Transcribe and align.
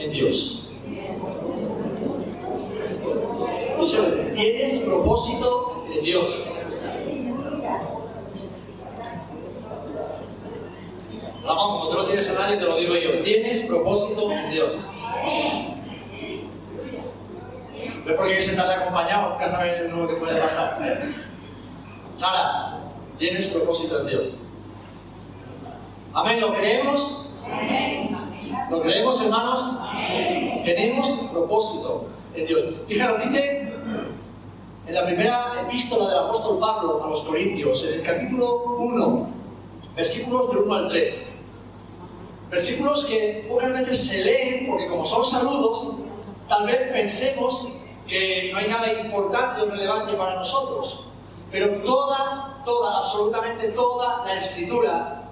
en 0.00 0.12
Dios? 0.12 0.70
¿Tienes 4.34 4.78
propósito 4.84 5.86
en 5.92 6.04
Dios? 6.04 6.46
Vamos, 11.44 11.80
como 11.80 11.90
tú 11.90 11.96
no 11.96 12.04
tienes 12.04 12.30
a 12.30 12.40
nadie, 12.40 12.56
te 12.56 12.64
lo 12.64 12.76
digo 12.76 12.94
yo. 12.94 13.22
Tienes 13.22 13.60
propósito 13.60 14.30
en 14.30 14.50
Dios. 14.50 14.86
¿Ves 18.04 18.16
por 18.16 18.26
qué 18.26 18.38
estás 18.38 18.70
acompañado? 18.70 19.30
Nunca 19.30 19.48
sabes 19.48 19.90
lo 19.92 20.08
que 20.08 20.14
puede 20.14 20.40
pasar. 20.40 20.78
Sara, 22.16 22.80
tienes 23.18 23.46
propósito 23.46 24.00
en 24.00 24.06
Dios. 24.08 24.38
Amén, 26.12 26.40
¿lo 26.40 26.54
creemos? 26.54 27.34
¿Lo 28.70 28.80
creemos, 28.82 29.20
hermanos? 29.20 29.78
Tenemos 30.64 31.08
propósito 31.32 32.06
en 32.34 32.46
Dios. 32.46 32.62
Fíjate, 32.86 33.26
dice 33.26 33.72
en 34.86 34.94
la 34.94 35.06
primera 35.06 35.64
epístola 35.66 36.08
del 36.08 36.18
apóstol 36.18 36.60
Pablo 36.60 37.02
a 37.04 37.08
los 37.08 37.22
Corintios, 37.22 37.84
en 37.84 37.94
el 37.94 38.02
capítulo 38.02 38.76
1, 38.78 39.28
versículos 39.96 40.50
del 40.50 40.58
1 40.58 40.74
al 40.74 40.88
3. 40.88 41.32
Versículos 42.50 43.04
que 43.06 43.46
pocas 43.48 43.72
veces 43.72 44.06
se 44.06 44.24
leen 44.24 44.66
porque 44.68 44.88
como 44.88 45.04
son 45.04 45.24
saludos, 45.24 45.96
tal 46.48 46.66
vez 46.66 46.92
pensemos 46.92 47.72
que 48.06 48.50
no 48.52 48.58
hay 48.58 48.68
nada 48.68 48.92
importante 48.92 49.62
o 49.62 49.66
relevante 49.66 50.14
para 50.14 50.36
nosotros. 50.36 51.06
Pero 51.50 51.82
toda, 51.82 52.62
toda, 52.64 52.98
absolutamente 52.98 53.68
toda 53.68 54.24
la 54.24 54.34
escritura 54.36 55.28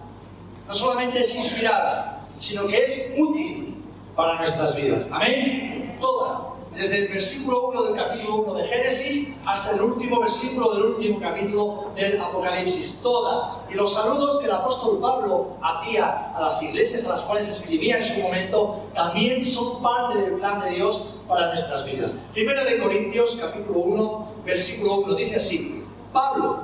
no 0.66 0.74
solamente 0.74 1.20
es 1.20 1.34
inspirada, 1.36 2.17
sino 2.40 2.66
que 2.66 2.82
es 2.82 3.14
útil 3.16 3.82
para 4.14 4.38
nuestras 4.38 4.76
vidas. 4.76 5.08
Amén. 5.12 5.96
Toda 6.00 6.58
desde 6.78 7.06
el 7.06 7.08
versículo 7.08 7.68
1 7.68 7.82
del 7.82 7.96
capítulo 7.96 8.36
1 8.42 8.54
de 8.54 8.68
Génesis 8.68 9.36
hasta 9.44 9.72
el 9.72 9.82
último 9.82 10.20
versículo 10.20 10.74
del 10.74 10.84
último 10.84 11.20
capítulo 11.20 11.90
del 11.96 12.20
Apocalipsis, 12.20 13.00
toda. 13.02 13.64
Y 13.68 13.74
los 13.74 13.94
saludos 13.94 14.38
que 14.38 14.46
el 14.46 14.52
apóstol 14.52 15.00
Pablo 15.00 15.56
hacía 15.60 16.32
a 16.36 16.40
las 16.40 16.62
iglesias 16.62 17.04
a 17.06 17.10
las 17.10 17.22
cuales 17.22 17.48
escribía 17.48 17.98
en 17.98 18.04
su 18.04 18.22
momento 18.22 18.80
también 18.94 19.44
son 19.44 19.82
parte 19.82 20.18
del 20.18 20.34
plan 20.34 20.60
de 20.60 20.70
Dios 20.70 21.14
para 21.26 21.48
nuestras 21.48 21.84
vidas. 21.84 22.14
Primero 22.32 22.64
de 22.64 22.78
Corintios, 22.78 23.36
capítulo 23.40 23.80
1, 23.80 24.28
versículo 24.44 24.98
1, 25.00 25.14
dice 25.16 25.36
así, 25.36 25.84
Pablo, 26.12 26.60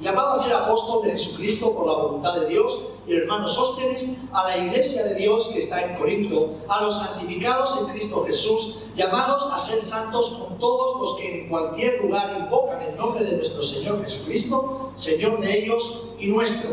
llamado 0.00 0.32
a 0.32 0.42
ser 0.42 0.54
apóstol 0.54 1.04
de 1.04 1.12
Jesucristo 1.12 1.74
por 1.74 1.86
la 1.86 1.94
voluntad 1.94 2.34
de 2.40 2.48
Dios, 2.48 2.78
y 3.06 3.14
hermanos 3.14 3.54
Sóstenes, 3.54 4.18
a 4.32 4.44
la 4.44 4.56
iglesia 4.58 5.02
de 5.04 5.14
Dios 5.14 5.48
que 5.48 5.60
está 5.60 5.82
en 5.82 5.98
Corinto, 5.98 6.56
a 6.68 6.82
los 6.82 6.98
santificados 6.98 7.78
en 7.80 7.86
Cristo 7.92 8.24
Jesús, 8.26 8.84
llamados 8.96 9.50
a 9.52 9.58
ser 9.58 9.82
santos 9.82 10.28
con 10.30 10.58
todos 10.58 11.00
los 11.00 11.18
que 11.18 11.42
en 11.42 11.48
cualquier 11.48 12.02
lugar 12.02 12.36
invocan 12.38 12.82
el 12.82 12.96
nombre 12.96 13.24
de 13.24 13.38
nuestro 13.38 13.64
Señor 13.64 14.04
Jesucristo, 14.04 14.92
Señor 14.96 15.40
de 15.40 15.58
ellos 15.58 16.10
y 16.18 16.26
nuestro. 16.26 16.70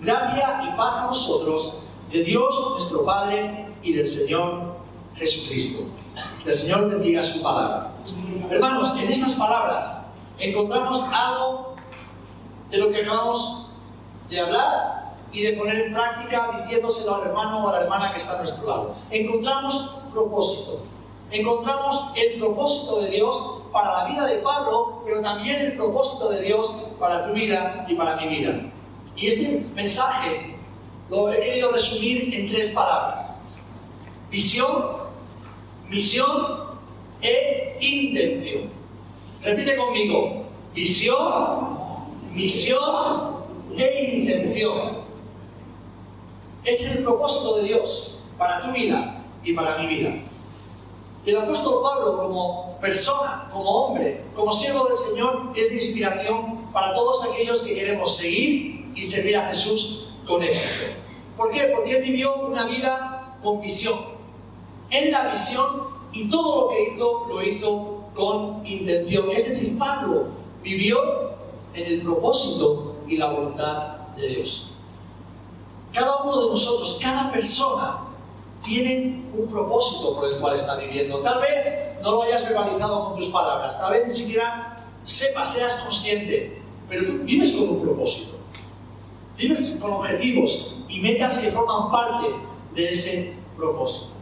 Gracia 0.00 0.62
y 0.64 0.76
paz 0.76 1.02
a 1.02 1.06
vosotros, 1.08 1.80
de 2.10 2.22
Dios 2.22 2.70
nuestro 2.72 3.04
Padre 3.04 3.66
y 3.82 3.92
del 3.92 4.06
Señor 4.06 4.76
Jesucristo. 5.16 5.84
Que 6.42 6.50
el 6.50 6.56
Señor 6.56 6.88
bendiga 6.88 7.22
su 7.22 7.42
palabra. 7.42 7.92
Hermanos, 8.50 8.96
en 8.98 9.12
estas 9.12 9.34
palabras 9.34 10.06
encontramos 10.38 11.02
algo 11.12 11.67
de 12.70 12.78
lo 12.78 12.90
que 12.90 13.02
acabamos 13.02 13.70
de 14.28 14.40
hablar 14.40 15.14
y 15.32 15.42
de 15.42 15.52
poner 15.54 15.86
en 15.86 15.92
práctica 15.92 16.62
diciéndoselo 16.62 17.16
al 17.16 17.28
hermano 17.28 17.64
o 17.64 17.68
a 17.68 17.72
la 17.72 17.80
hermana 17.82 18.12
que 18.12 18.18
está 18.18 18.38
a 18.38 18.42
nuestro 18.42 18.66
lado. 18.66 18.96
Encontramos 19.10 19.98
propósito. 20.12 20.82
Encontramos 21.30 22.12
el 22.16 22.38
propósito 22.38 23.02
de 23.02 23.10
Dios 23.10 23.62
para 23.72 23.98
la 23.98 24.04
vida 24.08 24.26
de 24.26 24.38
Pablo, 24.38 25.02
pero 25.04 25.20
también 25.20 25.60
el 25.60 25.76
propósito 25.76 26.30
de 26.30 26.42
Dios 26.42 26.86
para 26.98 27.26
tu 27.26 27.34
vida 27.34 27.84
y 27.86 27.94
para 27.94 28.16
mi 28.16 28.28
vida. 28.28 28.60
Y 29.14 29.28
este 29.28 29.66
mensaje 29.74 30.56
lo 31.10 31.30
he 31.30 31.40
querido 31.40 31.72
resumir 31.72 32.32
en 32.34 32.50
tres 32.50 32.68
palabras. 32.68 33.36
Visión, 34.30 35.08
misión 35.88 36.78
e 37.20 37.78
intención. 37.80 38.70
Repite 39.42 39.76
conmigo. 39.76 40.44
Visión, 40.74 41.77
misión 42.38 43.44
e 43.76 44.16
intención. 44.16 44.98
Es 46.64 46.96
el 46.96 47.02
propósito 47.02 47.56
de 47.56 47.64
Dios 47.64 48.18
para 48.38 48.62
tu 48.62 48.72
vida 48.72 49.24
y 49.42 49.52
para 49.54 49.78
mi 49.78 49.88
vida. 49.88 50.10
El 51.26 51.36
apóstol 51.36 51.82
Pablo, 51.82 52.16
como 52.16 52.78
persona, 52.80 53.50
como 53.52 53.68
hombre, 53.68 54.24
como 54.36 54.52
siervo 54.52 54.86
del 54.86 54.96
Señor, 54.96 55.52
es 55.56 55.68
de 55.70 55.76
inspiración 55.76 56.70
para 56.72 56.94
todos 56.94 57.28
aquellos 57.28 57.60
que 57.60 57.74
queremos 57.74 58.16
seguir 58.16 58.92
y 58.94 59.04
servir 59.04 59.36
a 59.36 59.48
Jesús 59.48 60.12
con 60.26 60.42
éxito. 60.42 60.92
¿Por 61.36 61.50
qué? 61.50 61.72
Porque 61.74 61.96
él 61.96 62.02
vivió 62.02 62.34
una 62.36 62.66
vida 62.66 63.36
con 63.42 63.60
visión. 63.60 63.98
En 64.90 65.10
la 65.10 65.30
visión 65.30 65.88
y 66.12 66.30
todo 66.30 66.62
lo 66.62 66.68
que 66.70 66.94
hizo 66.94 67.26
lo 67.28 67.42
hizo 67.42 68.04
con 68.14 68.66
intención. 68.66 69.30
Es 69.30 69.48
decir, 69.48 69.76
Pablo 69.76 70.28
vivió 70.62 71.27
en 71.74 71.86
el 71.86 72.02
propósito 72.02 72.96
y 73.06 73.16
la 73.16 73.26
voluntad 73.26 73.96
de 74.16 74.26
Dios. 74.28 74.72
Cada 75.92 76.22
uno 76.22 76.44
de 76.44 76.50
nosotros, 76.50 76.98
cada 77.02 77.32
persona, 77.32 78.08
tiene 78.62 79.24
un 79.36 79.48
propósito 79.48 80.16
por 80.16 80.32
el 80.32 80.40
cual 80.40 80.56
está 80.56 80.76
viviendo. 80.76 81.20
Tal 81.20 81.40
vez 81.40 82.02
no 82.02 82.12
lo 82.12 82.22
hayas 82.22 82.44
verbalizado 82.44 83.04
con 83.04 83.18
tus 83.18 83.28
palabras, 83.28 83.78
tal 83.78 83.92
vez 83.92 84.08
ni 84.08 84.14
siquiera 84.14 84.84
sepas, 85.04 85.52
seas 85.52 85.76
consciente, 85.76 86.60
pero 86.88 87.06
tú 87.06 87.12
vives 87.24 87.52
con 87.52 87.68
un 87.68 87.82
propósito. 87.82 88.36
Vives 89.36 89.78
con 89.80 89.92
objetivos 89.92 90.76
y 90.88 91.00
metas 91.00 91.38
que 91.38 91.50
forman 91.52 91.90
parte 91.90 92.26
de 92.74 92.88
ese 92.88 93.36
propósito. 93.56 94.12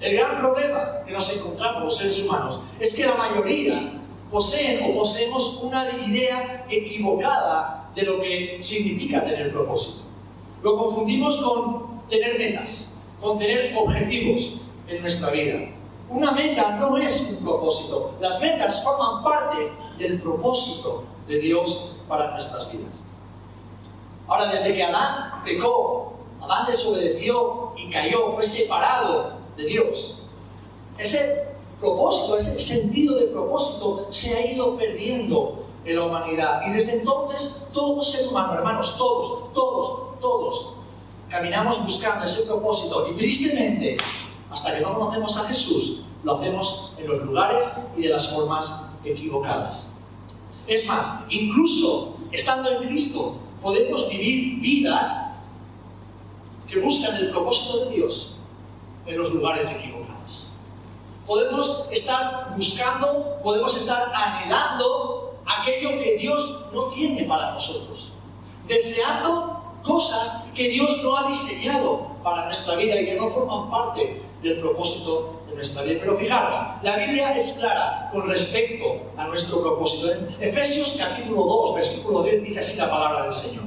El 0.00 0.16
gran 0.16 0.38
problema 0.40 1.04
que 1.06 1.12
nos 1.12 1.34
encontramos 1.34 1.84
los 1.84 1.96
seres 1.96 2.24
humanos 2.24 2.60
es 2.78 2.94
que 2.94 3.06
la 3.06 3.14
mayoría 3.14 4.00
poseen 4.34 4.90
o 4.90 4.98
poseemos 4.98 5.62
una 5.62 5.88
idea 5.92 6.66
equivocada 6.68 7.88
de 7.94 8.02
lo 8.02 8.20
que 8.20 8.58
significa 8.60 9.22
tener 9.22 9.52
propósito. 9.52 10.02
Lo 10.60 10.76
confundimos 10.76 11.36
con 11.36 12.00
tener 12.08 12.36
metas, 12.36 13.00
con 13.20 13.38
tener 13.38 13.76
objetivos 13.76 14.60
en 14.88 15.02
nuestra 15.02 15.30
vida. 15.30 15.70
Una 16.10 16.32
meta 16.32 16.76
no 16.80 16.96
es 16.96 17.38
un 17.38 17.44
propósito. 17.44 18.16
Las 18.20 18.40
metas 18.40 18.82
forman 18.82 19.22
parte 19.22 19.70
del 19.98 20.20
propósito 20.20 21.04
de 21.28 21.38
Dios 21.38 22.00
para 22.08 22.32
nuestras 22.32 22.72
vidas. 22.72 22.94
Ahora, 24.26 24.46
desde 24.50 24.74
que 24.74 24.82
Adán 24.82 25.44
pecó, 25.44 26.14
Adán 26.40 26.66
desobedeció 26.66 27.72
y 27.76 27.88
cayó, 27.88 28.32
fue 28.32 28.44
separado 28.44 29.34
de 29.56 29.64
Dios. 29.66 30.22
Ese 30.98 31.53
propósito, 31.80 32.36
ese 32.36 32.60
sentido 32.60 33.16
de 33.16 33.26
propósito 33.26 34.06
se 34.10 34.36
ha 34.36 34.52
ido 34.52 34.76
perdiendo 34.76 35.64
en 35.84 35.96
la 35.96 36.04
humanidad. 36.04 36.62
Y 36.66 36.72
desde 36.72 37.00
entonces 37.00 37.70
todo 37.72 38.02
ser 38.02 38.28
humano, 38.28 38.54
hermanos, 38.54 38.96
todos, 38.96 39.52
todos, 39.52 40.20
todos, 40.20 40.74
caminamos 41.28 41.82
buscando 41.82 42.24
ese 42.24 42.42
propósito. 42.44 43.08
Y 43.10 43.14
tristemente, 43.14 43.96
hasta 44.50 44.74
que 44.74 44.80
no 44.80 44.98
conocemos 44.98 45.36
a 45.36 45.44
Jesús, 45.44 46.02
lo 46.22 46.36
hacemos 46.36 46.92
en 46.98 47.08
los 47.08 47.22
lugares 47.22 47.70
y 47.96 48.02
de 48.02 48.08
las 48.08 48.28
formas 48.28 48.92
equivocadas. 49.04 49.96
Es 50.66 50.86
más, 50.86 51.24
incluso 51.28 52.16
estando 52.32 52.70
en 52.70 52.88
Cristo, 52.88 53.36
podemos 53.62 54.08
vivir 54.08 54.60
vidas 54.60 55.34
que 56.68 56.80
buscan 56.80 57.16
el 57.16 57.30
propósito 57.30 57.84
de 57.84 57.96
Dios 57.96 58.36
en 59.06 59.18
los 59.18 59.30
lugares 59.32 59.70
equivocados. 59.70 60.13
Podemos 61.26 61.88
estar 61.90 62.52
buscando, 62.56 63.38
podemos 63.42 63.76
estar 63.76 64.12
anhelando 64.14 65.34
aquello 65.46 65.90
que 66.02 66.18
Dios 66.18 66.66
no 66.72 66.88
tiene 66.88 67.24
para 67.24 67.52
nosotros, 67.52 68.12
deseando 68.66 69.62
cosas 69.82 70.46
que 70.54 70.68
Dios 70.68 71.02
no 71.02 71.16
ha 71.16 71.28
diseñado 71.28 72.08
para 72.22 72.46
nuestra 72.46 72.76
vida 72.76 73.00
y 73.00 73.06
que 73.06 73.14
no 73.16 73.28
forman 73.30 73.70
parte 73.70 74.22
del 74.42 74.60
propósito 74.60 75.42
de 75.48 75.56
nuestra 75.56 75.82
vida. 75.82 76.00
Pero 76.00 76.16
fijaros, 76.18 76.82
la 76.82 76.96
Biblia 76.96 77.34
es 77.34 77.52
clara 77.52 78.10
con 78.12 78.28
respecto 78.28 79.02
a 79.16 79.26
nuestro 79.26 79.62
propósito. 79.62 80.12
En 80.12 80.36
Efesios 80.40 80.96
capítulo 80.98 81.44
2, 81.44 81.74
versículo 81.76 82.22
10 82.22 82.42
dice 82.42 82.60
así 82.60 82.76
la 82.76 82.90
palabra 82.90 83.24
del 83.24 83.34
Señor. 83.34 83.64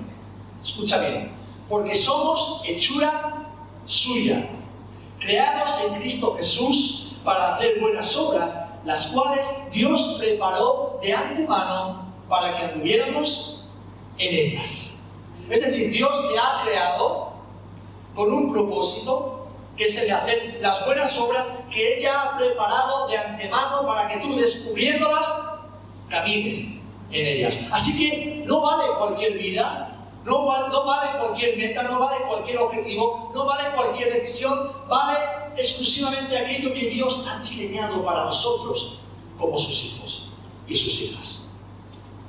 Escucha 0.63 0.97
bien, 0.99 1.31
porque 1.69 1.95
somos 1.95 2.61
hechura 2.65 3.51
suya, 3.85 4.49
creados 5.19 5.79
en 5.87 5.99
Cristo 5.99 6.35
Jesús 6.37 7.06
para 7.27 7.55
hacer 7.55 7.77
buenas 7.81 8.15
obras, 8.15 8.79
las 8.85 9.07
cuales 9.07 9.45
Dios 9.73 10.15
preparó 10.17 10.97
de 11.01 11.13
antemano 11.13 12.13
para 12.29 12.55
que 12.55 12.63
anduviéramos 12.63 13.67
en 14.17 14.33
ellas. 14.33 15.03
Es 15.49 15.61
decir, 15.61 15.91
Dios 15.91 16.29
te 16.31 16.39
ha 16.39 16.63
creado 16.63 17.33
con 18.15 18.31
un 18.31 18.53
propósito 18.53 19.45
que 19.75 19.87
es 19.87 19.97
el 19.97 20.07
de 20.07 20.13
hacer 20.13 20.57
las 20.61 20.85
buenas 20.85 21.19
obras 21.19 21.49
que 21.69 21.97
ella 21.97 22.21
ha 22.21 22.37
preparado 22.37 23.09
de 23.09 23.17
antemano 23.17 23.85
para 23.85 24.07
que 24.07 24.19
tú, 24.19 24.37
descubriéndolas, 24.37 25.27
camines 26.09 26.81
en 27.11 27.27
ellas. 27.27 27.67
Así 27.73 27.97
que 27.97 28.45
no 28.45 28.61
vale 28.61 28.85
cualquier 28.97 29.33
vida, 29.33 29.86
no, 30.27 30.45
vale 30.85 31.19
cualquier 31.19 31.57
meta, 31.57 31.83
no 31.83 31.99
vale 31.99 32.25
cualquier 32.25 32.57
objetivo, 32.57 33.31
no 33.33 33.45
vale 33.45 33.73
cualquier 33.73 34.11
decisión, 34.11 34.71
vale 34.87 35.17
exclusivamente 35.55 36.37
aquello 36.37 36.73
que 36.73 36.89
Dios 36.89 37.25
ha 37.27 37.39
diseñado 37.39 38.03
para 38.03 38.25
nosotros 38.25 38.99
como 39.39 39.57
sus 39.57 39.85
hijos 39.85 40.29
y 40.67 40.75
sus 40.75 41.01
hijas. 41.01 41.49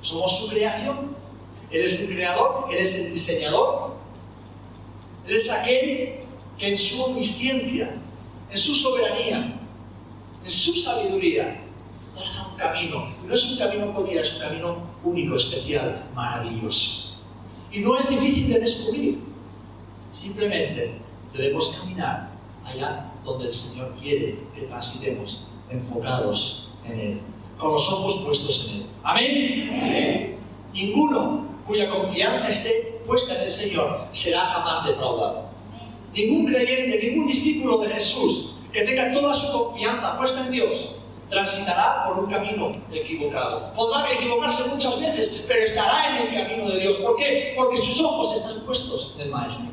Somos 0.00 0.38
su 0.38 0.48
creación. 0.48 1.16
Él 1.70 1.82
es 1.82 2.00
el 2.00 2.14
creador, 2.14 2.68
Él 2.70 2.78
es 2.78 2.94
el 2.94 3.12
diseñador. 3.12 3.96
Él 5.26 5.34
es 5.34 5.50
aquel 5.50 6.20
que 6.56 6.68
en 6.68 6.78
su 6.78 7.02
omnisciencia, 7.02 8.00
en 8.50 8.58
su 8.58 8.74
soberanía, 8.76 9.60
en 10.44 10.50
su 10.50 10.72
sabiduría, 10.74 11.60
traza 12.14 12.46
un 12.46 12.56
camino. 12.56 13.12
No 13.26 13.34
es 13.34 13.44
un 13.50 13.58
camino 13.58 13.92
cualquiera, 13.92 14.22
es 14.22 14.34
un 14.34 14.38
camino 14.38 14.76
único, 15.02 15.34
especial, 15.34 16.08
maravilloso. 16.14 17.07
Y 17.70 17.80
no 17.80 17.98
es 17.98 18.08
difícil 18.08 18.52
de 18.52 18.60
descubrir. 18.60 19.18
Simplemente 20.10 20.94
debemos 21.32 21.76
caminar 21.78 22.30
allá 22.64 23.12
donde 23.24 23.46
el 23.46 23.52
Señor 23.52 23.94
quiere 24.00 24.38
que 24.54 24.62
transitemos, 24.62 25.46
enfocados 25.68 26.72
en 26.86 26.98
Él, 26.98 27.20
con 27.58 27.72
los 27.72 27.88
ojos 27.92 28.22
puestos 28.24 28.70
en 28.70 28.76
Él. 28.76 28.86
Amén. 29.02 30.36
Ninguno 30.72 31.46
cuya 31.66 31.90
confianza 31.90 32.48
esté 32.48 33.00
puesta 33.06 33.36
en 33.36 33.42
el 33.42 33.50
Señor 33.50 34.08
será 34.12 34.40
jamás 34.40 34.86
defraudado. 34.86 35.48
Ningún 36.14 36.46
creyente, 36.46 36.98
ningún 37.06 37.26
discípulo 37.26 37.78
de 37.78 37.90
Jesús 37.90 38.54
que 38.72 38.82
tenga 38.82 39.12
toda 39.12 39.34
su 39.34 39.52
confianza 39.52 40.16
puesta 40.18 40.46
en 40.46 40.52
Dios 40.52 40.97
transitará 41.28 42.06
por 42.06 42.24
un 42.24 42.30
camino 42.30 42.76
equivocado. 42.92 43.72
Podrá 43.74 44.12
equivocarse 44.12 44.68
muchas 44.70 45.00
veces, 45.00 45.44
pero 45.46 45.64
estará 45.64 46.16
en 46.16 46.28
el 46.28 46.34
camino 46.34 46.70
de 46.70 46.80
Dios. 46.80 46.96
¿Por 46.98 47.16
qué? 47.16 47.54
Porque 47.56 47.78
sus 47.78 48.00
ojos 48.00 48.36
están 48.36 48.60
puestos 48.64 49.14
en 49.16 49.22
el 49.22 49.30
Maestro. 49.30 49.66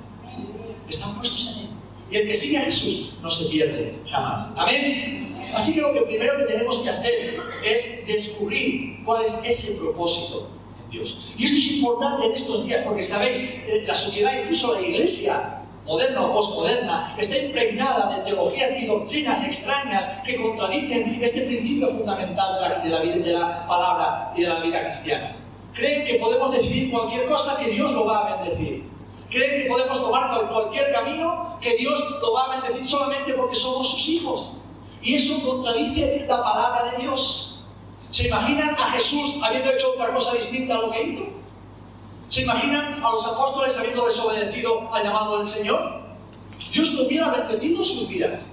Están 0.89 1.15
puestos 1.17 1.47
en 1.47 1.65
Él. 1.65 1.69
Y 2.11 2.15
el 2.17 2.27
que 2.27 2.35
sigue 2.35 2.57
a 2.57 2.61
Jesús 2.61 3.17
no 3.21 3.29
se 3.29 3.49
pierde 3.49 3.95
jamás. 4.07 4.53
Amén. 4.57 5.35
Así 5.53 5.73
que 5.73 5.81
lo 5.81 6.05
primero 6.05 6.37
que 6.37 6.43
tenemos 6.43 6.79
que 6.79 6.89
hacer 6.89 7.39
es 7.63 8.05
descubrir 8.05 9.03
cuál 9.05 9.23
es 9.23 9.33
ese 9.43 9.79
propósito 9.79 10.49
en 10.83 10.91
Dios. 10.91 11.33
Y 11.37 11.45
esto 11.45 11.57
es 11.57 11.71
importante 11.77 12.25
en 12.25 12.33
estos 12.33 12.65
días 12.65 12.83
porque 12.85 13.03
sabéis, 13.03 13.39
eh, 13.39 13.83
la 13.87 13.95
sociedad, 13.95 14.33
incluso 14.41 14.73
la 14.73 14.81
iglesia, 14.81 15.64
moderna 15.85 16.21
o 16.21 16.33
postmoderna, 16.33 17.15
está 17.17 17.37
impregnada 17.37 18.15
de 18.15 18.23
teologías 18.23 18.71
y 18.77 18.87
doctrinas 18.87 19.43
extrañas 19.43 20.21
que 20.25 20.41
contradicen 20.41 21.19
este 21.21 21.41
principio 21.41 21.89
fundamental 21.89 22.81
de 22.83 22.89
la, 23.31 23.67
palabra 23.67 24.33
y 24.35 24.41
de 24.41 24.49
la 24.49 24.59
vida 24.61 24.83
cristiana. 24.83 25.35
Creen 25.73 26.05
que 26.05 26.15
podemos 26.15 26.51
decidir 26.51 26.91
cualquier 26.91 27.25
cosa 27.27 27.57
que 27.59 27.69
Dios 27.69 27.91
lo 27.91 28.05
va 28.05 28.19
a 28.19 28.43
bendecir. 28.43 28.83
Creen 29.29 29.63
que 29.63 29.69
podemos 29.69 30.01
tomar 30.01 30.49
cualquier 30.49 30.91
camino 30.91 31.57
que 31.61 31.75
Dios 31.75 32.19
lo 32.21 32.33
va 32.33 32.45
a 32.45 32.61
bendecir 32.61 32.85
solamente 32.89 33.33
porque 33.33 33.55
somos 33.55 33.91
sus 33.91 34.07
hijos. 34.07 34.57
Y 35.01 35.15
eso 35.15 35.45
contradice 35.45 36.25
la 36.27 36.41
palabra 36.41 36.91
de 36.91 37.03
Dios. 37.03 37.63
¿Se 38.09 38.27
imaginan 38.27 38.75
a 38.79 38.91
Jesús 38.91 39.35
habiendo 39.43 39.71
hecho 39.71 39.91
otra 39.91 40.13
cosa 40.13 40.33
distinta 40.33 40.75
a 40.75 40.81
lo 40.81 40.91
que 40.91 41.03
hizo? 41.03 41.44
¿Se 42.35 42.41
imaginan 42.41 43.01
a 43.01 43.11
los 43.11 43.25
apóstoles 43.25 43.77
habiendo 43.77 44.07
desobedecido 44.07 44.93
al 44.93 45.05
llamado 45.05 45.37
del 45.37 45.47
Señor? 45.47 46.01
Dios 46.69 46.91
no 46.91 47.03
hubiera 47.03 47.31
bendecido 47.31 47.81
sus 47.81 48.09
vidas. 48.09 48.47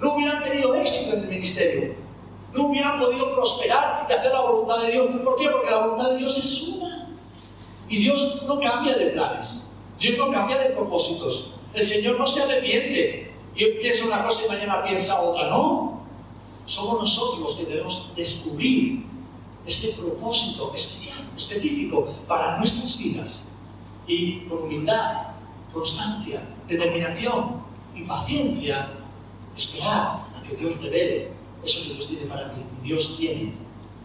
No 0.00 0.14
hubieran 0.14 0.40
tenido 0.44 0.72
éxito 0.76 1.16
en 1.16 1.24
el 1.24 1.28
ministerio. 1.28 1.96
No 2.52 2.68
hubieran 2.68 3.00
podido 3.00 3.34
prosperar 3.34 4.06
y 4.08 4.12
hacer 4.12 4.30
la 4.30 4.40
voluntad 4.40 4.82
de 4.82 4.92
Dios. 4.92 5.06
¿Por 5.24 5.36
qué? 5.36 5.48
Porque 5.50 5.68
la 5.68 5.78
voluntad 5.78 6.10
de 6.10 6.18
Dios 6.18 6.38
es 6.38 6.68
una. 6.68 7.08
Y 7.88 7.96
Dios 8.04 8.44
no 8.46 8.60
cambia 8.60 8.94
de 8.94 9.06
planes. 9.06 9.68
Dios 9.98 10.16
no 10.16 10.30
cambia 10.30 10.58
de 10.58 10.66
propósitos. 10.66 11.54
El 11.72 11.84
Señor 11.84 12.20
no 12.20 12.28
se 12.28 12.40
arrepiente 12.40 13.34
y 13.56 13.64
hoy 13.64 13.78
piensa 13.82 14.04
una 14.04 14.24
cosa 14.24 14.44
y 14.46 14.48
mañana 14.48 14.84
piensa 14.84 15.20
otra. 15.20 15.50
No. 15.50 16.04
Somos 16.66 17.00
nosotros 17.00 17.40
los 17.40 17.56
que 17.56 17.64
debemos 17.64 18.12
descubrir 18.14 19.06
este 19.66 19.88
propósito 20.00 20.72
especial, 20.72 21.13
específico 21.36 22.14
para 22.28 22.58
nuestras 22.58 22.98
vidas. 22.98 23.52
Y 24.06 24.40
con 24.40 24.64
humildad, 24.64 25.28
constancia, 25.72 26.42
determinación 26.68 27.62
y 27.94 28.02
paciencia, 28.02 28.90
esperar 29.56 30.18
a 30.36 30.42
que 30.46 30.56
Dios 30.56 30.80
revele 30.80 31.30
eso 31.64 31.88
que 31.88 31.94
Dios 31.94 32.08
tiene 32.08 32.26
para 32.26 32.52
ti 32.52 32.60
y 32.82 32.86
Dios 32.86 33.16
tiene 33.16 33.54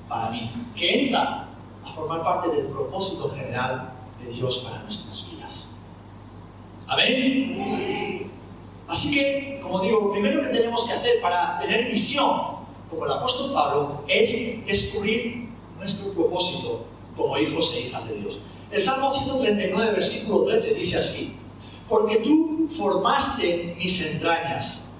para 0.07 0.31
mí, 0.31 0.51
que 0.75 1.05
entra 1.05 1.47
a 1.85 1.93
formar 1.93 2.23
parte 2.23 2.49
del 2.49 2.67
propósito 2.67 3.29
general 3.29 3.93
de 4.23 4.31
Dios 4.31 4.59
para 4.59 4.83
nuestras 4.83 5.29
vidas. 5.31 5.79
Amén. 6.87 8.31
Así 8.87 9.13
que, 9.13 9.59
como 9.61 9.81
digo, 9.81 9.99
lo 9.99 10.11
primero 10.11 10.41
que 10.41 10.49
tenemos 10.49 10.85
que 10.85 10.93
hacer 10.93 11.21
para 11.21 11.59
tener 11.59 11.91
visión, 11.91 12.57
como 12.89 13.05
el 13.05 13.11
apóstol 13.11 13.53
Pablo, 13.53 14.03
es 14.07 14.65
descubrir 14.65 15.49
nuestro 15.77 16.11
propósito 16.13 16.85
como 17.15 17.37
hijos 17.37 17.73
e 17.75 17.87
hijas 17.87 18.07
de 18.07 18.15
Dios. 18.15 18.39
El 18.71 18.81
Salmo 18.81 19.13
139, 19.15 19.91
versículo 19.93 20.45
13 20.45 20.73
dice 20.75 20.97
así, 20.97 21.37
porque 21.87 22.17
tú 22.17 22.69
formaste 22.69 23.75
mis 23.77 24.13
entrañas, 24.13 24.93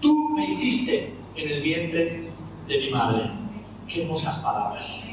tú 0.00 0.30
me 0.30 0.46
hiciste 0.46 1.14
en 1.36 1.50
el 1.50 1.62
vientre 1.62 2.30
de 2.66 2.78
mi 2.78 2.90
madre. 2.90 3.30
Qué 3.86 4.02
hermosas 4.02 4.38
palabras. 4.38 5.10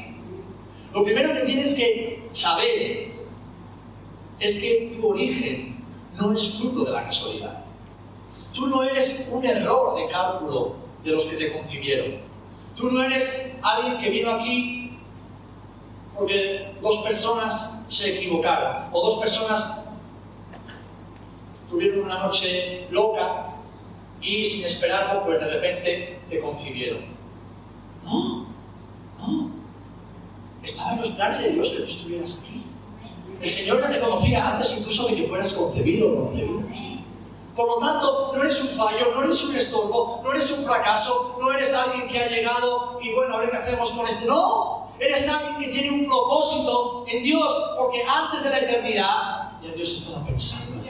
Lo 0.94 1.04
primero 1.04 1.34
que 1.34 1.40
tienes 1.40 1.74
que 1.74 2.28
saber 2.32 3.12
es 4.40 4.56
que 4.56 4.96
tu 4.96 5.08
origen 5.08 5.76
no 6.18 6.32
es 6.32 6.56
fruto 6.56 6.84
de 6.84 6.92
la 6.92 7.04
casualidad. 7.04 7.64
Tú 8.54 8.66
no 8.68 8.82
eres 8.82 9.28
un 9.32 9.44
error 9.44 9.96
de 9.96 10.08
cálculo 10.10 10.76
de 11.04 11.10
los 11.12 11.26
que 11.26 11.36
te 11.36 11.52
concibieron. 11.52 12.16
Tú 12.76 12.90
no 12.90 13.02
eres 13.02 13.56
alguien 13.62 13.98
que 13.98 14.10
vino 14.10 14.30
aquí 14.30 14.77
porque 16.18 16.74
dos 16.82 16.98
personas 16.98 17.86
se 17.88 18.16
equivocaron 18.16 18.88
o 18.92 19.10
dos 19.10 19.20
personas 19.20 19.84
tuvieron 21.70 22.04
una 22.04 22.18
noche 22.24 22.86
loca 22.90 23.54
y 24.20 24.44
sin 24.46 24.64
esperarlo, 24.64 25.24
pues 25.24 25.38
de 25.40 25.48
repente 25.48 26.20
te 26.28 26.40
concibieron. 26.40 27.04
No, 28.04 28.46
no. 29.18 29.50
Estaba 30.62 30.94
en 30.94 31.00
los 31.02 31.10
planes 31.10 31.42
de 31.42 31.50
Dios 31.50 31.70
que 31.70 31.76
tú 31.78 31.84
estuvieras 31.84 32.40
aquí. 32.42 32.64
El 33.40 33.48
Señor 33.48 33.80
ya 33.80 33.92
te 33.92 34.00
conocía 34.00 34.50
antes 34.50 34.76
incluso 34.76 35.06
de 35.06 35.14
que 35.14 35.28
fueras 35.28 35.52
concebido 35.52 36.12
o 36.12 36.24
concebida. 36.26 36.62
Por 37.54 37.66
lo 37.68 37.86
tanto, 37.86 38.32
no 38.34 38.42
eres 38.42 38.60
un 38.60 38.68
fallo, 38.68 39.12
no 39.14 39.22
eres 39.22 39.42
un 39.44 39.56
estorbo, 39.56 40.20
no 40.22 40.30
eres 40.32 40.50
un 40.50 40.64
fracaso, 40.64 41.38
no 41.40 41.52
eres 41.52 41.72
alguien 41.74 42.08
que 42.08 42.20
ha 42.20 42.28
llegado 42.28 42.98
y 43.00 43.14
bueno, 43.14 43.34
a 43.34 43.38
ver 43.38 43.50
qué 43.50 43.56
hacemos 43.56 43.90
con 43.90 44.06
este. 44.06 44.26
No, 44.26 44.87
eres 45.00 45.28
alguien 45.28 45.60
que 45.60 45.68
tiene 45.68 46.02
un 46.02 46.06
propósito 46.06 47.04
en 47.08 47.22
Dios, 47.22 47.54
porque 47.76 48.02
antes 48.02 48.42
de 48.42 48.50
la 48.50 48.58
eternidad 48.58 49.52
ya 49.62 49.72
Dios 49.74 49.92
estaba 49.92 50.24
pensando 50.26 50.76
en 50.76 50.82
ti. 50.82 50.88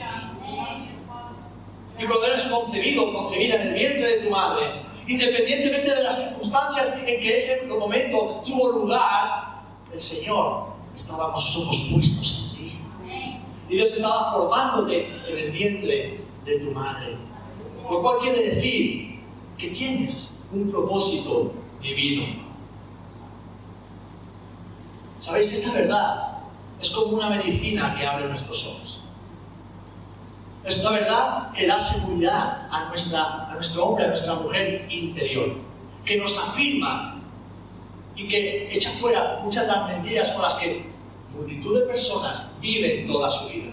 Y 1.99 2.05
cuando 2.05 2.27
eres 2.27 2.43
concebido 2.43 3.13
concebida 3.13 3.55
en 3.55 3.67
el 3.69 3.73
vientre 3.73 4.07
de 4.07 4.17
tu 4.23 4.29
madre, 4.29 4.83
independientemente 5.07 5.93
de 5.93 6.03
las 6.03 6.17
circunstancias 6.17 6.93
en 6.97 7.19
que 7.19 7.35
ese 7.35 7.67
momento 7.67 8.41
tuvo 8.45 8.69
lugar, 8.69 9.63
el 9.91 9.99
Señor 9.99 10.67
estaba 10.95 11.33
con 11.33 11.41
sus 11.41 11.65
ojos 11.65 11.89
puestos 11.91 12.51
en 12.51 12.57
ti. 12.57 12.79
Y 13.69 13.75
Dios 13.75 13.93
estaba 13.93 14.31
formándote 14.31 15.07
en 15.27 15.37
el 15.37 15.51
vientre 15.51 16.21
de 16.45 16.59
tu 16.59 16.71
madre. 16.71 17.17
Lo 17.89 18.01
cual 18.01 18.19
quiere 18.21 18.55
decir 18.55 19.19
que 19.57 19.69
tienes 19.69 20.41
un 20.51 20.71
propósito 20.71 21.53
divino. 21.81 22.48
¿Sabéis? 25.19 25.51
Esta 25.53 25.73
verdad 25.73 26.39
es 26.81 26.91
como 26.91 27.17
una 27.17 27.29
medicina 27.29 27.95
que 27.95 28.07
abre 28.07 28.27
nuestros 28.27 28.65
ojos. 28.65 29.01
Es 30.63 30.79
una 30.79 30.91
verdad 30.91 31.51
que 31.53 31.67
da 31.67 31.79
seguridad 31.79 32.67
a, 32.71 32.89
nuestra, 32.89 33.49
a 33.49 33.53
nuestro 33.55 33.85
hombre, 33.85 34.05
a 34.05 34.07
nuestra 34.09 34.35
mujer 34.35 34.87
interior, 34.89 35.55
que 36.05 36.17
nos 36.17 36.37
afirma 36.37 37.21
y 38.15 38.27
que 38.27 38.75
echa 38.75 38.91
fuera 38.91 39.39
muchas 39.43 39.65
de 39.67 39.71
las 39.71 39.87
mentiras 39.87 40.29
con 40.31 40.41
las 40.41 40.55
que 40.55 40.89
multitud 41.33 41.79
de 41.79 41.85
personas 41.85 42.55
viven 42.59 43.07
toda 43.07 43.29
su 43.29 43.49
vida. 43.49 43.71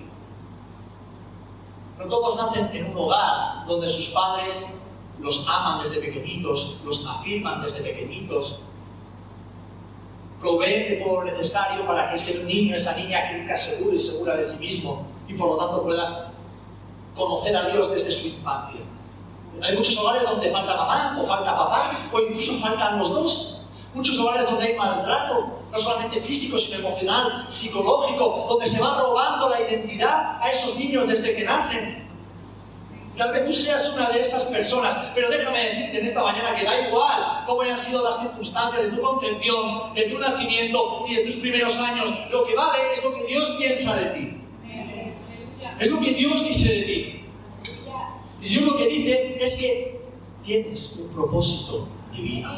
No 1.99 2.07
todos 2.07 2.37
nacen 2.37 2.77
en 2.77 2.91
un 2.91 2.97
hogar 2.97 3.67
donde 3.67 3.89
sus 3.89 4.09
padres 4.11 4.79
los 5.19 5.49
aman 5.49 5.83
desde 5.83 6.01
pequeñitos, 6.01 6.79
los 6.85 7.07
afirman 7.07 7.63
desde 7.63 7.81
pequeñitos. 7.81 8.63
Provee 10.41 11.03
todo 11.03 11.23
lo 11.23 11.25
necesario 11.25 11.87
para 11.87 12.11
que 12.11 12.17
ese 12.17 12.45
niño, 12.45 12.77
esa 12.77 12.95
niña 12.97 13.31
crezca 13.31 13.57
seguro 13.57 13.97
y 13.97 14.01
segura 14.01 14.37
de 14.37 14.45
sí 14.45 14.57
mismo 14.59 15.07
y 15.29 15.35
por 15.35 15.51
lo 15.51 15.57
tanto 15.57 15.83
pueda 15.83 16.33
conocer 17.17 17.57
a 17.57 17.69
Dios 17.69 17.91
desde 17.91 18.13
su 18.13 18.29
infancia. 18.29 18.81
Hay 19.63 19.77
muchos 19.77 19.97
hogares 19.99 20.23
donde 20.23 20.51
falta 20.51 20.77
mamá 20.77 21.19
o 21.19 21.27
falta 21.27 21.57
papá 21.57 22.11
o 22.13 22.21
incluso 22.21 22.59
faltan 22.61 22.99
los 22.99 23.11
dos. 23.11 23.63
Muchos 23.95 24.19
hogares 24.19 24.45
donde 24.45 24.67
hay 24.67 24.77
maltrato, 24.77 25.61
no 25.73 25.79
solamente 25.79 26.21
físico, 26.21 26.59
sino 26.59 26.81
emocional, 26.81 27.47
psicológico, 27.49 28.47
donde 28.51 28.69
se 28.69 28.79
va 28.79 29.01
robando 29.01 29.49
la 29.49 29.63
identidad 29.63 30.39
a 30.43 30.51
esos 30.51 30.77
niños 30.77 31.09
desde 31.09 31.35
que 31.35 31.45
nacen. 31.45 32.06
Tal 33.17 33.33
vez 33.33 33.47
tú 33.47 33.53
seas 33.53 33.95
una 33.95 34.11
de 34.11 34.21
esas 34.21 34.45
personas, 34.47 35.09
pero 35.15 35.31
déjame 35.31 35.71
decirte 35.71 36.01
en 36.01 36.07
esta 36.07 36.23
mañana 36.23 36.55
que 36.55 36.65
da 36.65 36.87
igual 36.87 37.45
cómo 37.47 37.63
hayan 37.63 37.79
sido 37.79 38.05
las 38.05 38.21
circunstancias 38.21 38.91
de 38.91 38.97
tu 38.97 39.01
concepción, 39.01 39.95
de 39.95 40.03
tu 40.03 40.19
nacimiento 40.19 41.07
y 41.09 41.15
de 41.15 41.25
tus 41.25 41.37
primeros 41.37 41.79
años. 41.79 42.31
Lo 42.31 42.45
que 42.45 42.55
vale 42.55 42.79
es 42.95 43.03
lo 43.03 43.15
que 43.15 43.25
Dios 43.25 43.57
piensa 43.59 43.97
de 43.97 44.07
ti. 44.11 44.37
Es 45.81 45.91
lo 45.91 46.01
que 46.01 46.13
Dios 46.13 46.45
dice 46.47 46.75
de 46.75 46.83
ti. 46.83 47.25
Y 48.43 48.49
Dios 48.49 48.63
lo 48.65 48.77
que 48.77 48.89
dice 48.89 49.39
es 49.41 49.55
que 49.55 50.01
tienes 50.45 50.97
un 51.01 51.15
propósito 51.15 51.89
divino. 52.13 52.51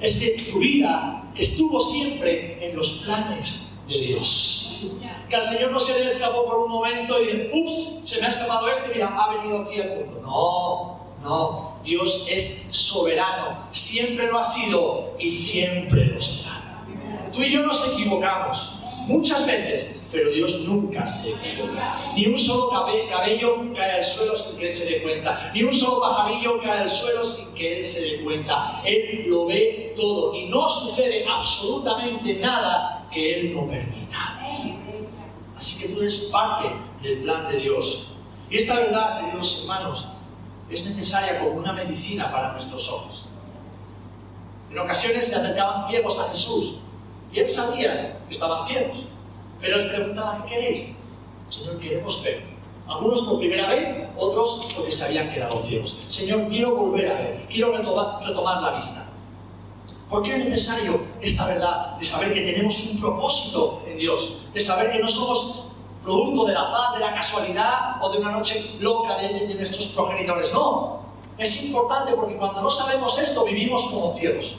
Es 0.00 0.16
que 0.16 0.50
tu 0.50 0.58
vida 0.58 1.22
estuvo 1.36 1.80
siempre 1.80 2.58
en 2.68 2.76
los 2.76 3.04
planes 3.04 3.73
de 3.88 3.98
Dios. 3.98 4.82
Que 5.28 5.36
al 5.36 5.44
Señor 5.44 5.72
no 5.72 5.80
se 5.80 5.98
le 5.98 6.10
escapó 6.10 6.44
por 6.44 6.58
un 6.58 6.70
momento 6.70 7.20
y 7.20 7.26
dice, 7.26 7.50
ups, 7.52 8.02
se 8.06 8.20
me 8.20 8.26
ha 8.26 8.28
escapado 8.28 8.68
este, 8.68 8.94
mira, 8.94 9.08
ha 9.08 9.34
venido 9.36 9.62
aquí 9.62 9.80
al 9.80 9.88
mundo. 9.96 10.20
No, 10.22 11.04
no, 11.22 11.80
Dios 11.84 12.26
es 12.28 12.68
soberano, 12.70 13.66
siempre 13.70 14.26
lo 14.28 14.38
ha 14.38 14.44
sido 14.44 15.14
y 15.18 15.30
siempre 15.30 16.06
lo 16.06 16.20
será. 16.20 16.84
Tú 17.32 17.42
y 17.42 17.50
yo 17.50 17.62
nos 17.66 17.92
equivocamos 17.92 18.78
muchas 19.06 19.46
veces, 19.46 20.00
pero 20.12 20.30
Dios 20.30 20.60
nunca 20.60 21.04
se 21.06 21.30
equivoca. 21.30 22.12
Ni 22.14 22.26
un 22.26 22.38
solo 22.38 22.70
cabello 22.70 23.72
cae 23.74 23.92
al 23.92 24.04
suelo 24.04 24.38
sin 24.38 24.56
que 24.56 24.68
Él 24.68 24.72
se 24.72 24.84
dé 24.86 25.02
cuenta. 25.02 25.50
Ni 25.52 25.62
un 25.62 25.74
solo 25.74 26.00
pajarillo 26.00 26.60
cae 26.62 26.80
al 26.80 26.88
suelo 26.88 27.24
sin 27.24 27.54
que 27.54 27.78
Él 27.78 27.84
se 27.84 28.00
dé 28.00 28.24
cuenta. 28.24 28.80
Él 28.84 29.24
lo 29.26 29.46
ve 29.46 29.94
todo 29.96 30.34
y 30.34 30.46
no 30.46 30.68
sucede 30.68 31.26
absolutamente 31.26 32.34
nada 32.34 33.03
que 33.14 33.40
Él 33.40 33.54
no 33.54 33.66
permita. 33.66 34.40
Así 35.56 35.80
que 35.80 35.88
tú 35.88 36.00
eres 36.00 36.28
parte 36.32 36.68
del 37.02 37.22
plan 37.22 37.48
de 37.50 37.58
Dios. 37.58 38.12
Y 38.50 38.58
esta 38.58 38.74
verdad, 38.74 39.20
queridos 39.20 39.60
hermanos, 39.62 40.06
es 40.70 40.84
necesaria 40.84 41.40
como 41.40 41.52
una 41.52 41.72
medicina 41.72 42.30
para 42.30 42.52
nuestros 42.52 42.88
ojos. 42.88 43.26
En 44.70 44.78
ocasiones 44.78 45.26
se 45.26 45.34
acercaban 45.36 45.88
ciegos 45.88 46.18
a 46.18 46.30
Jesús 46.30 46.80
y 47.32 47.38
él 47.38 47.48
sabía 47.48 48.18
que 48.26 48.32
estaban 48.32 48.66
ciegos. 48.66 49.06
Pero 49.60 49.76
les 49.76 49.86
preguntaba, 49.86 50.44
¿qué 50.44 50.54
queréis? 50.54 50.98
Señor, 51.48 51.78
queremos 51.78 52.22
ver. 52.22 52.42
Algunos 52.86 53.22
por 53.22 53.38
primera 53.38 53.68
vez, 53.68 54.06
otros 54.16 54.68
porque 54.74 54.92
se 54.92 55.04
habían 55.04 55.32
quedado 55.32 55.62
ciegos. 55.66 56.04
Señor, 56.10 56.48
quiero 56.48 56.76
volver 56.76 57.10
a 57.10 57.14
ver, 57.14 57.46
quiero 57.48 57.72
retomar, 57.72 58.62
la 58.62 58.76
vista. 58.76 59.03
¿Por 60.14 60.22
qué 60.22 60.36
es 60.36 60.44
necesario 60.44 61.00
esta 61.20 61.44
verdad 61.48 61.96
de 61.98 62.06
saber 62.06 62.32
que 62.32 62.42
tenemos 62.42 62.86
un 62.86 63.00
propósito 63.00 63.82
en 63.84 63.98
Dios? 63.98 64.44
De 64.54 64.62
saber 64.62 64.92
que 64.92 65.00
no 65.00 65.08
somos 65.08 65.72
producto 66.04 66.44
de 66.44 66.52
la 66.52 66.70
paz, 66.70 66.94
de 66.94 67.00
la 67.00 67.14
casualidad 67.16 68.00
o 68.00 68.12
de 68.12 68.18
una 68.18 68.30
noche 68.30 68.76
loca 68.78 69.16
de, 69.18 69.48
de 69.48 69.54
nuestros 69.56 69.88
progenitores. 69.88 70.52
No. 70.52 71.00
Es 71.36 71.64
importante 71.64 72.12
porque 72.12 72.36
cuando 72.36 72.62
no 72.62 72.70
sabemos 72.70 73.18
esto 73.18 73.44
vivimos 73.44 73.86
como 73.86 74.16
ciegos. 74.16 74.58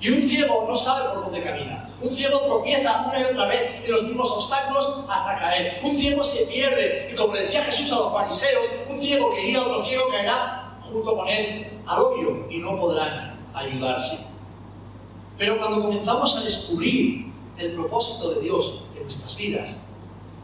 Y 0.00 0.10
un 0.10 0.28
ciego 0.28 0.66
no 0.68 0.76
sabe 0.76 1.14
por 1.14 1.24
dónde 1.24 1.42
camina. 1.42 1.88
Un 2.02 2.10
ciego 2.10 2.40
tropieza 2.40 3.06
una 3.06 3.20
y 3.20 3.24
otra 3.24 3.46
vez 3.46 3.82
en 3.82 3.90
los 3.90 4.02
mismos 4.02 4.30
obstáculos 4.32 5.02
hasta 5.08 5.38
caer. 5.38 5.80
Un 5.82 5.94
ciego 5.94 6.22
se 6.22 6.44
pierde. 6.44 7.08
Y 7.10 7.16
como 7.16 7.32
le 7.32 7.44
decía 7.44 7.64
Jesús 7.64 7.90
a 7.90 7.96
los 7.96 8.12
fariseos, 8.12 8.66
un 8.86 9.00
ciego 9.00 9.32
que 9.32 9.40
guía 9.44 9.60
a 9.60 9.62
otro 9.62 9.82
ciego 9.82 10.10
caerá 10.10 10.76
junto 10.82 11.16
con 11.16 11.26
él 11.26 11.80
al 11.86 12.00
hoyo 12.00 12.46
y 12.50 12.58
no 12.58 12.78
podrán 12.78 13.39
ayudarse. 13.54 14.38
Pero 15.38 15.58
cuando 15.58 15.80
comenzamos 15.80 16.36
a 16.36 16.44
descubrir 16.44 17.32
el 17.58 17.72
propósito 17.72 18.34
de 18.34 18.42
Dios 18.42 18.84
en 18.96 19.04
nuestras 19.04 19.36
vidas, 19.36 19.86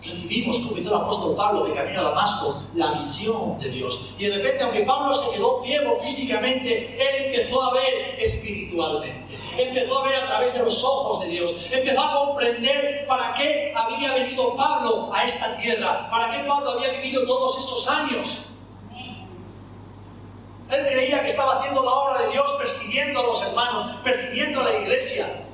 recibimos, 0.03 0.59
como 0.59 0.79
hizo 0.79 0.89
el 0.89 1.03
apóstol 1.03 1.37
Pablo 1.37 1.65
de 1.65 1.75
camino 1.75 2.01
a 2.01 2.05
Damasco, 2.05 2.63
la 2.75 2.93
visión 2.93 3.59
de 3.59 3.71
Dios. 3.71 4.15
Y 4.19 4.25
de 4.25 4.37
repente, 4.37 4.65
aunque 4.65 4.83
Pablo 4.83 5.15
se 5.15 5.37
quedó 5.37 5.63
ciego 5.65 5.99
físicamente, 6.01 6.95
él 6.95 7.27
empezó 7.27 7.63
a 7.63 7.75
ver 7.75 8.17
espiritualmente. 8.19 9.39
Empezó 9.59 9.99
a 9.99 10.09
ver 10.09 10.17
a 10.17 10.27
través 10.27 10.55
de 10.55 10.65
los 10.65 10.85
ojos 10.85 11.25
de 11.25 11.29
Dios. 11.29 11.55
Empezó 11.71 12.01
a 12.01 12.15
comprender 12.15 13.07
para 13.07 13.35
qué 13.35 13.73
había 13.75 14.15
venido 14.15 14.57
Pablo 14.57 15.11
a 15.13 15.25
esta 15.25 15.57
tierra. 15.59 16.11
Para 16.11 16.33
qué 16.33 16.47
Pablo 16.47 16.73
había 16.73 16.91
vivido 16.93 17.27
todos 17.27 17.59
estos 17.59 17.89
años. 17.89 18.46
Él 20.71 20.87
creía 20.91 21.23
que 21.23 21.29
estaba 21.29 21.59
haciendo 21.59 21.83
la 21.83 21.91
obra 21.91 22.23
de 22.23 22.33
Dios 22.33 22.53
persiguiendo 22.59 23.21
a 23.21 23.23
los 23.25 23.43
hermanos, 23.43 23.97
persiguiendo 24.03 24.61
a 24.61 24.65
la 24.65 24.79
iglesia. 24.79 25.47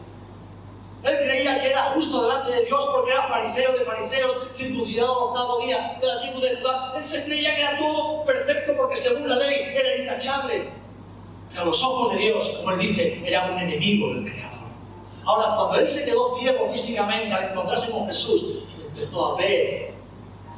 Él 1.02 1.16
creía 1.24 1.60
que 1.60 1.70
era 1.70 1.82
justo 1.94 2.22
delante 2.22 2.52
de 2.52 2.64
Dios 2.64 2.88
porque 2.94 3.10
era 3.10 3.26
fariseo 3.26 3.72
de 3.72 3.84
fariseos, 3.84 4.36
circuncidado 4.56 5.30
octavo 5.30 5.58
día 5.60 5.98
de 6.00 6.06
la 6.06 6.20
tribu 6.20 6.40
de 6.40 6.56
Judá. 6.56 6.94
Él 6.96 7.04
se 7.04 7.24
creía 7.24 7.54
que 7.56 7.60
era 7.60 7.78
todo 7.78 8.24
perfecto 8.24 8.74
porque 8.76 8.96
según 8.96 9.28
la 9.28 9.36
ley 9.36 9.54
era 9.74 9.96
intachable. 9.96 10.70
Pero 11.50 11.62
a 11.62 11.64
los 11.66 11.82
ojos 11.82 12.12
de 12.12 12.18
Dios, 12.18 12.48
como 12.56 12.70
él 12.72 12.78
dice, 12.78 13.20
era 13.26 13.46
un 13.46 13.58
enemigo 13.58 14.14
del 14.14 14.32
Creador. 14.32 14.68
Ahora, 15.24 15.56
cuando 15.56 15.74
él 15.74 15.88
se 15.88 16.04
quedó 16.04 16.38
ciego 16.38 16.72
físicamente 16.72 17.32
al 17.32 17.50
encontrarse 17.50 17.90
con 17.90 18.06
Jesús, 18.06 18.64
empezó 18.88 19.34
a 19.34 19.36
ver 19.36 19.92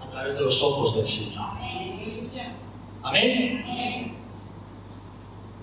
a 0.01 0.11
través 0.11 0.35
de 0.35 0.41
los 0.43 0.63
ojos 0.63 0.95
del 0.95 1.09
Señor. 1.09 1.45
Amén. 3.03 4.14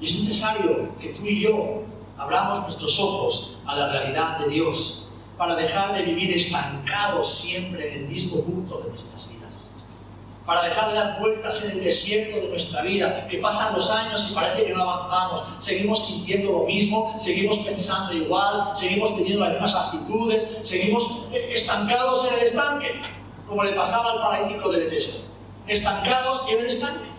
Y 0.01 0.07
es 0.07 0.19
necesario 0.23 0.89
que 0.99 1.09
tú 1.09 1.25
y 1.25 1.41
yo 1.41 1.83
abramos 2.17 2.63
nuestros 2.63 2.99
ojos 2.99 3.59
a 3.67 3.75
la 3.75 3.91
realidad 3.91 4.39
de 4.39 4.49
Dios 4.49 5.09
para 5.37 5.55
dejar 5.55 5.93
de 5.93 6.01
vivir 6.01 6.35
estancados 6.35 7.35
siempre 7.35 7.87
en 7.87 8.03
el 8.03 8.09
mismo 8.09 8.41
punto 8.41 8.79
de 8.79 8.89
nuestras 8.89 9.29
vidas. 9.29 9.71
Para 10.43 10.63
dejar 10.63 10.89
de 10.89 10.95
dar 10.95 11.19
vueltas 11.19 11.63
en 11.63 11.77
el 11.77 11.83
desierto 11.83 12.37
de 12.37 12.49
nuestra 12.49 12.81
vida, 12.81 13.27
que 13.27 13.37
pasan 13.37 13.75
los 13.75 13.91
años 13.91 14.27
y 14.29 14.33
parece 14.33 14.65
que 14.65 14.73
no 14.73 14.89
avanzamos. 14.89 15.63
Seguimos 15.63 16.07
sintiendo 16.07 16.51
lo 16.51 16.65
mismo, 16.65 17.15
seguimos 17.19 17.59
pensando 17.59 18.11
igual, 18.13 18.75
seguimos 18.75 19.15
teniendo 19.15 19.45
las 19.45 19.53
mismas 19.53 19.75
actitudes, 19.75 20.59
seguimos 20.63 21.27
estancados 21.31 22.27
en 22.27 22.39
el 22.39 22.39
estanque, 22.39 23.01
como 23.47 23.63
le 23.63 23.73
pasaba 23.73 24.13
al 24.13 24.21
paralítico 24.21 24.71
del 24.71 24.87
Eteso. 24.87 25.31
Estancados 25.67 26.43
en 26.49 26.59
el 26.59 26.65
estanque. 26.65 27.11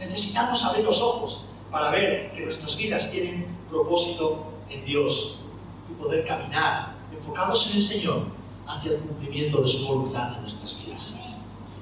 Necesitamos 0.00 0.64
abrir 0.64 0.84
los 0.84 1.00
ojos 1.00 1.44
para 1.70 1.90
ver 1.90 2.32
que 2.32 2.44
nuestras 2.44 2.76
vidas 2.76 3.10
tienen 3.12 3.56
propósito 3.68 4.44
en 4.68 4.84
Dios 4.84 5.40
y 5.88 6.02
poder 6.02 6.26
caminar 6.26 6.94
enfocados 7.12 7.70
en 7.70 7.76
el 7.76 7.82
Señor 7.82 8.22
hacia 8.66 8.92
el 8.92 8.98
cumplimiento 8.98 9.60
de 9.60 9.68
su 9.68 9.86
voluntad 9.86 10.34
en 10.34 10.42
nuestras 10.42 10.84
vidas. 10.84 11.20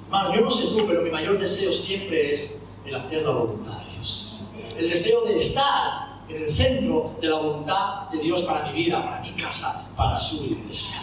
Hermano, 0.04 0.34
yo 0.34 0.40
no 0.42 0.50
sé 0.50 0.68
tú, 0.68 0.86
pero 0.86 1.02
mi 1.02 1.10
mayor 1.10 1.38
deseo 1.38 1.72
siempre 1.72 2.32
es 2.32 2.60
el 2.84 2.94
hacer 2.94 3.22
la 3.22 3.30
voluntad 3.30 3.78
de 3.78 3.92
Dios. 3.92 4.40
El 4.76 4.88
deseo 4.90 5.24
de 5.24 5.38
estar 5.38 6.08
en 6.28 6.42
el 6.44 6.54
centro 6.54 7.14
de 7.20 7.28
la 7.28 7.36
voluntad 7.36 8.08
de 8.10 8.18
Dios 8.18 8.42
para 8.42 8.66
mi 8.66 8.84
vida, 8.84 9.02
para 9.02 9.20
mi 9.20 9.34
casa, 9.34 9.90
para 9.96 10.16
su 10.16 10.44
iglesia. 10.44 11.00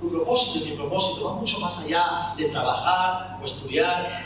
Tu 0.00 0.10
propósito 0.10 0.64
y 0.64 0.70
mi 0.70 0.76
propósito 0.76 1.24
va 1.24 1.32
mucho 1.34 1.58
más 1.58 1.78
allá 1.78 2.34
de 2.36 2.46
trabajar 2.46 3.38
o 3.40 3.44
estudiar 3.44 4.25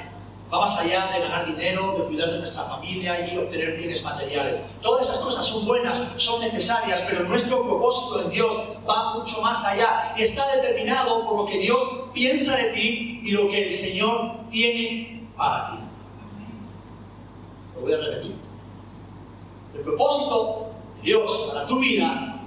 va 0.52 0.60
más 0.60 0.78
allá 0.78 1.12
de 1.12 1.20
ganar 1.20 1.46
dinero, 1.46 1.94
de 1.96 2.04
cuidar 2.04 2.32
de 2.32 2.38
nuestra 2.38 2.64
familia 2.64 3.32
y 3.32 3.38
obtener 3.38 3.76
bienes 3.76 4.02
materiales. 4.02 4.60
Todas 4.82 5.08
esas 5.08 5.20
cosas 5.20 5.46
son 5.46 5.64
buenas, 5.66 5.98
son 6.16 6.40
necesarias, 6.40 7.02
pero 7.08 7.24
nuestro 7.24 7.62
propósito 7.62 8.22
en 8.22 8.30
Dios 8.30 8.52
va 8.88 9.14
mucho 9.14 9.40
más 9.42 9.64
allá 9.64 10.14
y 10.16 10.22
está 10.22 10.56
determinado 10.56 11.24
por 11.26 11.38
lo 11.38 11.46
que 11.46 11.58
Dios 11.58 11.80
piensa 12.12 12.56
de 12.56 12.72
ti 12.72 13.20
y 13.24 13.30
lo 13.30 13.48
que 13.48 13.66
el 13.66 13.72
Señor 13.72 14.32
tiene 14.50 15.28
para 15.36 15.70
ti. 15.70 15.78
Lo 17.76 17.82
voy 17.82 17.92
a 17.92 17.98
repetir. 17.98 18.36
El 19.74 19.80
propósito 19.82 20.72
de 20.96 21.02
Dios 21.02 21.48
para 21.52 21.66
tu 21.66 21.78
vida 21.78 22.40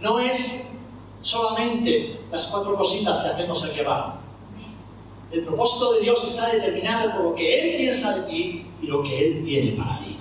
no 0.00 0.18
es 0.18 0.80
solamente 1.20 2.18
las 2.32 2.46
cuatro 2.46 2.76
cositas 2.76 3.20
que 3.20 3.28
hacemos 3.28 3.62
aquí 3.62 3.80
abajo. 3.80 4.19
El 5.32 5.44
propósito 5.44 5.92
de 5.92 6.00
Dios 6.00 6.24
está 6.24 6.48
determinado 6.48 7.12
por 7.12 7.22
lo 7.22 7.34
que 7.34 7.60
Él 7.60 7.76
piensa 7.76 8.16
de 8.16 8.30
ti 8.30 8.66
y 8.82 8.86
lo 8.86 9.02
que 9.02 9.26
Él 9.26 9.44
tiene 9.44 9.72
para 9.72 9.98
ti. 10.00 10.16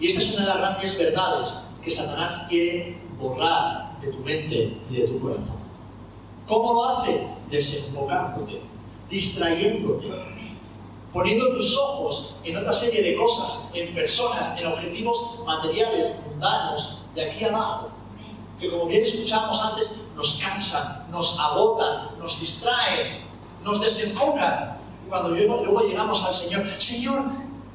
Y 0.00 0.08
esta 0.08 0.22
es 0.22 0.32
una 0.32 0.40
de 0.40 0.48
las 0.48 0.58
grandes 0.58 0.98
verdades 0.98 1.66
que 1.84 1.90
Satanás 1.90 2.46
quiere 2.48 2.96
borrar 3.18 4.00
de 4.00 4.08
tu 4.08 4.18
mente 4.18 4.76
y 4.90 4.96
de 4.96 5.06
tu 5.06 5.20
corazón. 5.20 5.62
¿Cómo 6.48 6.72
lo 6.72 6.84
hace? 6.88 7.26
Desenfocándote, 7.50 8.60
distrayéndote. 9.10 10.10
poniendo 11.12 11.54
tus 11.54 11.76
ojos 11.76 12.36
en 12.42 12.56
otra 12.56 12.72
serie 12.72 13.02
de 13.02 13.16
cosas, 13.16 13.70
en 13.74 13.94
personas, 13.94 14.58
en 14.58 14.66
objetivos 14.66 15.44
materiales, 15.46 16.20
mundanos, 16.26 17.02
de 17.14 17.30
aquí 17.30 17.44
abajo, 17.44 17.90
que 18.58 18.70
como 18.70 18.86
bien 18.86 19.02
escuchábamos 19.02 19.60
antes, 19.62 20.01
nos 20.14 20.40
cansan, 20.40 21.10
nos 21.10 21.38
agotan, 21.38 22.18
nos 22.18 22.38
distraen, 22.40 23.24
nos 23.62 23.80
desenfocan. 23.80 24.78
Y 25.06 25.08
cuando 25.08 25.30
luego 25.30 25.80
llegamos 25.80 26.24
al 26.24 26.34
Señor, 26.34 26.64
Señor, 26.80 27.22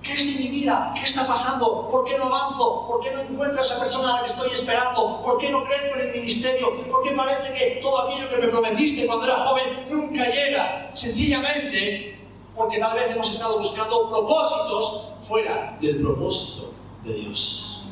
¿Qué 0.04 0.14
es 0.14 0.20
de 0.20 0.42
mi 0.42 0.48
vida? 0.48 0.94
¿Qué 0.96 1.04
está 1.04 1.28
pasando? 1.28 1.90
¿Por 1.90 2.06
qué 2.06 2.18
no 2.18 2.26
avanzo? 2.26 2.88
¿Por 2.88 3.02
qué 3.02 3.12
no 3.12 3.22
encuentro 3.22 3.60
a 3.60 3.66
esa 3.66 3.80
persona 3.80 4.12
a 4.12 4.14
la 4.16 4.20
que 4.22 4.32
estoy 4.32 4.52
esperando? 4.52 5.22
¿Por 5.22 5.38
qué 5.38 5.50
no 5.50 5.66
crezco 5.66 5.96
en 5.96 6.08
el 6.08 6.22
ministerio? 6.22 6.68
¿Por 6.90 7.04
qué 7.04 7.12
parece 7.12 7.54
que 7.54 7.82
todo 7.82 8.04
aquello 8.04 8.30
que 8.30 8.38
me 8.38 8.48
prometiste 8.48 9.06
cuando 9.06 9.26
era 9.26 9.44
joven 9.44 9.86
nunca 9.90 10.30
llega? 10.30 10.92
Sencillamente 10.94 12.18
porque 12.56 12.80
tal 12.80 12.96
vez 12.96 13.12
hemos 13.12 13.30
estado 13.30 13.60
buscando 13.60 14.10
propósitos 14.10 15.14
fuera 15.28 15.78
del 15.82 16.02
propósito 16.02 16.72
de 17.04 17.14
Dios. 17.14 17.86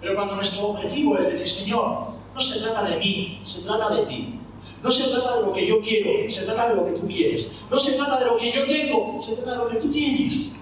Pero 0.00 0.14
cuando 0.14 0.36
nuestro 0.36 0.68
objetivo 0.68 1.18
es 1.18 1.26
decir, 1.26 1.50
Señor, 1.50 2.13
no 2.34 2.40
se 2.40 2.60
trata 2.60 2.82
de 2.82 2.96
mí, 2.98 3.40
se 3.44 3.62
trata 3.62 3.94
de 3.94 4.06
ti. 4.06 4.40
No 4.82 4.90
se 4.90 5.04
trata 5.04 5.36
de 5.36 5.42
lo 5.46 5.52
que 5.52 5.66
yo 5.66 5.80
quiero, 5.80 6.30
se 6.30 6.42
trata 6.42 6.68
de 6.70 6.76
lo 6.76 6.86
que 6.86 6.92
tú 6.92 7.06
quieres. 7.06 7.64
No 7.70 7.78
se 7.78 7.92
trata 7.92 8.18
de 8.18 8.26
lo 8.26 8.36
que 8.36 8.52
yo 8.52 8.66
tengo, 8.66 9.22
se 9.22 9.36
trata 9.36 9.52
de 9.52 9.56
lo 9.58 9.68
que 9.68 9.76
tú 9.76 9.90
tienes. 9.90 10.56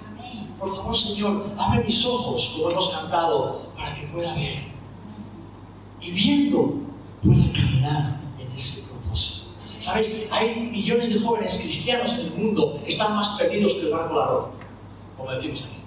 Por 0.61 0.77
favor, 0.77 0.97
Señor, 0.97 1.47
abre 1.59 1.83
mis 1.85 2.05
ojos, 2.05 2.53
como 2.55 2.71
hemos 2.71 2.91
cantado, 2.91 3.63
para 3.77 3.97
que 3.97 4.07
pueda 4.09 4.33
ver. 4.35 4.63
Y 6.01 6.11
viendo, 6.13 6.75
pueda 7.23 7.53
caminar 7.53 8.21
en 8.39 8.53
ese 8.53 8.93
propósito. 8.93 9.51
¿Sabéis? 9.81 10.29
Hay 10.31 10.55
millones 10.71 11.13
de 11.13 11.19
jóvenes 11.19 11.55
cristianos 11.55 12.13
en 12.13 12.21
el 12.21 12.31
mundo 12.35 12.81
que 12.85 12.93
están 12.93 13.17
más 13.17 13.37
perdidos 13.37 13.75
que 13.75 13.81
el 13.81 13.91
barco 13.91 14.15
la 14.15 14.63
como 15.17 15.33
decimos 15.33 15.65
aquí 15.65 15.83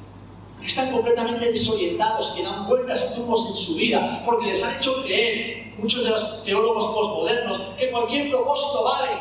están 0.66 0.92
completamente 0.92 1.52
desorientados, 1.52 2.32
que 2.32 2.44
dan 2.44 2.68
vueltas 2.68 3.12
y 3.12 3.16
tumbos 3.16 3.50
en 3.50 3.56
su 3.56 3.76
vida, 3.76 4.24
porque 4.26 4.48
les 4.48 4.64
han 4.64 4.78
hecho 4.78 5.04
creer, 5.04 5.65
muchos 5.78 6.04
de 6.04 6.10
los 6.10 6.44
teólogos 6.44 6.94
postmodernos, 6.94 7.60
que 7.78 7.92
cualquier 7.92 8.30
propósito 8.30 8.84
vale, 8.84 9.12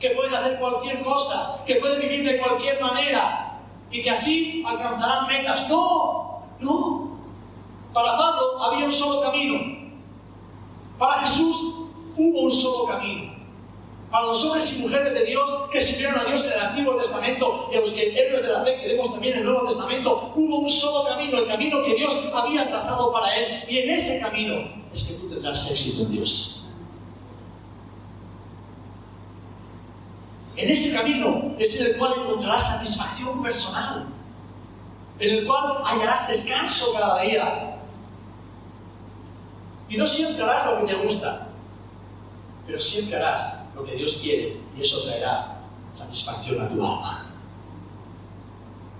que 0.00 0.10
pueden 0.10 0.34
hacer 0.34 0.58
cualquier 0.58 1.02
cosa, 1.02 1.62
que 1.66 1.76
pueden 1.76 2.00
vivir 2.00 2.24
de 2.24 2.38
cualquier 2.38 2.80
manera, 2.80 3.60
y 3.90 4.02
que 4.02 4.10
así 4.10 4.64
alcanzarán 4.66 5.26
metas. 5.26 5.68
No, 5.68 6.42
no. 6.58 7.18
Para 7.92 8.16
Pablo 8.16 8.62
había 8.64 8.86
un 8.86 8.92
solo 8.92 9.22
camino. 9.22 9.90
Para 10.98 11.22
Jesús 11.22 11.86
hubo 12.16 12.40
un 12.40 12.52
solo 12.52 12.86
camino 12.86 13.33
para 14.14 14.26
los 14.26 14.44
hombres 14.44 14.72
y 14.72 14.82
mujeres 14.82 15.12
de 15.12 15.24
Dios 15.24 15.50
que 15.72 15.82
sirvieron 15.82 16.20
a 16.20 16.24
Dios 16.24 16.46
en 16.46 16.52
el 16.52 16.60
Antiguo 16.60 16.94
Testamento 16.94 17.68
y 17.72 17.76
a 17.76 17.80
los 17.80 17.90
que 17.90 18.16
héroes 18.16 18.46
de 18.46 18.52
la 18.52 18.62
fe 18.62 18.78
que 18.80 18.86
vemos 18.86 19.10
también 19.10 19.34
en 19.34 19.40
el 19.40 19.46
Nuevo 19.46 19.66
Testamento, 19.66 20.32
hubo 20.36 20.58
un 20.60 20.70
solo 20.70 21.08
camino, 21.08 21.38
el 21.38 21.48
camino 21.48 21.82
que 21.82 21.96
Dios 21.96 22.30
había 22.32 22.68
trazado 22.68 23.12
para 23.12 23.36
él. 23.36 23.64
Y 23.68 23.78
en 23.78 23.90
ese 23.90 24.20
camino 24.20 24.68
es 24.92 25.02
que 25.02 25.14
tú 25.14 25.30
tendrás 25.30 25.68
éxito 25.68 26.04
en 26.04 26.12
Dios. 26.12 26.64
En 30.54 30.70
ese 30.70 30.96
camino 30.96 31.56
es 31.58 31.80
en 31.80 31.86
el 31.86 31.98
cual 31.98 32.12
encontrarás 32.16 32.68
satisfacción 32.68 33.42
personal, 33.42 34.06
en 35.18 35.38
el 35.38 35.44
cual 35.44 35.82
hallarás 35.84 36.28
descanso 36.28 36.92
cada 36.92 37.20
día. 37.20 37.78
Y 39.88 39.96
no 39.96 40.06
siempre 40.06 40.44
harás 40.44 40.66
lo 40.66 40.86
que 40.86 40.94
te 40.94 41.02
gusta, 41.02 41.48
pero 42.64 42.78
siempre 42.78 43.16
harás 43.16 43.63
lo 43.74 43.84
que 43.84 43.96
Dios 43.96 44.18
quiere 44.22 44.56
y 44.76 44.80
eso 44.80 45.02
traerá 45.04 45.60
satisfacción 45.94 46.62
a 46.62 46.68
tu 46.68 46.74
alma. 46.74 47.26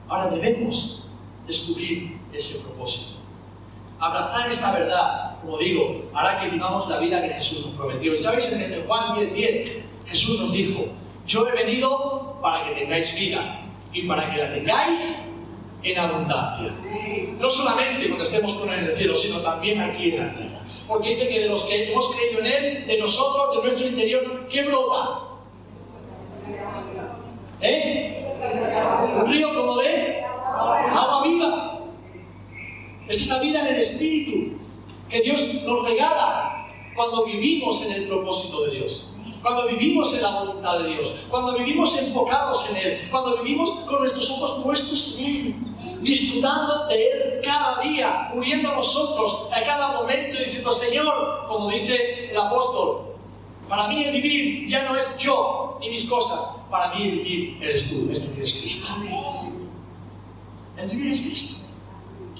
Ahora 0.09 0.29
debemos 0.29 1.07
descubrir 1.47 2.19
ese 2.33 2.65
propósito. 2.65 3.19
Abrazar 3.99 4.51
esta 4.51 4.73
verdad, 4.73 5.41
como 5.41 5.59
digo, 5.59 6.11
hará 6.15 6.41
que 6.41 6.51
vivamos 6.51 6.89
la 6.89 6.99
vida 6.99 7.23
que 7.23 7.31
Jesús 7.31 7.67
nos 7.67 7.75
prometió. 7.77 8.15
Y 8.15 8.19
sabéis, 8.19 8.53
en 8.53 8.87
Juan 8.87 9.17
10, 9.17 9.35
10, 9.35 9.79
Jesús 10.07 10.41
nos 10.41 10.53
dijo, 10.53 10.87
yo 11.27 11.49
he 11.49 11.65
venido 11.65 12.39
para 12.43 12.69
que 12.69 12.81
tengáis 12.81 13.15
vida 13.15 13.63
y 13.93 14.03
para 14.03 14.31
que 14.33 14.39
la 14.39 14.53
tengáis 14.53 15.35
en 15.83 15.99
abundancia. 15.99 16.73
No 17.39 17.49
solamente 17.49 18.07
cuando 18.09 18.25
estemos 18.25 18.55
con 18.55 18.69
Él 18.73 18.81
en 18.81 18.91
el 18.91 18.97
cielo, 18.97 19.17
sino 19.17 19.39
también 19.39 19.81
aquí 19.81 20.11
en 20.11 20.27
la 20.27 20.35
tierra. 20.35 20.61
Porque 20.87 21.11
dice 21.11 21.29
que 21.29 21.40
de 21.40 21.49
los 21.49 21.64
que 21.64 21.90
hemos 21.90 22.14
creído 22.14 22.40
en 22.40 22.47
Él, 22.47 22.87
de 22.87 22.99
nosotros, 22.99 23.57
de 23.57 23.62
nuestro 23.62 23.87
interior, 23.88 24.49
¿qué 24.51 24.64
brota? 24.64 25.20
¿Eh? 27.61 28.35
Un 29.16 29.33
río 29.33 29.55
como 29.55 29.77
de 29.79 30.23
agua 30.23 31.23
viva. 31.23 31.81
Es 33.09 33.20
esa 33.20 33.40
vida 33.40 33.61
en 33.61 33.75
el 33.75 33.81
Espíritu 33.81 34.59
que 35.09 35.20
Dios 35.23 35.62
nos 35.64 35.88
regala 35.88 36.68
cuando 36.94 37.25
vivimos 37.25 37.85
en 37.87 37.92
el 37.92 38.09
propósito 38.09 38.64
de 38.64 38.70
Dios 38.77 39.11
cuando 39.44 39.66
vivimos 39.66 40.14
en 40.14 40.23
la 40.23 40.40
voluntad 40.40 40.79
de 40.79 40.94
Dios, 40.94 41.14
cuando 41.29 41.53
vivimos 41.59 41.94
enfocados 41.99 42.66
en 42.70 42.77
Él, 42.79 43.09
cuando 43.11 43.42
vivimos 43.42 43.73
con 43.87 44.01
nuestros 44.01 44.31
ojos 44.31 44.64
puestos 44.64 45.18
en 45.18 45.27
Él 45.27 45.55
disfrutando 46.05 46.87
de 46.87 46.95
Él 46.95 47.40
cada 47.43 47.81
día, 47.81 48.31
uniendo 48.35 48.69
a 48.71 48.77
nosotros 48.77 49.49
a 49.51 49.64
cada 49.64 49.93
momento 49.93 50.38
diciendo, 50.38 50.73
Señor, 50.73 51.47
como 51.49 51.71
dice 51.71 52.31
el 52.31 52.37
apóstol, 52.37 53.17
para 53.69 53.88
mí 53.88 54.05
el 54.05 54.12
vivir 54.12 54.69
ya 54.69 54.85
no 54.85 54.97
es 54.97 55.19
yo 55.19 55.79
ni 55.81 55.90
mis 55.90 56.05
cosas, 56.05 56.38
para 56.71 56.95
mí 56.95 57.05
el 57.05 57.11
vivir 57.11 57.62
eres 57.62 57.88
tú, 57.88 58.09
es 58.11 58.21
decir, 58.21 58.43
es 58.43 58.53
Cristo. 58.53 58.93
El 60.77 60.90
vivir 60.90 61.12
es 61.12 61.21
Cristo. 61.21 61.67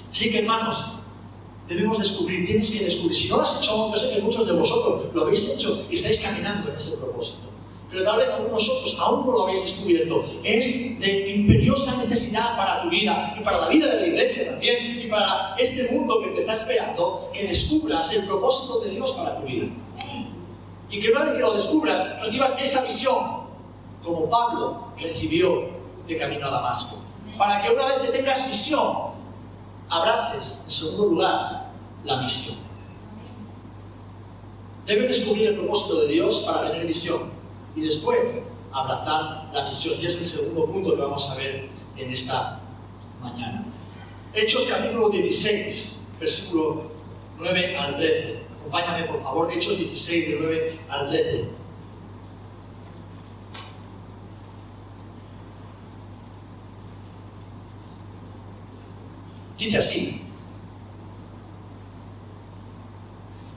Así 0.09 0.31
que 0.31 0.39
hermanos, 0.39 0.93
debemos 1.67 1.99
descubrir, 1.99 2.45
tienes 2.45 2.69
que 2.69 2.85
descubrir. 2.85 3.17
Si 3.17 3.27
no 3.29 3.37
lo 3.37 3.43
has 3.43 3.59
hecho, 3.59 3.91
yo 3.91 3.97
sé 3.97 4.15
que 4.15 4.21
muchos 4.21 4.45
de 4.45 4.53
vosotros 4.53 5.13
lo 5.13 5.23
habéis 5.23 5.49
hecho 5.49 5.85
y 5.89 5.95
estáis 5.95 6.19
caminando 6.19 6.69
en 6.69 6.75
ese 6.75 6.97
propósito 6.97 7.54
pero 7.89 8.03
tal 8.03 8.17
vez 8.17 8.29
algunos 8.29 8.53
vosotros 8.53 8.97
aún 8.99 9.25
no 9.25 9.31
lo 9.31 9.43
habéis 9.43 9.61
descubierto. 9.61 10.25
Es 10.43 10.99
de 10.99 11.29
imperiosa 11.29 11.97
necesidad 11.97 12.57
para 12.57 12.81
tu 12.81 12.89
vida 12.89 13.35
y 13.39 13.43
para 13.43 13.61
la 13.61 13.69
vida 13.69 13.87
de 13.87 14.01
la 14.01 14.07
iglesia 14.07 14.51
también 14.51 15.01
y 15.01 15.07
para 15.07 15.55
este 15.57 15.95
mundo 15.95 16.21
que 16.21 16.29
te 16.31 16.39
está 16.39 16.53
esperando 16.53 17.29
que 17.33 17.47
descubras 17.47 18.11
el 18.13 18.25
propósito 18.25 18.81
de 18.81 18.91
Dios 18.91 19.11
para 19.11 19.39
tu 19.39 19.45
vida. 19.45 19.67
Y 20.89 20.99
que 20.99 21.11
una 21.11 21.25
vez 21.25 21.33
que 21.33 21.39
lo 21.39 21.53
descubras, 21.53 22.21
recibas 22.21 22.61
esa 22.61 22.83
visión, 22.83 23.45
como 24.03 24.29
Pablo 24.29 24.87
recibió 24.97 25.69
de 26.07 26.17
camino 26.17 26.47
a 26.47 26.51
Damasco. 26.51 26.97
Para 27.37 27.61
que 27.61 27.71
una 27.71 27.85
vez 27.85 27.97
que 27.99 28.17
tengas 28.17 28.49
visión, 28.49 29.13
abraces, 29.89 30.63
en 30.65 30.71
segundo 30.71 31.05
lugar, 31.09 31.71
la 32.03 32.21
misión. 32.21 32.57
Debes 34.85 35.17
descubrir 35.17 35.47
el 35.49 35.55
propósito 35.55 36.01
de 36.01 36.07
Dios 36.07 36.43
para 36.45 36.69
tener 36.69 36.85
visión 36.85 37.35
y 37.75 37.81
después 37.81 38.47
abrazar 38.71 39.49
la 39.53 39.65
misión. 39.65 39.99
Y 40.01 40.05
es 40.05 40.17
el 40.17 40.25
segundo 40.25 40.65
punto 40.67 40.95
que 40.95 41.01
vamos 41.01 41.29
a 41.29 41.35
ver 41.35 41.69
en 41.97 42.09
esta 42.11 42.61
mañana. 43.21 43.65
Hechos 44.33 44.65
capítulo 44.69 45.09
16, 45.09 45.97
versículo 46.19 46.91
9 47.37 47.77
al 47.77 47.95
13. 47.95 48.39
Acompáñame 48.59 49.03
por 49.05 49.21
favor, 49.21 49.51
Hechos 49.51 49.77
16, 49.77 50.29
de 50.29 50.39
9 50.39 50.79
al 50.89 51.09
13. 51.09 51.49
Dice 59.57 59.77
así, 59.77 60.21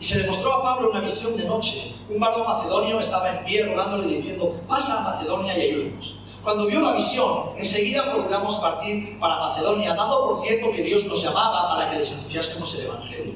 Y 0.00 0.04
se 0.04 0.22
demostró 0.22 0.52
a 0.54 0.62
Pablo 0.62 0.90
una 0.90 1.00
visión 1.00 1.36
de 1.36 1.44
noche. 1.44 1.96
Un 2.08 2.20
varón 2.20 2.46
macedonio 2.46 3.00
estaba 3.00 3.30
en 3.30 3.44
pie 3.44 3.64
rogándole 3.64 4.06
diciendo, 4.06 4.60
pasa 4.68 5.00
a 5.00 5.16
Macedonia 5.16 5.58
y 5.58 5.70
ayúdenos. 5.70 6.16
Cuando 6.42 6.66
vio 6.66 6.80
la 6.80 6.92
visión, 6.92 7.50
enseguida 7.56 8.10
procuramos 8.12 8.56
partir 8.56 9.18
para 9.18 9.38
Macedonia, 9.38 9.94
dando 9.94 10.28
por 10.28 10.46
cierto 10.46 10.70
que 10.72 10.82
Dios 10.82 11.04
nos 11.04 11.22
llamaba 11.22 11.68
para 11.68 11.90
que 11.90 11.98
les 11.98 12.12
anunciásemos 12.12 12.74
el 12.76 12.86
Evangelio. 12.86 13.34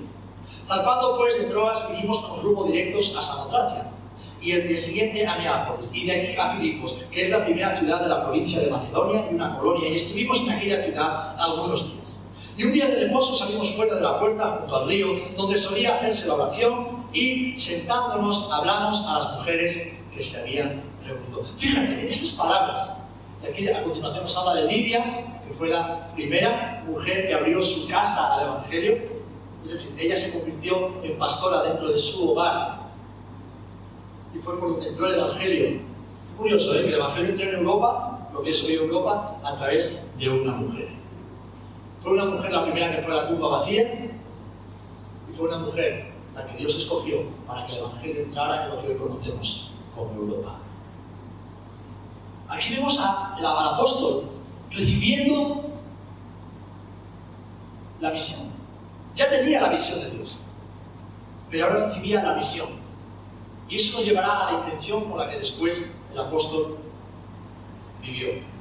Zarpando 0.69 1.19
pues 1.19 1.37
de 1.37 1.45
Troas, 1.47 1.91
vinimos 1.91 2.21
con 2.21 2.41
grupo 2.41 2.65
directos 2.65 3.15
a 3.19 3.23
Samotracia 3.23 3.91
y 4.41 4.53
el 4.53 4.69
día 4.69 4.79
siguiente 4.79 5.27
a 5.27 5.37
Neápolis 5.37 5.91
y 5.93 6.07
de 6.07 6.13
aquí 6.13 6.37
a 6.41 6.57
Filipos, 6.57 6.97
que 7.11 7.25
es 7.25 7.31
la 7.31 7.45
primera 7.45 7.79
ciudad 7.79 8.01
de 8.03 8.09
la 8.09 8.25
provincia 8.25 8.61
de 8.61 8.71
Macedonia 8.71 9.29
y 9.31 9.35
una 9.35 9.59
colonia, 9.59 9.89
y 9.89 9.97
estuvimos 9.97 10.41
en 10.41 10.51
aquella 10.51 10.85
ciudad 10.85 11.37
algunos 11.39 11.93
días. 11.93 12.12
Y 12.57 12.65
un 12.65 12.73
día 12.73 12.87
de 12.87 13.07
reposo 13.07 13.35
salimos 13.35 13.75
fuera 13.75 13.95
de 13.95 14.03
la 14.03 14.21
puerta 14.21 14.59
junto 14.61 14.77
al 14.77 14.89
río, 14.89 15.09
donde 15.37 15.57
solía 15.57 15.95
hacerse 15.97 16.29
la 16.29 16.35
oración, 16.35 17.07
y 17.13 17.59
sentándonos 17.59 18.51
hablamos 18.53 19.05
a 19.07 19.19
las 19.19 19.39
mujeres 19.39 19.99
que 20.15 20.23
se 20.23 20.41
habían 20.41 20.83
reunido. 21.05 21.45
Fíjate, 21.59 22.11
estas 22.11 22.33
palabras, 22.33 22.91
aquí 23.43 23.69
a 23.69 23.83
continuación 23.83 24.25
nos 24.25 24.37
habla 24.37 24.55
de 24.61 24.67
Lidia, 24.67 25.41
que 25.47 25.55
fue 25.55 25.69
la 25.69 26.13
primera 26.15 26.85
mujer 26.87 27.29
que 27.29 27.35
abrió 27.35 27.63
su 27.63 27.89
casa 27.89 28.37
al 28.37 28.47
Evangelio, 28.47 28.99
es 29.65 29.71
decir, 29.71 29.95
ella 29.99 30.17
se 30.17 30.39
convirtió 30.39 31.03
en 31.03 31.19
pastora 31.19 31.63
dentro 31.63 31.89
de 31.89 31.99
su 31.99 32.31
hogar, 32.31 32.83
y 34.35 34.39
fue 34.39 34.59
por 34.59 34.73
donde 34.73 34.89
entró 34.89 35.07
el 35.07 35.15
Evangelio. 35.15 35.81
Curioso, 36.37 36.75
¿eh? 36.75 36.83
que 36.83 36.89
el 36.89 36.95
Evangelio 36.95 37.31
entró 37.31 37.49
en 37.49 37.55
Europa 37.57 38.29
lo 38.33 38.43
que 38.43 38.51
es 38.51 38.65
hoy 38.65 38.75
Europa 38.75 39.39
a 39.43 39.57
través 39.57 40.13
de 40.19 40.29
una 40.29 40.53
mujer. 40.53 41.02
Fue 42.03 42.13
una 42.15 42.25
mujer 42.25 42.51
la 42.51 42.65
primera 42.65 42.97
que 42.97 43.03
fue 43.03 43.13
a 43.13 43.23
la 43.23 43.29
tumba 43.29 43.49
vacía 43.61 43.83
y 45.29 45.33
fue 45.33 45.49
una 45.49 45.59
mujer 45.59 46.13
la 46.35 46.47
que 46.47 46.57
Dios 46.57 46.77
escogió 46.77 47.23
para 47.47 47.65
que 47.67 47.73
el 47.73 47.79
Evangelio 47.79 48.23
entrara 48.23 48.65
en 48.65 48.71
lo 48.71 48.83
que 48.83 48.89
hoy 48.89 48.97
conocemos 48.97 49.73
como 49.95 50.13
Europa. 50.15 50.57
Aquí 52.49 52.75
vemos 52.75 52.99
al 53.01 53.47
apóstol 53.47 54.25
recibiendo 54.71 55.65
la 58.01 58.11
visión. 58.11 58.53
Ya 59.15 59.31
tenía 59.31 59.61
la 59.61 59.69
visión 59.69 60.01
de 60.01 60.11
Dios, 60.11 60.37
pero 61.51 61.67
ahora 61.67 61.87
recibía 61.87 62.23
la 62.23 62.35
visión. 62.35 62.69
Y 63.69 63.77
eso 63.77 63.99
nos 63.99 64.07
llevará 64.07 64.49
a 64.49 64.53
la 64.53 64.59
intención 64.59 65.05
con 65.05 65.19
la 65.19 65.31
que 65.31 65.39
después 65.39 66.03
el 66.13 66.19
apóstol 66.19 66.79
vivió. 68.03 68.52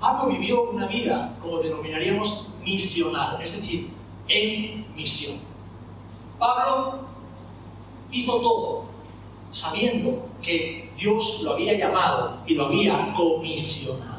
Pablo 0.00 0.28
vivió 0.32 0.70
una 0.70 0.86
vida, 0.86 1.36
como 1.42 1.58
denominaríamos, 1.58 2.48
misional, 2.64 3.40
es 3.42 3.52
decir, 3.52 3.90
en 4.28 4.94
misión. 4.94 5.38
Pablo 6.38 7.00
hizo 8.10 8.40
todo 8.40 8.84
sabiendo 9.50 10.28
que 10.42 10.92
Dios 10.96 11.40
lo 11.42 11.52
había 11.54 11.74
llamado 11.74 12.38
y 12.46 12.54
lo 12.54 12.66
había 12.66 13.12
comisionado. 13.14 14.18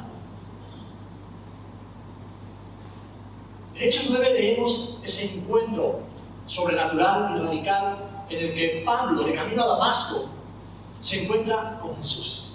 En 3.76 3.88
Hechos 3.88 4.08
9 4.10 4.34
leemos 4.34 5.00
ese 5.04 5.40
encuentro 5.40 6.02
sobrenatural 6.48 7.38
y 7.38 7.46
radical 7.46 8.26
en 8.30 8.40
el 8.40 8.54
que 8.54 8.84
Pablo, 8.86 9.24
de 9.24 9.34
camino 9.34 9.64
a 9.64 9.68
Damasco, 9.68 10.30
se 11.02 11.24
encuentra 11.24 11.80
con 11.82 11.96
Jesús. 11.98 12.49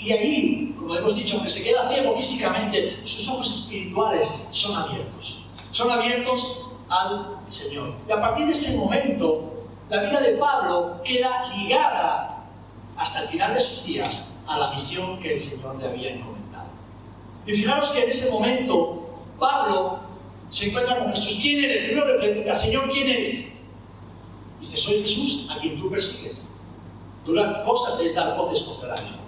Y 0.00 0.12
ahí, 0.12 0.74
como 0.78 0.94
hemos 0.96 1.14
dicho, 1.14 1.36
aunque 1.36 1.50
se 1.50 1.62
queda 1.62 1.90
ciego 1.90 2.16
físicamente, 2.16 2.98
sus 3.04 3.28
ojos 3.28 3.50
espirituales 3.52 4.48
son 4.50 4.74
abiertos. 4.74 5.44
Son 5.72 5.90
abiertos 5.90 6.70
al 6.88 7.38
Señor. 7.48 7.94
Y 8.08 8.12
a 8.12 8.20
partir 8.20 8.46
de 8.46 8.52
ese 8.54 8.78
momento, 8.78 9.66
la 9.90 10.02
vida 10.02 10.20
de 10.20 10.32
Pablo 10.38 11.02
queda 11.04 11.54
ligada 11.54 12.44
hasta 12.96 13.22
el 13.22 13.28
final 13.28 13.54
de 13.54 13.60
sus 13.60 13.84
días 13.84 14.32
a 14.46 14.58
la 14.58 14.72
misión 14.72 15.20
que 15.20 15.34
el 15.34 15.40
Señor 15.40 15.76
le 15.76 15.88
había 15.88 16.14
encomendado. 16.14 16.68
Y 17.46 17.52
fijaros 17.52 17.90
que 17.90 18.02
en 18.02 18.10
ese 18.10 18.30
momento, 18.30 19.10
Pablo 19.38 20.00
se 20.48 20.68
encuentra 20.68 20.98
con 20.98 21.12
Jesús. 21.12 21.38
¿Quién 21.42 21.62
eres? 21.62 21.84
Primero 21.84 22.06
le 22.06 22.18
pregunta, 22.18 22.54
Señor, 22.54 22.90
¿quién 22.90 23.08
eres? 23.08 23.52
Dice, 24.60 24.76
soy 24.78 25.02
Jesús, 25.02 25.48
a 25.50 25.60
quien 25.60 25.78
tú 25.78 25.90
persigues. 25.90 26.48
Dura 27.26 27.64
cosa 27.64 27.96
de 27.96 28.12
dar 28.14 28.36
voces 28.36 28.62
contra 28.62 28.96
el 28.96 29.20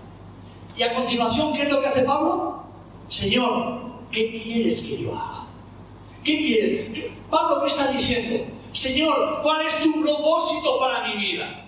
Y 0.76 0.82
a 0.82 0.94
continuación, 0.94 1.52
¿qué 1.52 1.62
es 1.62 1.68
lo 1.68 1.80
que 1.80 1.88
hace 1.88 2.02
Pablo? 2.02 2.64
Señor, 3.08 3.82
¿qué 4.10 4.42
quieres 4.42 4.82
que 4.82 5.02
yo 5.02 5.14
haga? 5.14 5.46
¿Qué 6.24 6.38
quieres? 6.38 7.12
Pablo, 7.30 7.60
¿qué 7.62 7.68
está 7.68 7.88
diciendo? 7.88 8.44
Señor, 8.72 9.40
¿cuál 9.42 9.66
es 9.66 9.82
tu 9.82 10.02
propósito 10.02 10.78
para 10.78 11.08
mi 11.08 11.16
vida? 11.16 11.66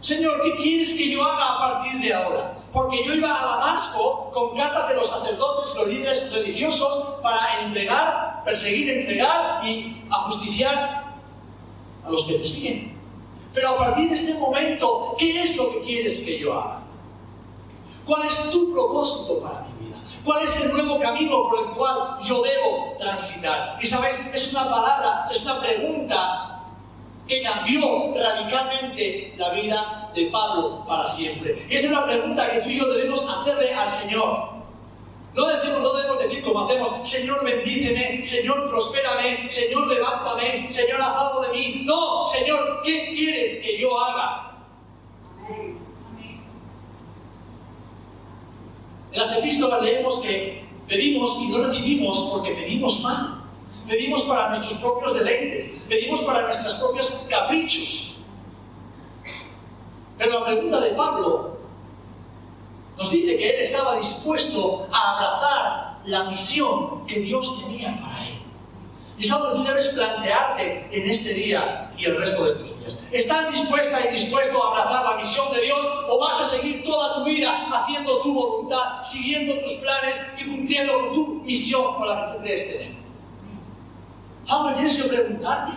Señor, 0.00 0.40
¿qué 0.42 0.56
quieres 0.56 0.94
que 0.94 1.10
yo 1.10 1.22
haga 1.24 1.54
a 1.54 1.58
partir 1.58 2.00
de 2.00 2.14
ahora? 2.14 2.58
Porque 2.72 3.04
yo 3.04 3.14
iba 3.14 3.28
a 3.28 3.56
Damasco 3.56 4.30
con 4.32 4.56
cartas 4.56 4.88
de 4.88 4.94
los 4.94 5.06
sacerdotes 5.08 5.72
y 5.74 5.78
los 5.78 5.88
líderes 5.88 6.32
religiosos 6.32 7.20
para 7.22 7.62
entregar, 7.62 8.42
perseguir, 8.44 8.90
entregar 8.90 9.64
y 9.66 10.02
ajusticiar 10.10 11.14
a 12.04 12.10
los 12.10 12.24
que 12.24 12.34
te 12.34 12.44
siguen. 12.44 12.96
Pero 13.52 13.70
a 13.70 13.78
partir 13.78 14.08
de 14.08 14.14
este 14.14 14.34
momento, 14.34 15.16
¿qué 15.18 15.42
es 15.42 15.56
lo 15.56 15.72
que 15.72 15.80
quieres 15.82 16.20
que 16.20 16.38
yo 16.38 16.54
haga? 16.54 16.85
¿Cuál 18.06 18.26
es 18.26 18.50
tu 18.52 18.72
propósito 18.72 19.42
para 19.42 19.62
mi 19.62 19.86
vida? 19.86 19.96
¿Cuál 20.24 20.44
es 20.44 20.64
el 20.64 20.72
nuevo 20.72 21.00
camino 21.00 21.48
por 21.48 21.58
el 21.58 21.74
cual 21.74 22.18
yo 22.24 22.40
debo 22.42 22.96
transitar? 22.98 23.78
Y 23.82 23.86
sabéis, 23.86 24.16
es 24.32 24.52
una 24.52 24.70
palabra, 24.70 25.28
es 25.30 25.42
una 25.42 25.60
pregunta 25.60 26.62
que 27.26 27.42
cambió 27.42 28.14
radicalmente 28.14 29.34
la 29.36 29.50
vida 29.50 30.10
de 30.14 30.26
Pablo 30.26 30.84
para 30.86 31.06
siempre. 31.08 31.66
Esa 31.68 31.86
es 31.86 31.92
la 31.92 32.04
pregunta 32.04 32.48
que 32.48 32.60
tú 32.60 32.68
y 32.68 32.78
yo 32.78 32.92
debemos 32.92 33.26
hacerle 33.28 33.74
al 33.74 33.90
Señor. 33.90 34.56
No, 35.34 35.46
decimos, 35.48 35.80
no 35.80 35.92
debemos 35.92 36.18
decir 36.20 36.42
como 36.44 36.64
hacemos, 36.64 37.10
Señor 37.10 37.44
bendíceme, 37.44 38.24
Señor 38.24 38.70
prospérame, 38.70 39.50
Señor 39.50 39.88
levántame, 39.88 40.72
Señor 40.72 41.02
haz 41.02 41.16
algo 41.16 41.42
de 41.42 41.48
mí. 41.48 41.82
No, 41.84 42.26
Señor, 42.28 42.82
¿qué 42.84 43.08
quieres 43.14 43.58
que 43.58 43.78
yo 43.78 44.00
haga? 44.00 44.55
En 49.16 49.20
las 49.20 49.38
epístolas 49.38 49.80
leemos 49.80 50.18
que 50.18 50.62
pedimos 50.86 51.38
y 51.40 51.46
no 51.46 51.66
recibimos 51.66 52.28
porque 52.30 52.50
pedimos 52.50 53.00
mal. 53.00 53.44
Pedimos 53.88 54.24
para 54.24 54.50
nuestros 54.50 54.78
propios 54.78 55.14
deleites, 55.14 55.82
pedimos 55.88 56.20
para 56.20 56.42
nuestros 56.42 56.74
propios 56.74 57.26
caprichos. 57.26 58.18
Pero 60.18 60.40
la 60.40 60.44
pregunta 60.44 60.80
de 60.80 60.90
Pablo 60.90 61.56
nos 62.98 63.10
dice 63.10 63.38
que 63.38 63.56
él 63.56 63.60
estaba 63.62 63.96
dispuesto 63.96 64.86
a 64.92 65.16
abrazar 65.16 65.98
la 66.04 66.24
misión 66.24 67.06
que 67.06 67.20
Dios 67.20 67.64
tenía 67.64 67.98
para 67.98 68.22
él. 68.22 68.35
Y 69.18 69.26
es 69.26 69.32
algo 69.32 69.50
que 69.50 69.56
tú 69.56 69.64
debes 69.64 69.88
plantearte 69.88 70.88
en 70.90 71.10
este 71.10 71.32
día 71.32 71.90
y 71.96 72.04
el 72.04 72.18
resto 72.18 72.44
de 72.44 72.54
tus 72.56 72.78
días. 72.78 72.98
¿Estás 73.10 73.52
dispuesta 73.52 74.00
y 74.06 74.14
dispuesto 74.14 74.62
a 74.62 74.68
abrazar 74.68 75.10
la 75.10 75.16
misión 75.16 75.52
de 75.54 75.62
Dios 75.62 75.80
o 76.08 76.18
vas 76.18 76.40
a 76.40 76.46
seguir 76.46 76.84
toda 76.84 77.14
tu 77.14 77.24
vida 77.24 77.66
haciendo 77.72 78.20
tu 78.20 78.34
voluntad, 78.34 79.02
siguiendo 79.02 79.54
tus 79.62 79.72
planes 79.74 80.16
y 80.38 80.44
cumpliendo 80.44 81.12
tu 81.14 81.26
misión 81.44 81.94
con 81.94 82.08
la 82.08 82.26
que 82.26 82.32
tú 82.32 82.38
crees 82.42 82.72
tener? 82.72 82.94
Pablo, 84.46 84.74
tienes 84.74 85.02
que 85.02 85.08
preguntarte. 85.08 85.72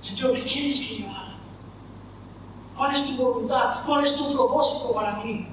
Señor, 0.00 0.34
¿qué 0.34 0.42
quieres 0.42 0.80
que 0.80 1.02
yo 1.02 1.08
haga? 1.08 1.34
¿Cuál 2.76 2.94
es 2.94 3.06
tu 3.06 3.16
voluntad? 3.22 3.84
¿Cuál 3.86 4.04
es 4.04 4.16
tu 4.16 4.32
propósito 4.34 4.92
para 4.94 5.16
mí? 5.16 5.46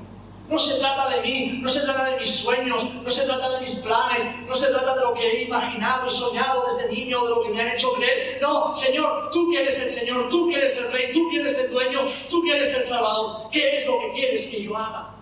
No 0.53 0.59
se 0.59 0.77
trata 0.77 1.09
de 1.09 1.21
mí, 1.21 1.57
no 1.63 1.67
se 1.67 1.79
trata 1.79 2.11
de 2.11 2.19
mis 2.19 2.29
sueños, 2.29 2.83
no 3.03 3.09
se 3.09 3.25
trata 3.25 3.49
de 3.49 3.61
mis 3.61 3.71
planes, 3.77 4.23
no 4.47 4.53
se 4.53 4.67
trata 4.67 4.93
de 4.93 5.01
lo 5.01 5.15
que 5.15 5.27
he 5.27 5.41
imaginado 5.45 6.05
y 6.05 6.11
soñado 6.11 6.63
desde 6.67 6.91
niño, 6.91 7.23
de 7.23 7.29
lo 7.31 7.41
que 7.41 7.49
me 7.49 7.61
han 7.61 7.69
hecho 7.69 7.91
creer. 7.93 8.37
No, 8.39 8.77
Señor, 8.77 9.31
tú 9.31 9.49
quieres 9.49 9.75
el 9.79 9.89
Señor, 9.89 10.29
tú 10.29 10.49
quieres 10.49 10.77
el 10.77 10.91
Rey, 10.91 11.11
tú 11.11 11.27
quieres 11.31 11.57
el 11.57 11.71
dueño, 11.71 12.01
tú 12.29 12.43
quieres 12.43 12.69
el 12.69 12.83
Salvador. 12.83 13.49
¿Qué 13.51 13.79
es 13.79 13.87
lo 13.87 13.99
que 13.99 14.11
quieres 14.13 14.45
que 14.45 14.61
yo 14.61 14.77
haga? 14.77 15.15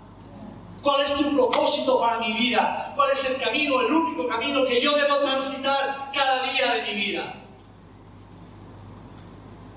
¿Cuál 0.83 0.99
es 0.99 1.13
tu 1.13 1.33
propósito 1.33 2.01
para 2.01 2.19
mi 2.19 2.33
vida? 2.33 2.91
¿Cuál 2.97 3.11
es 3.11 3.23
el 3.29 3.41
camino, 3.41 3.79
el 3.79 3.93
único 3.93 4.27
camino 4.27 4.65
que 4.65 4.81
yo 4.81 4.91
debo 4.97 5.15
transitar 5.19 6.11
cada 6.13 6.51
día 6.51 6.73
de 6.73 6.81
mi 6.91 6.95
vida? 7.05 7.35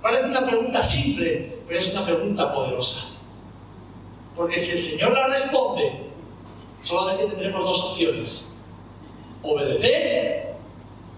Parece 0.03 0.25
una 0.25 0.45
pregunta 0.45 0.83
simple, 0.83 1.61
pero 1.69 1.79
es 1.79 1.95
una 1.95 2.05
pregunta 2.05 2.53
poderosa. 2.53 3.14
Porque 4.37 4.59
si 4.59 4.73
el 4.73 4.83
Señor 4.83 5.13
la 5.13 5.29
responde, 5.29 6.11
solamente 6.83 7.27
tendremos 7.27 7.63
dos 7.63 7.93
opciones. 7.93 8.59
Obedecer 9.43 10.57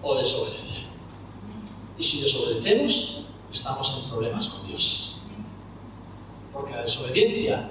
o 0.03 0.15
desobedecer. 0.15 0.83
Y 1.97 2.03
si 2.03 2.21
desobedecemos, 2.21 3.25
estamos 3.51 4.03
en 4.03 4.09
problemas 4.11 4.49
con 4.49 4.67
Dios. 4.67 5.27
Porque 6.53 6.73
la 6.73 6.81
desobediencia 6.83 7.69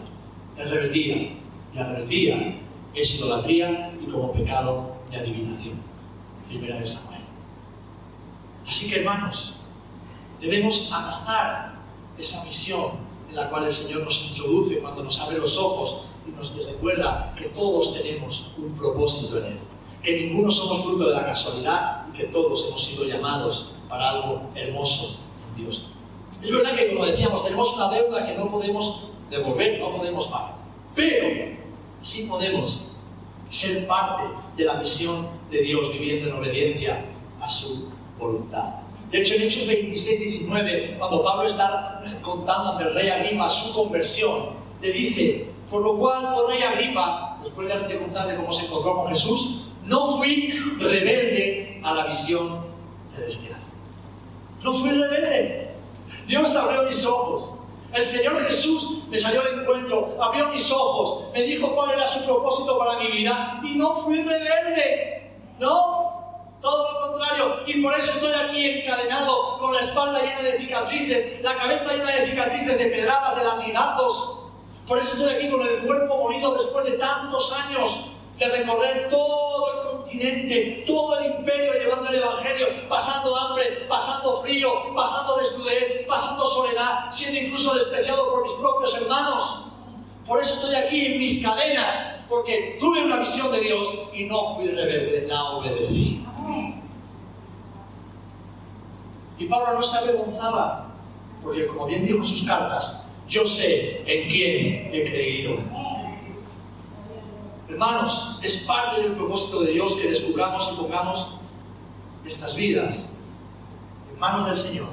es 0.57 0.71
rebeldía 0.71 1.37
la 1.77 1.89
rebeldía 1.89 2.59
es 2.95 3.15
idolatría 3.17 3.93
y 4.01 4.11
como 4.11 4.33
pecado 4.33 4.97
de 5.11 5.19
adivinación. 5.19 5.79
Primera 6.49 6.79
de 6.79 6.87
Samuel. 6.87 7.21
Así 8.67 8.89
que 8.89 9.01
hermanos, 9.01 9.59
debemos 10.41 10.91
abrazar 10.91 11.75
esa 12.17 12.43
misión 12.45 13.06
la 13.37 13.51
cual 13.51 13.65
el 13.65 13.73
Señor 13.73 14.05
nos 14.05 14.31
introduce 14.31 14.79
cuando 14.79 15.05
nos 15.05 15.21
abre 15.21 15.39
los 15.39 15.59
ojos 15.59 16.05
y 16.27 16.31
nos 16.31 16.57
recuerda 16.57 17.35
que 17.39 17.49
todos 17.49 17.93
tenemos 17.93 18.55
un 18.57 18.75
propósito 18.75 19.39
en 19.39 19.45
Él, 19.45 19.59
que 20.03 20.21
ninguno 20.21 20.51
somos 20.51 20.83
fruto 20.83 21.09
de 21.09 21.15
la 21.15 21.27
casualidad 21.27 22.07
y 22.09 22.17
que 22.17 22.25
todos 22.25 22.67
hemos 22.67 22.83
sido 22.83 23.05
llamados 23.05 23.75
para 23.91 24.11
algo 24.11 24.41
hermoso 24.55 25.21
en 25.51 25.63
Dios. 25.63 25.93
Es 26.43 26.51
verdad 26.51 26.75
que, 26.75 26.95
como 26.95 27.05
decíamos, 27.05 27.45
tenemos 27.45 27.75
una 27.75 27.91
deuda 27.91 28.27
que 28.27 28.35
no 28.37 28.51
podemos 28.51 29.09
devolver, 29.31 29.81
no 29.81 29.97
podemos 29.97 30.29
pagar. 30.29 30.57
Pero 30.95 31.57
sí 32.01 32.27
podemos 32.29 32.93
ser 33.51 33.87
parte 33.87 34.25
de 34.57 34.65
la 34.65 34.75
misión 34.75 35.29
de 35.51 35.61
Dios 35.61 35.93
viviendo 35.93 36.31
en 36.31 36.37
obediencia 36.37 37.05
a 37.41 37.49
su 37.49 37.91
voluntad. 38.19 38.86
De 39.17 39.23
hecho, 39.23 39.35
en 39.37 39.43
Hechos 39.45 39.67
26, 39.67 40.21
19, 40.21 40.97
cuando 40.99 41.25
Pablo 41.25 41.47
está 41.47 42.05
contando 42.21 42.73
al 42.73 42.93
rey 42.93 43.09
Agripa 43.09 43.49
su 43.49 43.73
conversión, 43.73 44.57
le 44.83 44.93
dice, 44.93 45.47
por 45.71 45.81
lo 45.81 45.97
cual, 45.97 46.35
por 46.35 46.51
rey 46.51 46.63
Agripa, 46.63 47.39
después 47.43 47.67
de 47.67 47.99
contarle 47.99 48.37
cómo 48.37 48.53
se 48.53 48.67
encontró 48.67 48.95
con 48.95 49.09
Jesús, 49.09 49.69
no 49.87 50.19
fui 50.19 50.53
rebelde 50.79 51.81
a 51.83 51.95
la 51.95 52.07
visión 52.09 52.67
celestial. 53.15 53.59
No 54.63 54.75
fui 54.75 54.91
rebelde. 54.91 55.71
Dios 56.29 56.55
abrió 56.55 56.83
mis 56.83 57.03
ojos. 57.07 57.61
El 57.95 58.05
Señor 58.05 58.39
Jesús 58.41 59.05
me 59.09 59.17
salió 59.17 59.41
al 59.41 59.61
encuentro, 59.61 60.19
abrió 60.21 60.49
mis 60.49 60.71
ojos, 60.71 61.29
me 61.33 61.43
dijo 61.43 61.75
cuál 61.75 61.93
era 61.93 62.07
su 62.07 62.23
propósito 62.27 62.79
para 62.79 62.99
mi 62.99 63.07
vida 63.13 63.63
y 63.65 63.79
no 63.79 64.03
fui 64.03 64.21
rebelde. 64.21 65.33
No, 65.59 65.96
todo 66.61 66.93
lo 66.93 67.13
contrario. 67.13 67.61
Y 67.67 67.83
por 67.83 67.95
eso 67.95 68.13
estoy 68.13 68.33
aquí 68.33 68.81
encadenado, 68.81 69.59
con 69.59 69.75
la 69.75 69.81
espalda 69.81 70.21
llena 70.21 70.43
de 70.43 70.59
cicatrices, 70.59 71.41
la 71.43 71.57
cabeza 71.57 71.93
llena 71.93 72.11
de 72.11 72.27
cicatrices, 72.31 72.79
de 72.79 72.87
pedradas, 72.87 73.37
de 73.37 73.45
latigazos. 73.45 74.41
Por 74.87 74.99
eso 74.99 75.13
estoy 75.13 75.35
aquí 75.35 75.51
con 75.51 75.67
el 75.67 75.83
cuerpo 75.87 76.17
molido 76.17 76.55
después 76.55 76.85
de 76.85 76.93
tantos 76.93 77.53
años 77.53 78.11
de 78.39 78.49
recorrer 78.49 79.09
todo 79.11 79.73
el 79.73 79.99
continente, 79.99 80.85
todo 80.87 81.19
el 81.19 81.27
imperio 81.27 81.73
llevando 81.73 82.11
el 82.11 82.17
Evangelio, 82.17 82.67
pasando 82.89 83.35
hambre, 83.35 83.87
pasando 83.89 84.43
frío, 84.43 84.71
pasando 84.95 85.37
desnudez, 85.37 86.07
pasando 86.07 86.47
soledad, 86.47 87.11
siendo 87.13 87.41
incluso 87.41 87.75
despreciado 87.75 88.31
por 88.31 88.43
mis 88.45 88.53
propios 88.53 88.95
hermanos. 88.95 89.66
Por 90.27 90.41
eso 90.41 90.55
estoy 90.55 90.75
aquí 90.75 91.07
en 91.07 91.19
mis 91.21 91.43
cadenas, 91.43 92.21
porque 92.29 92.77
tuve 92.81 93.05
una 93.05 93.21
visión 93.21 93.51
de 93.53 93.61
Dios 93.61 93.89
y 94.13 94.25
no 94.25 94.57
fui 94.57 94.69
rebelde, 94.69 95.27
la 95.29 95.45
obedecí. 95.45 96.25
Y 99.39 99.47
Pablo 99.47 99.75
no 99.75 99.83
se 99.83 99.99
avergonzaba, 99.99 100.95
porque 101.43 101.67
como 101.67 101.87
bien 101.87 102.05
dijo 102.05 102.19
en 102.19 102.27
sus 102.27 102.45
cartas, 102.45 103.09
yo 103.29 103.47
sé 103.47 104.03
en 104.07 104.29
quién 104.29 104.95
he 104.95 105.11
creído. 105.11 105.59
Hermanos, 107.69 108.39
es 108.43 108.65
parte 108.67 109.03
del 109.03 109.13
propósito 109.13 109.61
de 109.61 109.73
Dios 109.73 109.95
que 109.97 110.09
descubramos 110.09 110.71
y 110.73 110.77
pongamos 110.77 111.37
nuestras 112.23 112.57
vidas 112.57 113.13
en 114.13 114.19
manos 114.19 114.47
del 114.47 114.57
Señor 114.57 114.89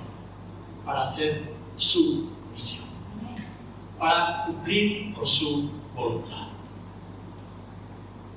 para 0.85 1.09
hacer 1.09 1.53
su 1.77 2.29
misión, 2.51 2.85
para 4.03 4.43
cumplir 4.47 5.15
con 5.15 5.25
su 5.25 5.69
voluntad. 5.95 6.49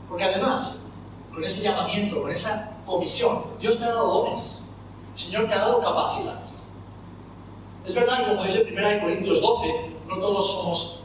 Porque 0.08 0.22
además, 0.22 0.92
con 1.34 1.42
ese 1.42 1.64
llamamiento, 1.64 2.22
con 2.22 2.30
esa 2.30 2.78
comisión, 2.86 3.46
Dios 3.58 3.76
te 3.76 3.82
ha 3.82 3.88
dado 3.88 4.22
dones, 4.22 4.64
el 5.14 5.18
Señor 5.18 5.48
te 5.48 5.54
ha 5.54 5.58
dado 5.58 5.80
capacidades. 5.80 6.72
Es 7.84 7.96
verdad, 7.96 8.28
como 8.28 8.44
dice 8.44 8.64
1 8.72 9.00
Corintios 9.00 9.40
12, 9.40 9.90
no 10.06 10.18
todos 10.18 10.52
somos 10.52 11.00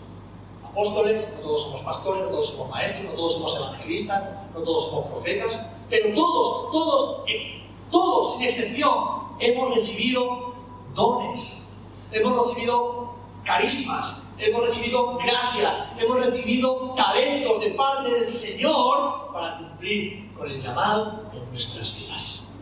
apóstoles, 0.63 1.33
no 1.37 1.41
todos 1.41 1.63
somos 1.63 1.81
pastores, 1.81 2.21
no 2.21 2.29
todos 2.29 2.49
somos 2.49 2.69
maestros, 2.69 3.03
no 3.05 3.11
todos 3.15 3.33
somos 3.33 3.55
evangelistas, 3.55 4.23
no 4.53 4.61
todos 4.61 4.89
somos 4.89 5.05
profetas, 5.07 5.73
pero 5.89 6.13
todos, 6.13 6.71
todos, 6.71 7.23
eh, 7.27 7.63
todos, 7.89 8.33
sin 8.33 8.43
excepción, 8.43 8.93
hemos 9.39 9.75
recibido 9.75 10.53
dones, 10.93 11.75
hemos 12.11 12.47
recibido 12.47 13.00
carismas, 13.43 14.35
hemos 14.37 14.67
recibido 14.67 15.17
gracias, 15.17 15.91
hemos 15.99 16.25
recibido 16.25 16.93
talentos 16.95 17.59
de 17.59 17.71
parte 17.71 18.11
del 18.11 18.29
Señor 18.29 19.31
para 19.33 19.57
cumplir 19.57 20.31
con 20.37 20.49
el 20.49 20.61
llamado 20.61 21.25
en 21.33 21.49
nuestras 21.51 21.99
vidas. 21.99 22.59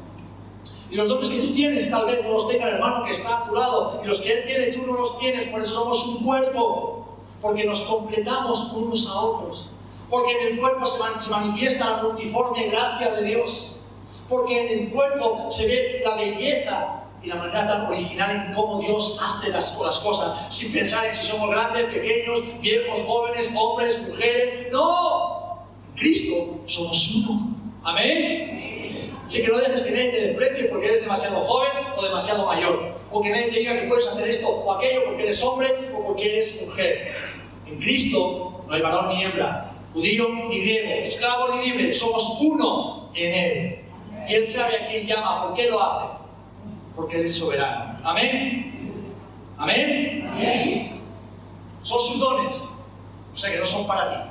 Y 0.89 0.95
los 0.95 1.07
dones 1.07 1.29
que 1.29 1.39
tú 1.39 1.53
tienes, 1.53 1.89
tal 1.89 2.07
vez 2.07 2.23
no 2.23 2.31
los 2.31 2.47
tenga 2.47 2.67
el 2.67 2.75
hermano 2.75 3.05
que 3.05 3.11
está 3.11 3.39
a 3.39 3.45
tu 3.45 3.55
lado, 3.55 4.01
y 4.03 4.07
los 4.07 4.19
que 4.21 4.31
él 4.31 4.43
tiene, 4.45 4.67
tú 4.67 4.87
no 4.87 4.93
los 4.93 5.19
tienes, 5.19 5.45
por 5.47 5.61
eso 5.61 5.73
somos 5.73 6.05
un 6.05 6.25
cuerpo 6.25 7.05
porque 7.41 7.63
nos 7.65 7.81
completamos 7.81 8.73
unos 8.73 9.07
a 9.07 9.19
otros, 9.19 9.69
porque 10.09 10.31
en 10.31 10.53
el 10.53 10.59
cuerpo 10.59 10.85
se, 10.85 11.29
manifiesta 11.29 11.89
la 11.89 12.03
multiforme 12.03 12.67
gracia 12.67 13.11
de 13.11 13.23
Dios, 13.23 13.79
porque 14.27 14.65
en 14.65 14.79
el 14.79 14.91
cuerpo 14.91 15.47
se 15.49 15.67
ve 15.67 16.01
la 16.03 16.15
belleza 16.15 16.98
y 17.21 17.27
la 17.27 17.35
manera 17.35 17.67
tan 17.67 17.85
original 17.87 18.47
en 18.47 18.53
cómo 18.53 18.79
Dios 18.79 19.19
hace 19.21 19.51
las, 19.51 19.71
cosas, 19.75 20.55
sin 20.55 20.71
pensar 20.71 21.05
en 21.05 21.15
si 21.15 21.25
somos 21.25 21.49
grandes, 21.49 21.83
pequeños, 21.85 22.41
viejos, 22.61 23.01
jóvenes, 23.05 23.53
hombres, 23.57 24.01
mujeres. 24.07 24.71
No, 24.71 25.65
en 25.89 25.99
Cristo 25.99 26.59
somos 26.65 27.15
uno. 27.15 27.55
Amén. 27.83 29.13
Así 29.27 29.43
que 29.43 29.49
no 29.49 29.59
dejes 29.59 29.81
que 29.81 29.91
nadie 29.91 30.09
te 30.09 30.21
desprecie 30.27 30.65
porque 30.65 30.87
eres 30.87 31.01
demasiado 31.01 31.41
joven 31.41 31.71
o 31.97 32.03
demasiado 32.03 32.47
mayor. 32.47 32.95
O 33.11 33.21
que 33.21 33.29
nadie 33.29 33.51
te 33.51 33.59
diga 33.59 33.79
que 33.79 33.87
puedes 33.87 34.07
hacer 34.07 34.27
esto 34.27 34.47
o 34.47 34.71
aquello 34.73 35.05
porque 35.05 35.23
eres 35.23 35.43
hombre 35.43 35.91
o 35.95 36.03
porque 36.03 36.29
eres 36.29 36.61
mujer. 36.61 37.13
En 37.67 37.79
Cristo 37.79 38.63
no 38.67 38.73
hay 38.73 38.81
varón 38.81 39.09
ni 39.09 39.23
hembra, 39.23 39.71
judío 39.93 40.29
ni 40.29 40.61
griego, 40.61 41.03
esclavo 41.03 41.55
ni 41.55 41.69
libre, 41.69 41.93
somos 41.93 42.39
uno 42.39 43.11
en 43.13 43.33
Él. 43.33 43.79
Y 44.27 44.35
Él 44.35 44.45
sabe 44.45 44.75
a 44.77 44.87
quién 44.89 45.07
llama, 45.07 45.47
¿por 45.47 45.55
qué 45.55 45.69
lo 45.69 45.81
hace? 45.81 46.18
Porque 46.99 47.15
Él 47.15 47.25
es 47.27 47.37
soberano. 47.37 47.97
Amén. 48.03 49.03
Amén. 49.57 50.27
Amén. 50.29 51.01
Son 51.81 51.97
sus 51.97 52.19
dones, 52.19 52.67
o 53.33 53.37
sea 53.37 53.53
que 53.53 53.59
no 53.59 53.65
son 53.65 53.87
para 53.87 54.11
ti. 54.11 54.29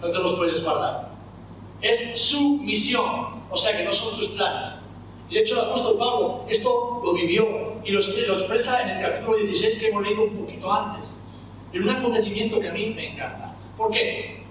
No 0.00 0.10
te 0.10 0.18
los 0.18 0.32
puedes 0.34 0.64
guardar. 0.64 1.10
Es 1.82 2.22
su 2.22 2.62
misión, 2.62 3.42
o 3.50 3.56
sea 3.56 3.76
que 3.76 3.84
no 3.84 3.92
son 3.92 4.18
tus 4.18 4.28
planes. 4.28 4.78
Y 5.28 5.34
de 5.34 5.40
hecho 5.40 5.60
el 5.60 5.68
apóstol 5.68 5.98
Pablo 5.98 6.44
esto 6.48 7.02
lo 7.04 7.12
vivió 7.12 7.44
y 7.84 7.90
lo, 7.90 8.00
expresa 8.00 8.82
en 8.82 8.96
el 8.96 9.02
capítulo 9.02 9.36
16 9.36 9.78
que 9.78 9.88
hemos 9.88 10.02
leído 10.02 10.24
un 10.24 10.38
poquito 10.38 10.72
antes. 10.72 11.20
En 11.74 11.82
un 11.82 11.90
acontecimiento 11.90 12.60
que 12.60 12.68
a 12.70 12.72
mí 12.72 12.94
me 12.96 13.12
encanta. 13.12 13.54
¿Por 13.76 13.92
qué? 13.92 14.42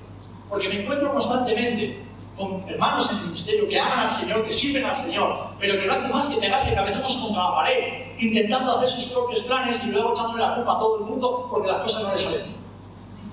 Porque 0.48 0.70
me 0.70 0.84
encuentro 0.84 1.12
constantemente 1.12 1.98
con 2.39 2.63
hermanos 2.69 3.12
en 3.12 3.17
el 3.17 3.25
ministerio 3.25 3.67
que 3.67 3.78
aman 3.78 3.99
al 3.99 4.10
Señor, 4.10 4.45
que 4.45 4.54
sirven 4.54 4.86
al 4.86 4.95
Señor, 4.95 5.49
pero 5.60 5.78
que 5.78 5.86
no 5.86 5.93
hacen 5.93 6.10
más 6.10 6.28
que 6.30 6.38
pegarse 6.38 6.73
cabezazos 6.73 7.17
contra 7.17 7.43
la 7.43 7.56
pared, 7.56 8.15
intentando 8.17 8.78
hacer 8.78 8.89
sus 8.89 9.06
propios 9.08 9.41
planes 9.41 9.78
y 9.84 9.88
luego 9.88 10.13
echándole 10.13 10.43
la 10.43 10.56
culpa 10.56 10.71
a 10.71 10.80
todo 10.80 10.99
el 10.99 11.04
mundo 11.04 11.47
porque 11.52 11.67
las 11.67 11.82
cosas 11.82 12.04
no 12.04 12.13
les 12.13 12.21
salen. 12.21 12.56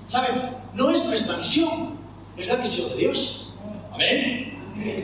¿Saben? 0.07 0.57
No 0.73 0.89
es 0.89 1.05
nuestra 1.05 1.37
misión, 1.37 1.97
es 2.35 2.47
la 2.47 2.57
misión 2.57 2.89
de 2.89 2.95
Dios. 2.97 3.53
Amén. 3.93 4.53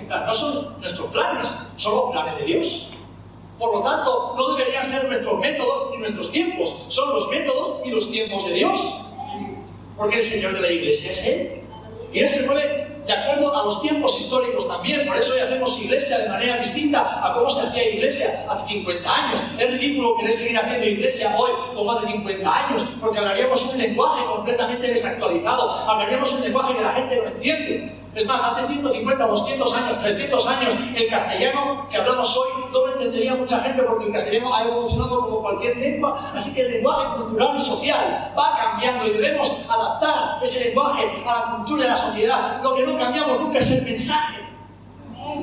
No 0.09 0.33
son 0.33 0.81
nuestros 0.81 1.09
planes, 1.11 1.49
son 1.77 1.95
los 1.95 2.11
planes 2.11 2.37
de 2.39 2.43
Dios. 2.43 2.89
Por 3.57 3.73
lo 3.73 3.83
tanto, 3.83 4.33
no 4.35 4.55
deberían 4.55 4.83
ser 4.83 5.07
nuestros 5.07 5.39
métodos 5.39 5.91
ni 5.91 5.99
nuestros 5.99 6.29
tiempos, 6.31 6.85
son 6.89 7.09
los 7.09 7.29
métodos 7.29 7.81
y 7.85 7.89
los 7.89 8.11
tiempos 8.11 8.45
de 8.49 8.53
Dios. 8.55 8.99
Porque 9.95 10.17
el 10.17 10.23
Señor 10.23 10.55
de 10.55 10.61
la 10.61 10.71
Iglesia 10.71 11.11
es 11.11 11.25
Él. 11.25 11.61
Y 12.11 12.19
Él 12.19 12.29
se 12.29 12.45
mueve 12.45 12.82
de 13.05 13.13
acuerdo 13.13 13.55
a 13.55 13.65
los 13.65 13.81
tiempos 13.81 14.19
históricos 14.19 14.67
también. 14.67 15.05
Por 15.05 15.17
eso 15.17 15.33
hoy 15.33 15.39
hacemos 15.39 15.79
iglesia 15.81 16.19
de 16.19 16.29
manera 16.29 16.57
distinta 16.57 17.25
a 17.25 17.33
cómo 17.33 17.49
se 17.49 17.67
hacía 17.67 17.89
iglesia 17.89 18.45
hace 18.49 18.73
50 18.73 19.15
años. 19.15 19.41
Es 19.59 19.71
ridículo 19.71 20.15
querer 20.17 20.33
seguir 20.33 20.57
haciendo 20.57 20.85
iglesia 20.85 21.35
hoy 21.37 21.51
como 21.73 21.91
hace 21.91 22.07
50 22.07 22.67
años, 22.67 22.87
porque 23.01 23.19
hablaríamos 23.19 23.61
un 23.65 23.77
lenguaje 23.77 24.25
completamente 24.25 24.87
desactualizado, 24.87 25.71
hablaríamos 25.71 26.31
un 26.33 26.41
lenguaje 26.41 26.75
que 26.75 26.81
la 26.81 26.93
gente 26.93 27.17
no 27.17 27.27
entiende. 27.27 27.93
Es 28.15 28.27
más, 28.27 28.43
hace 28.43 28.67
150, 28.67 29.27
200 29.27 29.73
años, 29.73 30.01
300 30.01 30.47
años, 30.47 30.69
el 30.95 31.07
castellano 31.09 31.87
que 31.89 31.97
hablamos 31.97 32.37
hoy 32.37 32.62
entendería 32.93 33.35
mucha 33.35 33.59
gente 33.59 33.83
porque 33.83 34.07
el 34.07 34.13
castellano 34.13 34.55
ha 34.55 34.63
evolucionado 34.63 35.21
como 35.21 35.41
cualquier 35.41 35.77
lengua. 35.77 36.31
Así 36.33 36.53
que 36.53 36.61
el 36.61 36.71
lenguaje 36.71 37.17
cultural 37.17 37.57
y 37.57 37.61
social 37.61 38.33
va 38.37 38.57
cambiando 38.57 39.07
y 39.07 39.11
debemos 39.11 39.65
adaptar 39.69 40.43
ese 40.43 40.69
lenguaje 40.69 41.23
a 41.25 41.39
la 41.39 41.55
cultura 41.57 41.83
de 41.83 41.89
la 41.89 41.97
sociedad. 41.97 42.63
Lo 42.63 42.75
que 42.75 42.85
no 42.85 42.97
cambiamos 42.97 43.39
nunca 43.39 43.59
es 43.59 43.71
el 43.71 43.83
mensaje. 43.83 44.43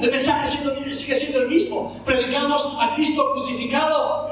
El 0.01 0.11
mensaje 0.11 0.49
sigue 0.95 1.17
siendo 1.17 1.41
el 1.41 1.49
mismo. 1.49 1.97
Predicamos 2.05 2.77
a 2.81 2.95
Cristo 2.95 3.33
crucificado. 3.33 4.31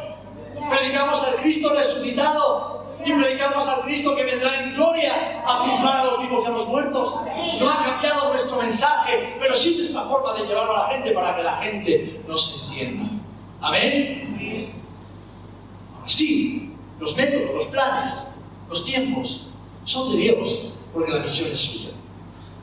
Predicamos 0.68 1.22
al 1.22 1.34
Cristo 1.36 1.70
resucitado 1.74 2.77
y 3.04 3.12
predicamos 3.12 3.66
al 3.68 3.82
Cristo 3.82 4.14
que 4.16 4.24
vendrá 4.24 4.62
en 4.62 4.74
gloria 4.74 5.32
a 5.46 5.56
juzgar 5.56 5.96
a 5.96 6.04
los 6.04 6.20
vivos 6.20 6.44
y 6.44 6.46
a 6.48 6.50
los 6.50 6.68
muertos. 6.68 7.20
No 7.60 7.70
ha 7.70 7.84
cambiado 7.84 8.32
nuestro 8.32 8.58
mensaje, 8.58 9.36
pero 9.38 9.54
sí 9.54 9.76
nuestra 9.78 10.02
forma 10.02 10.34
de 10.34 10.46
llevarlo 10.46 10.76
a 10.76 10.88
la 10.88 10.94
gente 10.94 11.12
para 11.12 11.36
que 11.36 11.42
la 11.42 11.56
gente 11.58 12.20
nos 12.26 12.68
entienda. 12.68 13.10
Amén. 13.60 14.72
Sí, 16.06 16.72
los 16.98 17.16
métodos, 17.16 17.54
los 17.54 17.64
planes, 17.66 18.34
los 18.68 18.84
tiempos 18.84 19.50
son 19.84 20.12
de 20.12 20.18
Dios, 20.18 20.72
porque 20.92 21.12
la 21.12 21.20
misión 21.20 21.48
es 21.52 21.60
suya. 21.60 21.90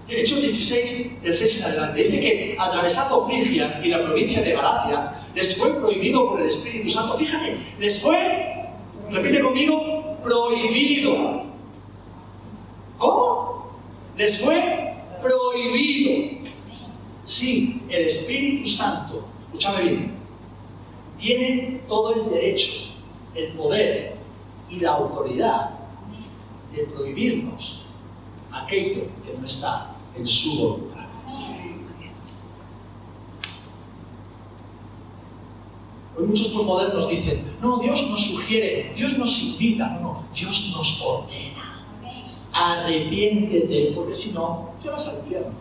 De 0.08 0.21
hecho, 0.21 0.36
16, 0.36 1.21
del 1.24 1.36
6 1.36 1.58
en 1.58 1.63
adelante, 1.63 2.04
dice 2.04 2.19
que 2.19 2.58
atravesando 2.60 3.26
Frigia 3.26 3.82
y 3.84 3.89
la 3.89 4.04
provincia 4.04 4.41
de 4.41 4.52
Galacia, 4.54 5.26
les 5.34 5.58
fue 5.58 5.74
prohibido 5.80 6.30
por 6.30 6.41
el 6.41 6.48
Espíritu 6.48 6.89
Santo. 6.89 7.17
Fíjate, 7.17 7.58
les 7.80 8.00
fue, 8.00 8.69
repite 9.10 9.41
conmigo, 9.41 9.94
prohibido. 10.26 11.44
¿Cómo? 12.98 13.68
Les 14.18 14.44
fue 14.44 14.96
prohibido. 15.22 16.50
Sí, 17.26 17.82
el 17.90 18.06
Espíritu 18.06 18.70
Santo, 18.70 19.26
escúchame 19.48 19.82
bien, 19.84 20.16
tiene 21.18 21.82
todo 21.88 22.14
el 22.14 22.30
derecho, 22.30 22.94
el 23.34 23.54
poder 23.54 24.16
y 24.70 24.80
la 24.80 24.92
autoridad 24.92 25.72
de 26.72 26.84
prohibirnos 26.84 27.86
aquello 28.52 29.08
que 29.26 29.38
no 29.40 29.48
está 29.48 29.96
en 30.16 30.28
su 30.28 30.58
voluntad. 30.58 30.94
Hoy 36.17 36.25
muchos 36.28 36.47
postmodernos 36.49 37.10
dicen, 37.10 37.58
no, 37.62 37.80
Dios 37.80 38.01
nos 38.10 38.25
sugiere, 38.25 38.93
Dios 38.95 39.17
nos 39.17 39.38
invita, 39.43 39.88
no, 39.88 39.99
no, 39.99 40.23
Dios 40.34 40.73
nos 40.75 41.01
ordena. 41.01 41.84
Arrepiéntete, 42.54 43.91
porque 43.93 44.15
si 44.15 44.32
no, 44.32 44.69
te 44.82 44.89
vas 44.89 45.08
al 45.10 45.19
infierno. 45.19 45.51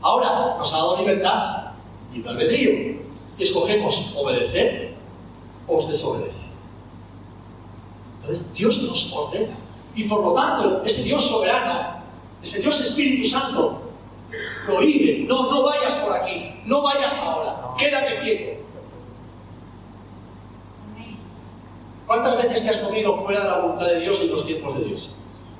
Ahora 0.00 0.56
nos 0.58 0.72
ha 0.72 0.76
dado 0.76 0.98
libertad, 0.98 1.72
libre 2.12 2.30
albedrío, 2.30 2.70
y 3.36 3.42
escogemos 3.42 4.14
obedecer 4.16 4.94
o 5.66 5.84
desobedecer. 5.84 6.44
Entonces 8.20 8.54
Dios 8.54 8.80
nos 8.82 9.12
ordena. 9.12 9.56
Y 9.96 10.04
por 10.04 10.22
lo 10.22 10.34
tanto, 10.34 10.82
ese 10.84 11.02
Dios 11.02 11.24
soberano, 11.24 12.00
ese 12.42 12.60
Dios 12.60 12.80
Espíritu 12.80 13.28
Santo, 13.28 13.80
prohíbe, 14.66 15.26
no, 15.26 15.50
no 15.50 15.64
vayas 15.64 15.94
por 15.96 16.12
aquí, 16.12 16.60
no 16.64 16.82
vayas 16.82 17.20
ahora, 17.24 17.74
quédate 17.76 18.20
quieto. 18.22 18.53
¿Cuántas 22.14 22.36
veces 22.44 22.62
te 22.62 22.70
has 22.70 22.76
comido 22.76 23.24
fuera 23.24 23.40
de 23.40 23.46
la 23.50 23.58
voluntad 23.58 23.86
de 23.86 23.98
Dios 23.98 24.20
y 24.22 24.28
los 24.28 24.46
tiempos 24.46 24.78
de 24.78 24.84
Dios? 24.84 25.10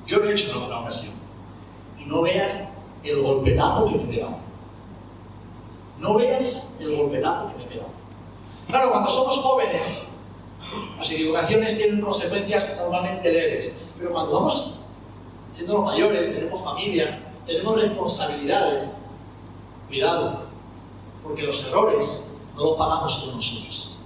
Yo 0.07 0.19
lo 0.19 0.29
he 0.29 0.33
hecho 0.33 0.51
en 0.51 0.55
alguna 0.55 0.79
ocasión. 0.79 1.15
Y 1.99 2.05
no 2.05 2.21
veas 2.21 2.69
el 3.03 3.21
golpetazo 3.21 3.89
que 3.89 3.97
me 3.97 4.15
he. 4.15 4.37
No 5.99 6.13
veas 6.13 6.73
el 6.79 6.95
golpetazo 6.95 7.49
que 7.49 7.57
me 7.57 7.63
he 7.65 7.67
pegado. 7.67 7.89
Claro, 8.69 8.89
cuando 8.89 9.09
somos 9.09 9.37
jóvenes, 9.39 10.07
las 10.97 11.11
equivocaciones 11.11 11.75
tienen 11.75 11.99
consecuencias 11.99 12.77
normalmente 12.77 13.33
leves, 13.33 13.77
pero 13.97 14.11
cuando 14.11 14.31
vamos 14.31 14.79
siendo 15.53 15.81
mayores, 15.81 16.33
tenemos 16.33 16.63
familia, 16.63 17.19
tenemos 17.45 17.81
responsabilidades, 17.81 18.95
cuidado, 19.89 20.43
porque 21.21 21.41
los 21.41 21.67
errores 21.67 22.37
no 22.55 22.63
los 22.63 22.77
pagamos 22.77 23.13
solo 23.13 23.35
nosotros, 23.35 23.97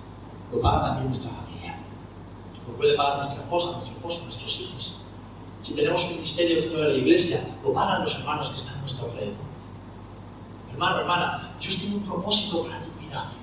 lo 0.52 0.62
paga 0.62 0.82
también 0.82 1.10
nuestra 1.10 1.30
familia, 1.30 1.49
lo 2.70 2.78
puede 2.78 2.96
pagar 2.96 3.18
nuestra 3.18 3.42
esposa, 3.42 3.72
nuestro 3.72 3.94
esposo, 3.96 4.24
nuestros 4.24 4.60
hijos. 4.62 5.02
Si 5.64 5.74
tenemos 5.74 6.04
un 6.06 6.16
ministerio 6.16 6.62
dentro 6.62 6.80
de 6.80 6.90
la 6.90 6.96
iglesia, 6.96 7.58
lo 7.64 7.74
pagan 7.74 8.04
los 8.04 8.16
hermanos 8.16 8.50
que 8.50 8.58
están 8.58 8.78
a 8.78 8.82
nuestro 8.82 9.08
alrededor. 9.08 9.50
Hermano, 10.72 11.00
hermana, 11.00 11.56
Dios 11.60 11.78
tiene 11.78 11.96
un 11.98 12.06
propósito 12.06 12.64
para 12.64 12.82
ti 12.84 12.90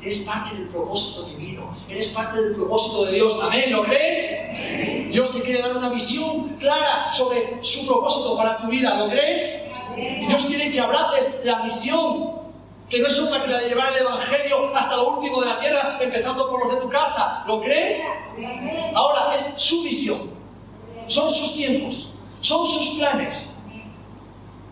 Eres 0.03 0.21
parte 0.21 0.57
del 0.57 0.69
propósito 0.69 1.25
divino. 1.25 1.77
Eres 1.89 2.11
parte 2.11 2.41
del 2.41 2.55
propósito 2.55 3.07
de 3.07 3.13
Dios. 3.13 3.39
Amén. 3.43 3.73
¿Lo 3.73 3.83
crees? 3.85 5.13
Dios 5.13 5.33
te 5.33 5.43
quiere 5.43 5.63
dar 5.63 5.77
una 5.77 5.89
visión 5.89 6.57
clara 6.61 7.11
sobre 7.13 7.59
su 7.63 7.87
propósito 7.87 8.37
para 8.37 8.59
tu 8.59 8.69
vida. 8.69 8.97
¿Lo 8.99 9.11
crees? 9.11 9.63
Y 9.97 10.27
Dios 10.27 10.45
quiere 10.47 10.71
que 10.71 10.81
abraces 10.81 11.45
la 11.45 11.63
misión. 11.65 12.46
Que 12.89 13.01
no 13.01 13.09
es 13.09 13.19
otra 13.19 13.43
que 13.43 13.51
la 13.51 13.59
de 13.59 13.69
llevar 13.69 13.93
el 13.93 13.99
Evangelio 13.99 14.77
hasta 14.77 14.97
lo 14.97 15.17
último 15.17 15.41
de 15.41 15.47
la 15.49 15.61
tierra, 15.61 15.99
empezando 16.01 16.49
por 16.49 16.65
los 16.65 16.75
de 16.75 16.81
tu 16.81 16.89
casa. 16.89 17.45
¿Lo 17.47 17.61
crees? 17.61 18.01
Ahora 18.95 19.35
es 19.35 19.45
su 19.57 19.83
misión. 19.83 20.19
Son 21.09 21.33
sus 21.33 21.55
tiempos. 21.55 22.15
Son 22.41 22.67
sus 22.67 22.99
planes. 22.99 23.57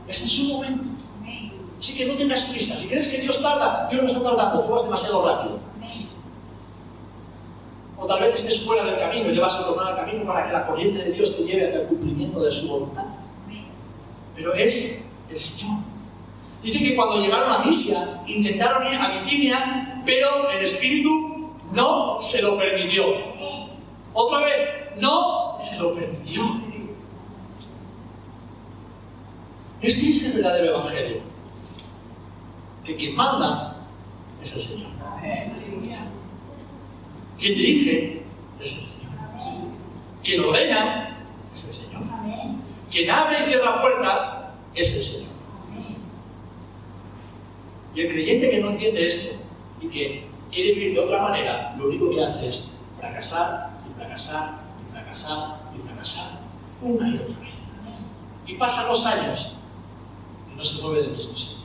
Es 0.06 0.18
su 0.18 0.54
momento. 0.54 0.94
Así 1.78 1.96
que 1.96 2.06
no 2.06 2.14
tengas 2.14 2.44
prisa. 2.44 2.76
Si 2.76 2.86
crees 2.86 3.08
que 3.08 3.18
Dios 3.18 3.42
tarda, 3.42 3.88
Dios 3.90 4.04
no 4.04 4.08
está 4.08 4.22
tardando, 4.22 4.64
tú 4.64 4.72
vas 4.72 4.84
demasiado 4.84 5.28
rápido. 5.28 5.58
O 7.96 8.06
tal 8.06 8.20
vez 8.20 8.36
estés 8.36 8.64
fuera 8.64 8.84
del 8.84 8.98
camino 8.98 9.30
y 9.30 9.34
le 9.34 9.40
vas 9.40 9.54
a 9.54 9.66
tomar 9.66 9.90
el 9.90 9.96
camino 9.96 10.24
para 10.24 10.46
que 10.46 10.52
la 10.52 10.66
corriente 10.66 11.04
de 11.04 11.12
Dios 11.12 11.36
te 11.36 11.44
lleve 11.44 11.66
hasta 11.66 11.80
el 11.82 11.86
cumplimiento 11.88 12.40
de 12.40 12.52
su 12.52 12.68
voluntad. 12.68 13.04
Pero 14.34 14.54
es 14.54 15.04
el 15.30 15.40
Señor. 15.40 15.93
Dice 16.64 16.82
que 16.82 16.96
cuando 16.96 17.20
llegaron 17.20 17.52
a 17.52 17.58
Misia, 17.58 18.22
intentaron 18.26 18.92
ir 18.92 18.98
a 18.98 19.20
Bitinia, 19.20 20.02
pero 20.04 20.50
el 20.50 20.64
Espíritu 20.64 21.50
no 21.72 22.20
se 22.22 22.42
lo 22.42 22.58
permitió. 22.58 23.04
Otra 24.14 24.40
vez, 24.40 24.68
no 24.96 25.56
se 25.60 25.78
lo 25.78 25.94
permitió. 25.94 26.42
Este 29.82 30.08
es 30.08 30.24
el 30.24 30.42
verdadero 30.42 30.78
Evangelio 30.78 31.34
que 32.84 32.96
quien 32.96 33.16
manda 33.16 33.76
es 34.42 34.52
el 34.52 34.60
Señor. 34.60 34.90
Quien 37.38 37.54
dirige 37.54 38.22
es 38.60 38.72
el 38.72 38.80
Señor. 38.80 39.12
Quien 40.22 40.44
ordena 40.44 41.18
es 41.54 41.64
el 41.64 41.72
Señor. 41.72 42.02
Quien 42.90 43.10
abre 43.10 43.38
y 43.42 43.48
cierra 43.48 43.80
puertas 43.80 44.48
es 44.74 44.96
el 44.96 45.02
Señor. 45.02 45.33
Y 47.94 48.00
el 48.00 48.08
creyente 48.12 48.50
que 48.50 48.60
no 48.60 48.70
entiende 48.70 49.06
esto 49.06 49.36
y 49.80 49.88
que 49.88 50.26
quiere 50.50 50.72
vivir 50.74 50.94
de 50.94 51.00
otra 51.00 51.22
manera, 51.22 51.76
lo 51.78 51.86
único 51.86 52.10
que 52.10 52.24
hace 52.24 52.48
es 52.48 52.84
fracasar 52.98 53.70
y 53.88 53.94
fracasar 53.98 54.64
y 54.80 54.92
fracasar 54.92 55.60
y 55.76 55.80
fracasar 55.80 56.40
una 56.82 57.08
y 57.08 57.16
otra 57.16 57.38
vez. 57.40 57.54
Y 58.46 58.54
pasan 58.54 58.88
los 58.88 59.06
años 59.06 59.56
y 60.52 60.56
no 60.56 60.64
se 60.64 60.82
mueve 60.82 61.02
del 61.02 61.12
mismo 61.12 61.34
sitio. 61.34 61.64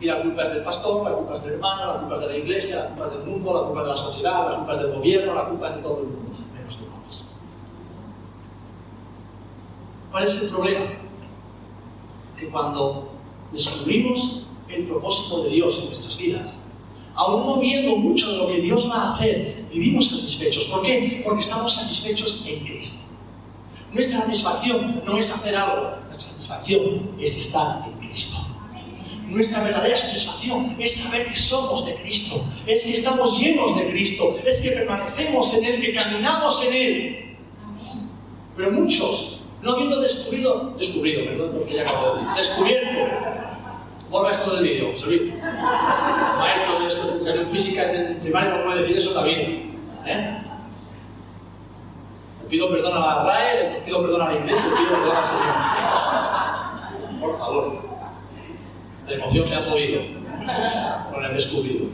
Y 0.00 0.06
la 0.06 0.20
culpa 0.20 0.42
es 0.42 0.50
del 0.50 0.64
pastor, 0.64 1.08
la 1.08 1.16
culpa 1.16 1.36
es 1.36 1.42
del 1.44 1.52
hermano, 1.54 1.86
la 1.86 2.00
culpa 2.00 2.14
es 2.16 2.20
de 2.20 2.26
la 2.26 2.36
iglesia, 2.36 2.76
la 2.76 2.86
culpa 2.88 3.04
es 3.06 3.10
del 3.12 3.24
mundo, 3.24 3.54
la 3.54 3.66
culpa 3.66 3.80
es 3.80 3.86
de 3.86 3.90
la 3.92 3.96
sociedad, 3.96 4.50
la 4.50 4.56
culpa 4.56 4.72
es 4.72 4.78
del 4.78 4.92
gobierno, 4.92 5.34
la 5.34 5.48
culpa 5.48 5.68
es 5.68 5.76
de 5.76 5.82
todo 5.82 5.98
el 6.00 6.06
mundo, 6.08 6.38
menos 6.54 6.78
de 6.78 6.86
hombres. 6.86 7.32
¿Cuál 10.10 10.24
es 10.24 10.42
el 10.42 10.50
problema? 10.50 10.86
Que 12.36 12.48
cuando 12.48 13.08
descubrimos 13.52 14.45
el 14.68 14.84
propósito 14.84 15.44
de 15.44 15.50
Dios 15.50 15.78
en 15.80 15.86
nuestras 15.86 16.16
vidas, 16.16 16.62
aún 17.14 17.46
no 17.46 17.60
viendo 17.60 17.96
mucho 17.96 18.30
de 18.30 18.38
lo 18.38 18.46
que 18.48 18.60
Dios 18.60 18.88
va 18.90 19.02
a 19.02 19.14
hacer, 19.14 19.64
vivimos 19.72 20.10
satisfechos. 20.10 20.64
¿Por 20.64 20.82
qué? 20.82 21.22
Porque 21.24 21.40
estamos 21.40 21.74
satisfechos 21.74 22.44
en 22.46 22.64
Cristo. 22.64 23.06
Nuestra 23.92 24.20
satisfacción 24.20 25.02
no 25.04 25.18
es 25.18 25.30
hacer 25.30 25.56
algo, 25.56 25.96
nuestra 26.06 26.30
satisfacción 26.30 27.10
es 27.18 27.36
estar 27.36 27.84
en 27.86 28.08
Cristo. 28.08 28.36
Nuestra 29.28 29.62
verdadera 29.62 29.96
satisfacción 29.96 30.76
es 30.78 30.96
saber 30.98 31.26
que 31.26 31.36
somos 31.36 31.84
de 31.86 31.96
Cristo, 31.96 32.36
es 32.66 32.82
que 32.82 32.96
estamos 32.98 33.40
llenos 33.40 33.76
de 33.76 33.90
Cristo, 33.90 34.38
es 34.44 34.60
que 34.60 34.70
permanecemos 34.70 35.52
en 35.54 35.64
Él, 35.64 35.80
que 35.80 35.94
caminamos 35.94 36.64
en 36.64 36.74
Él. 36.74 37.36
Pero 38.56 38.70
muchos, 38.70 39.40
no 39.62 39.72
habiendo 39.72 40.00
descubrido, 40.00 40.74
descubrido, 40.78 41.24
perdón, 41.24 41.50
porque 41.58 41.74
ya 41.74 41.82
acabo 41.82 42.16
de 42.16 42.22
descubierto, 42.36 42.98
borra 44.10 44.30
esto 44.30 44.56
del 44.56 44.64
vídeo, 44.64 44.96
Servir. 44.96 45.34
Maestro 46.38 46.80
de 46.80 46.86
educación 46.86 47.50
física 47.50 47.92
en 47.92 48.20
primaria 48.20 48.50
no 48.56 48.64
puede 48.64 48.82
decir 48.82 48.98
eso 48.98 49.12
también. 49.12 49.76
¿eh? 50.04 50.38
Le 52.42 52.48
pido 52.48 52.70
perdón 52.70 52.96
a 52.96 53.00
la 53.00 53.24
RAE, 53.24 53.72
le 53.72 53.80
pido 53.80 54.02
perdón 54.02 54.22
a 54.22 54.32
la 54.32 54.38
iglesia, 54.38 54.66
le 54.66 54.76
pido 54.76 54.90
perdón 54.90 55.16
al 55.16 55.24
Señor. 55.24 55.54
Por 57.20 57.38
favor. 57.38 57.86
La 59.06 59.14
emoción 59.14 59.46
se 59.46 59.54
ha 59.54 59.60
movido 59.60 60.00
con 61.12 61.24
el 61.24 61.34
descubrido. 61.34 61.86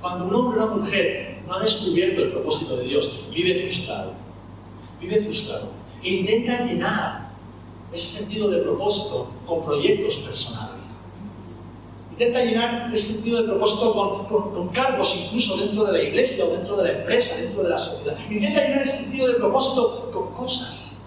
Cuando 0.00 0.24
un 0.26 0.34
hombre 0.34 0.60
o 0.60 0.64
una 0.64 0.74
mujer 0.76 1.42
no 1.46 1.54
ha 1.54 1.60
descubierto 1.60 2.22
el 2.22 2.32
propósito 2.32 2.76
de 2.76 2.84
Dios, 2.84 3.24
vive 3.32 3.60
frustrado. 3.60 4.12
Vive 5.00 5.20
frustrado. 5.22 5.70
E 6.02 6.10
intenta 6.10 6.64
llenar 6.64 7.31
ese 7.92 8.18
sentido 8.18 8.50
de 8.50 8.58
propósito 8.58 9.28
con 9.46 9.64
proyectos 9.64 10.16
personales. 10.16 10.94
Intenta 12.12 12.44
llenar 12.44 12.90
ese 12.92 13.14
sentido 13.14 13.42
de 13.42 13.48
propósito 13.48 14.28
con, 14.28 14.68
cargos 14.68 15.14
incluso 15.24 15.56
dentro 15.56 15.84
de 15.84 15.92
la 15.92 16.02
iglesia 16.02 16.44
o 16.44 16.50
dentro 16.50 16.76
de 16.76 16.84
la 16.84 16.98
empresa, 16.98 17.36
dentro 17.36 17.62
de 17.62 17.70
la 17.70 17.78
sociedad. 17.78 18.16
Intenta 18.30 18.62
llenar 18.62 18.82
ese 18.82 19.04
sentido 19.04 19.28
de 19.28 19.34
propósito 19.34 20.10
con 20.12 20.32
cosas 20.34 21.02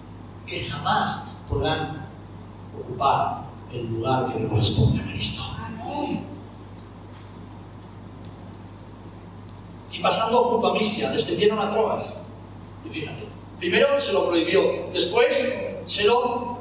que 0.46 0.60
jamás 0.60 1.28
podrán 1.48 2.06
ocupar 2.78 3.46
el 3.72 3.86
lugar 3.86 4.32
que 4.32 4.40
le 4.40 4.48
corresponde 4.48 5.00
a 5.02 5.06
Cristo. 5.06 5.42
Y 9.96 10.00
pasando 10.00 10.44
junto 10.44 10.66
a 10.66 10.74
Misia, 10.74 11.10
descendieron 11.10 11.58
a 11.58 11.70
Troas. 11.70 12.20
Y 12.84 12.92
fíjate, 12.92 13.24
primero 13.58 13.98
se 13.98 14.12
lo 14.12 14.28
prohibió, 14.28 14.90
después 14.92 15.72
se 15.86 16.04
lo. 16.04 16.55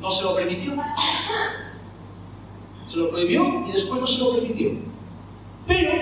No 0.00 0.10
se 0.10 0.24
lo 0.24 0.34
permitió. 0.34 0.74
Se 2.86 2.96
lo 2.96 3.10
prohibió 3.10 3.66
y 3.66 3.72
después 3.72 4.00
no 4.00 4.06
se 4.06 4.24
lo 4.24 4.34
permitió. 4.34 4.70
Pero 5.66 5.92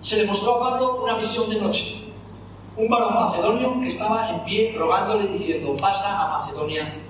se 0.00 0.16
le 0.16 0.26
mostró 0.26 0.54
a 0.54 0.70
Pablo 0.70 1.02
una 1.02 1.16
visión 1.16 1.48
de 1.50 1.60
noche. 1.60 2.12
Un 2.76 2.88
varón 2.88 3.14
macedonio 3.14 3.80
que 3.80 3.88
estaba 3.88 4.30
en 4.30 4.44
pie 4.44 4.74
rogándole 4.76 5.26
diciendo, 5.26 5.76
pasa 5.76 6.22
a 6.22 6.38
Macedonia 6.40 7.02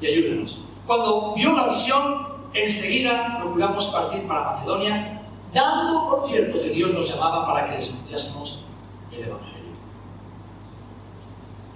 y 0.00 0.06
ayúdenos. 0.06 0.60
Cuando 0.86 1.34
vio 1.34 1.52
la 1.52 1.68
visión, 1.68 2.28
enseguida 2.52 3.38
procuramos 3.40 3.86
partir 3.86 4.28
para 4.28 4.52
Macedonia, 4.52 5.22
dando 5.54 6.10
por 6.10 6.28
cierto 6.28 6.60
que 6.60 6.68
Dios 6.68 6.92
nos 6.92 7.08
llamaba 7.08 7.46
para 7.46 7.70
que 7.70 7.76
les 7.76 7.90
anunciásemos 7.90 8.66
el 9.10 9.24
Evangelio. 9.24 9.56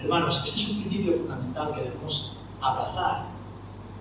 Hermanos, 0.00 0.42
este 0.44 0.60
es 0.60 0.68
un 0.68 0.80
principio 0.82 1.12
fundamental 1.14 1.74
que 1.74 1.82
debemos 1.82 2.39
abrazar 2.60 3.26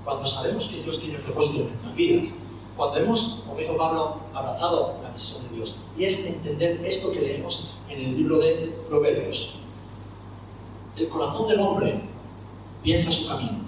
cuando 0.04 0.26
sabemos 0.26 0.68
que 0.68 0.82
Dios 0.84 1.00
tiene 1.00 1.20
propósito 1.20 1.62
en 1.62 1.68
nuestras 1.68 1.96
vidas. 1.96 2.34
cuando 2.76 2.98
hemos, 2.98 3.44
como 3.46 3.60
hizo 3.60 3.76
Pablo, 3.76 4.22
abrazado 4.34 4.96
la 5.04 5.10
misión 5.10 5.50
de 5.50 5.56
Dios. 5.58 5.76
Y 5.98 6.06
es 6.06 6.26
entender 6.26 6.80
esto 6.86 7.12
que 7.12 7.20
leemos 7.20 7.76
en 7.90 8.00
el 8.00 8.18
libro 8.18 8.40
de 8.40 8.74
Proverbios. 8.88 9.56
El 10.96 11.10
corazón 11.10 11.50
del 11.50 11.60
hombre 11.60 12.02
piensa 12.82 13.12
su 13.12 13.28
camino, 13.28 13.60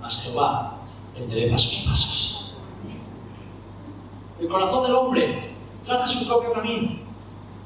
mas 0.00 0.22
Jehová 0.22 0.78
endereza 1.14 1.58
sus 1.58 1.86
pasos. 1.86 2.56
El 4.40 4.48
corazón 4.48 4.82
del 4.84 4.94
hombre 4.94 5.50
traza 5.84 6.08
su 6.08 6.26
propio 6.26 6.52
camino, 6.52 6.98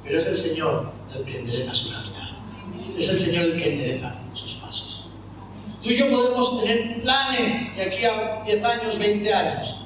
pero 0.05 0.19
es 0.19 0.27
el 0.27 0.37
Señor 0.37 0.91
el 1.15 1.25
que 1.25 1.39
endereza 1.39 1.75
su 1.75 1.93
caminar. 1.93 2.37
Es 2.97 3.09
el 3.09 3.19
Señor 3.19 3.45
el 3.47 3.63
que 3.63 3.73
endereza 3.73 4.15
sus 4.35 4.55
pasos. 4.55 4.60
Tú 5.83 5.89
y 5.89 5.97
yo 5.97 6.11
podemos 6.11 6.63
tener 6.63 7.01
planes 7.01 7.75
de 7.75 7.83
aquí 7.83 8.05
a 8.05 8.43
10 8.45 8.65
años, 8.65 8.99
20 8.99 9.35
años, 9.35 9.85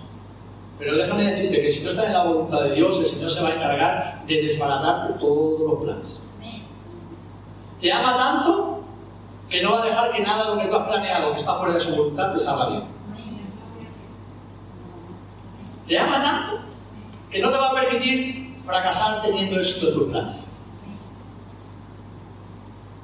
pero 0.77 0.97
déjame 0.97 1.25
decirte 1.25 1.63
que 1.63 1.71
si 1.71 1.85
no 1.85 1.91
estás 1.91 2.07
en 2.07 2.13
la 2.15 2.25
voluntad 2.25 2.63
de 2.63 2.75
Dios, 2.75 2.99
el 2.99 3.07
Señor 3.07 3.31
se 3.31 3.43
va 3.43 3.51
a 3.51 3.55
encargar 3.55 4.27
de 4.27 4.43
desbaratarte 4.43 5.21
todos 5.21 5.61
los 5.61 5.85
planes. 5.85 6.29
Te 7.81 7.93
ama 7.93 8.17
tanto 8.17 8.83
que 9.49 9.63
no 9.63 9.73
va 9.73 9.83
a 9.83 9.87
dejar 9.87 10.13
que 10.13 10.23
nada 10.23 10.51
de 10.51 10.57
lo 10.57 10.63
que 10.63 10.69
tú 10.69 10.77
has 10.77 10.89
planeado, 10.89 11.33
que 11.33 11.39
está 11.39 11.55
fuera 11.59 11.75
de 11.75 11.81
su 11.81 11.95
voluntad, 11.95 12.33
te 12.33 12.41
salga 12.41 12.71
bien. 12.71 12.85
Te 15.87 15.99
ama 15.99 16.23
tanto 16.23 16.61
que 17.31 17.41
no 17.41 17.51
te 17.51 17.59
va 17.59 17.69
a 17.69 17.75
permitir 17.75 18.59
fracasar 18.65 19.23
teniendo 19.23 19.61
éxito 19.61 19.89
en 19.89 19.95
tus 19.95 20.09
planes. 20.11 20.61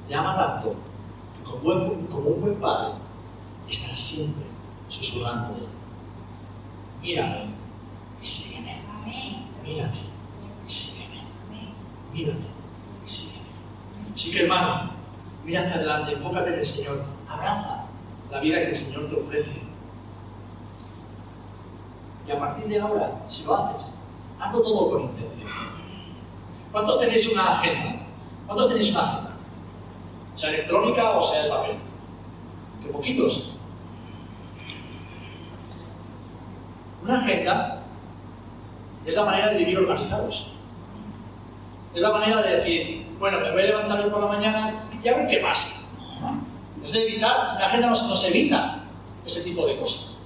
Te 0.09 0.15
ama 0.15 0.35
tanto 0.35 0.90
como 1.63 2.29
un 2.29 2.41
buen 2.41 2.55
padre 2.55 2.95
estará 3.69 3.95
siempre 3.95 4.45
susurrando 4.87 5.55
mírame, 7.01 7.45
y 8.21 8.27
sígueme. 8.27 8.81
Mírame 9.63 10.01
y 10.67 10.71
sígueme. 10.71 11.21
Mírame 12.13 12.45
y 13.05 13.09
sígueme. 13.09 13.49
Así 14.13 14.31
que 14.31 14.43
hermano, 14.43 14.91
mira 15.45 15.61
hacia 15.61 15.75
adelante, 15.75 16.13
enfócate 16.13 16.53
en 16.53 16.59
el 16.59 16.65
Señor, 16.65 17.03
abraza 17.29 17.85
la 18.29 18.39
vida 18.39 18.57
que 18.59 18.69
el 18.69 18.75
Señor 18.75 19.09
te 19.09 19.15
ofrece. 19.19 19.61
Y 22.27 22.31
a 22.31 22.39
partir 22.39 22.67
de 22.67 22.79
ahora, 22.79 23.23
si 23.27 23.43
lo 23.43 23.55
haces, 23.55 23.95
hazlo 24.39 24.61
todo 24.61 24.91
con 24.91 25.01
intención. 25.03 25.49
¿Cuántos 26.71 26.99
tenéis 26.99 27.33
una 27.33 27.53
agenda? 27.53 28.05
¿Cuántos 28.45 28.69
tenéis 28.69 28.91
una 28.91 29.01
agenda? 29.01 29.30
Sea 30.41 30.49
electrónica 30.49 31.11
o 31.11 31.21
sea 31.21 31.43
de 31.43 31.49
papel. 31.49 31.75
Que 32.81 32.89
poquitos. 32.89 33.51
Una 37.03 37.19
agenda 37.19 37.83
es 39.05 39.15
la 39.15 39.23
manera 39.23 39.49
de 39.49 39.57
vivir 39.59 39.77
organizados. 39.77 40.53
Es 41.93 42.01
la 42.01 42.09
manera 42.09 42.41
de 42.41 42.55
decir, 42.55 43.05
bueno, 43.19 43.39
me 43.39 43.51
voy 43.51 43.61
a 43.61 43.65
levantar 43.65 44.03
hoy 44.03 44.09
por 44.09 44.19
la 44.19 44.29
mañana 44.29 44.83
y 45.03 45.07
a 45.07 45.15
ver 45.15 45.27
qué 45.27 45.37
pasa. 45.37 45.91
Es 46.83 46.91
de 46.91 47.03
evitar, 47.03 47.59
la 47.59 47.67
agenda 47.67 47.89
nos, 47.89 48.25
evita 48.27 48.83
ese 49.27 49.43
tipo 49.43 49.67
de 49.67 49.77
cosas. 49.77 50.23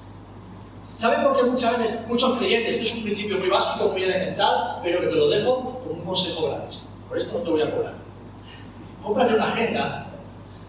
¿Saben 0.95 1.23
por 1.23 1.35
qué 1.35 1.43
muchas 1.43 1.77
veces, 1.77 2.07
muchos 2.07 2.37
creyentes, 2.37 2.77
este 2.77 2.87
es 2.87 2.95
un 2.95 3.03
principio 3.03 3.37
muy 3.37 3.49
básico, 3.49 3.89
muy 3.89 4.03
elemental, 4.03 4.79
pero 4.81 5.01
que 5.01 5.07
te 5.07 5.15
lo 5.15 5.27
dejo 5.27 5.81
como 5.83 5.99
un 5.99 6.05
consejo 6.05 6.47
gratis? 6.47 6.87
Por 7.09 7.17
esto 7.17 7.37
no 7.37 7.43
te 7.43 7.49
voy 7.49 7.61
a 7.63 7.75
cobrar. 7.75 7.95
Cómprate 9.03 9.35
una 9.35 9.49
agenda, 9.49 10.04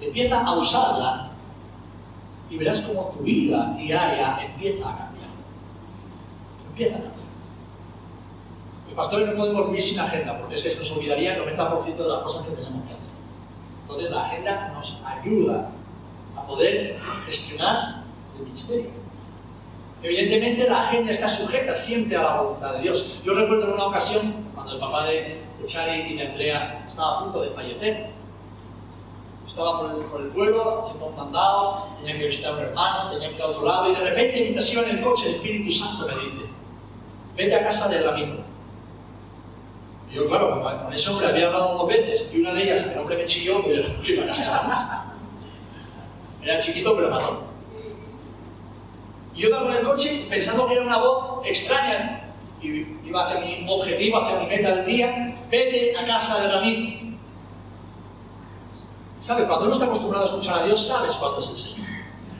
empieza 0.00 0.40
a 0.42 0.52
usarla 0.52 1.30
y 2.50 2.56
verás 2.56 2.80
cómo 2.80 3.14
tu 3.16 3.24
vida 3.24 3.74
diaria 3.78 4.38
empieza 4.42 4.88
a 4.88 4.98
cambiar. 4.98 5.30
Empieza 6.68 6.96
a 6.96 7.00
cambiar. 7.00 7.26
Los 8.86 8.94
pastores 8.94 9.28
no 9.28 9.34
podemos 9.36 9.66
vivir 9.68 9.82
sin 9.82 10.00
agenda, 10.00 10.38
porque 10.38 10.54
es 10.54 10.62
que 10.62 10.70
se 10.70 10.78
nos 10.78 10.92
olvidaría 10.92 11.36
el 11.36 11.42
90% 11.42 11.96
de 11.96 12.08
las 12.08 12.22
cosas 12.22 12.46
que 12.46 12.54
tenemos 12.54 12.86
que 12.86 12.94
hacer. 12.94 13.06
Entonces 13.82 14.10
la 14.10 14.24
agenda 14.24 14.72
nos 14.74 15.02
ayuda 15.04 15.70
a 16.36 16.46
poder 16.46 16.98
gestionar 17.24 18.02
el 18.38 18.46
ministerio. 18.46 18.90
Evidentemente 20.02 20.68
la 20.68 20.82
agenda 20.82 21.12
está 21.12 21.28
sujeta 21.28 21.74
siempre 21.74 22.16
a 22.16 22.22
la 22.22 22.42
voluntad 22.42 22.74
de 22.74 22.82
Dios. 22.82 23.18
Yo 23.24 23.34
recuerdo 23.34 23.64
en 23.64 23.72
una 23.72 23.86
ocasión, 23.86 24.44
cuando 24.54 24.74
el 24.74 24.80
papá 24.80 25.06
de, 25.06 25.44
Chari 25.64 26.12
y 26.12 26.16
de 26.16 26.28
Andrea 26.28 26.84
estaba 26.86 27.18
a 27.18 27.24
punto 27.24 27.42
de 27.42 27.50
fallecer, 27.50 28.10
estaba 29.46 29.80
por 29.80 30.20
el, 30.20 30.28
pueblo 30.28 30.84
haciendo 30.84 31.06
un 31.06 31.16
mandado, 31.16 31.88
tenía 31.98 32.18
que 32.18 32.26
visitar 32.26 32.52
a 32.52 32.56
un 32.56 32.62
hermano, 32.62 33.10
tenía 33.10 33.28
que 33.28 33.36
ir 33.36 33.42
a 33.42 33.46
otro 33.46 33.64
lado, 33.64 33.90
y 33.90 33.94
de 33.94 34.00
repente 34.00 34.40
mientras 34.40 34.72
iba 34.72 34.82
en 34.82 34.98
el 34.98 35.02
coche, 35.02 35.28
el 35.28 35.34
Espíritu 35.36 35.72
Santo 35.72 36.06
me 36.06 36.24
dice, 36.24 36.46
vete 37.36 37.54
a 37.54 37.64
casa 37.64 37.88
de 37.88 38.02
Ramiro. 38.02 38.44
Y 40.10 40.14
yo, 40.14 40.28
claro, 40.28 40.62
con, 40.62 40.92
ese 40.92 41.10
hombre 41.10 41.28
había 41.28 41.46
hablado 41.46 41.78
dos 41.78 41.88
veces, 41.88 42.32
y 42.34 42.40
una 42.40 42.54
de 42.54 42.62
ellas, 42.64 42.82
el 42.82 42.98
hombre 42.98 43.16
me 43.16 43.26
chilló, 43.26 43.62
pero 43.64 43.82
yo 44.02 44.14
iba 44.14 44.24
a 44.24 44.28
casa. 44.28 45.04
Era 46.42 46.60
chiquito, 46.60 46.94
pero 46.96 47.10
mató. 47.10 47.42
Y 49.34 49.42
yo 49.42 49.48
iba 49.48 49.60
con 49.60 49.74
el 49.74 49.82
coche 49.82 50.26
pensando 50.28 50.66
que 50.66 50.74
era 50.74 50.82
una 50.82 50.98
voz 50.98 51.46
extraña, 51.46 52.22
y 52.60 52.86
iba 53.04 53.26
hacia 53.26 53.40
mi 53.40 53.66
objetivo, 53.68 54.18
hacia 54.18 54.40
mi 54.40 54.46
meta 54.46 54.76
del 54.76 54.86
día, 54.86 55.38
vete 55.50 55.96
a 55.96 56.04
casa 56.04 56.42
de 56.42 56.52
Ramiro. 56.52 57.05
¿Sabes? 59.26 59.46
Cuando 59.46 59.64
uno 59.64 59.74
está 59.74 59.86
acostumbrado 59.86 60.24
a 60.24 60.28
escuchar 60.28 60.60
a 60.60 60.62
Dios, 60.66 60.86
sabes 60.86 61.16
cuándo 61.16 61.40
es 61.40 61.50
el 61.50 61.56
Señor. 61.56 61.88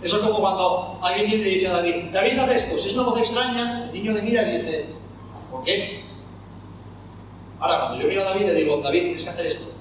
Eso 0.03 0.17
es 0.19 0.23
como 0.23 0.39
cuando 0.39 1.01
alguien 1.03 1.27
viene 1.27 1.43
y 1.43 1.45
le 1.45 1.55
dice 1.57 1.67
a 1.67 1.73
David, 1.73 2.13
David, 2.13 2.39
haz 2.39 2.51
esto. 2.53 2.79
Si 2.79 2.91
es 2.91 2.95
una 2.95 3.09
voz 3.09 3.19
extraña, 3.19 3.87
el 3.87 3.93
niño 3.93 4.13
le 4.13 4.23
mira 4.23 4.43
y 4.43 4.59
dice, 4.59 4.91
¿por 5.51 5.65
qué? 5.65 6.05
Ahora, 7.59 7.81
cuando 7.81 8.01
yo 8.01 8.09
miro 8.09 8.23
a 8.23 8.27
David, 8.27 8.47
le 8.47 8.55
digo, 8.55 8.81
David, 8.83 9.03
tienes 9.03 9.25
que 9.25 9.31
hacer 9.31 9.47
esto. 9.47 9.75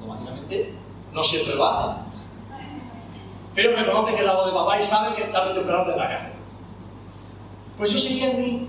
Automáticamente, 0.00 0.74
no 1.12 1.22
siempre 1.22 1.54
lo 1.54 1.64
hace. 1.64 2.00
Pero 3.54 3.76
reconoce 3.76 4.14
que 4.14 4.20
es 4.20 4.26
la 4.26 4.34
voz 4.34 4.46
de 4.46 4.52
papá 4.52 4.80
y 4.80 4.82
sabe 4.82 5.14
que 5.14 5.22
tarde 5.26 5.52
o 5.52 5.54
temprano 5.54 5.84
tendrá 5.84 6.08
que 6.08 6.14
hacer. 6.14 6.32
Pues 7.78 7.92
yo 7.92 8.00
seguía 8.00 8.32
en 8.32 8.40
mí, 8.40 8.68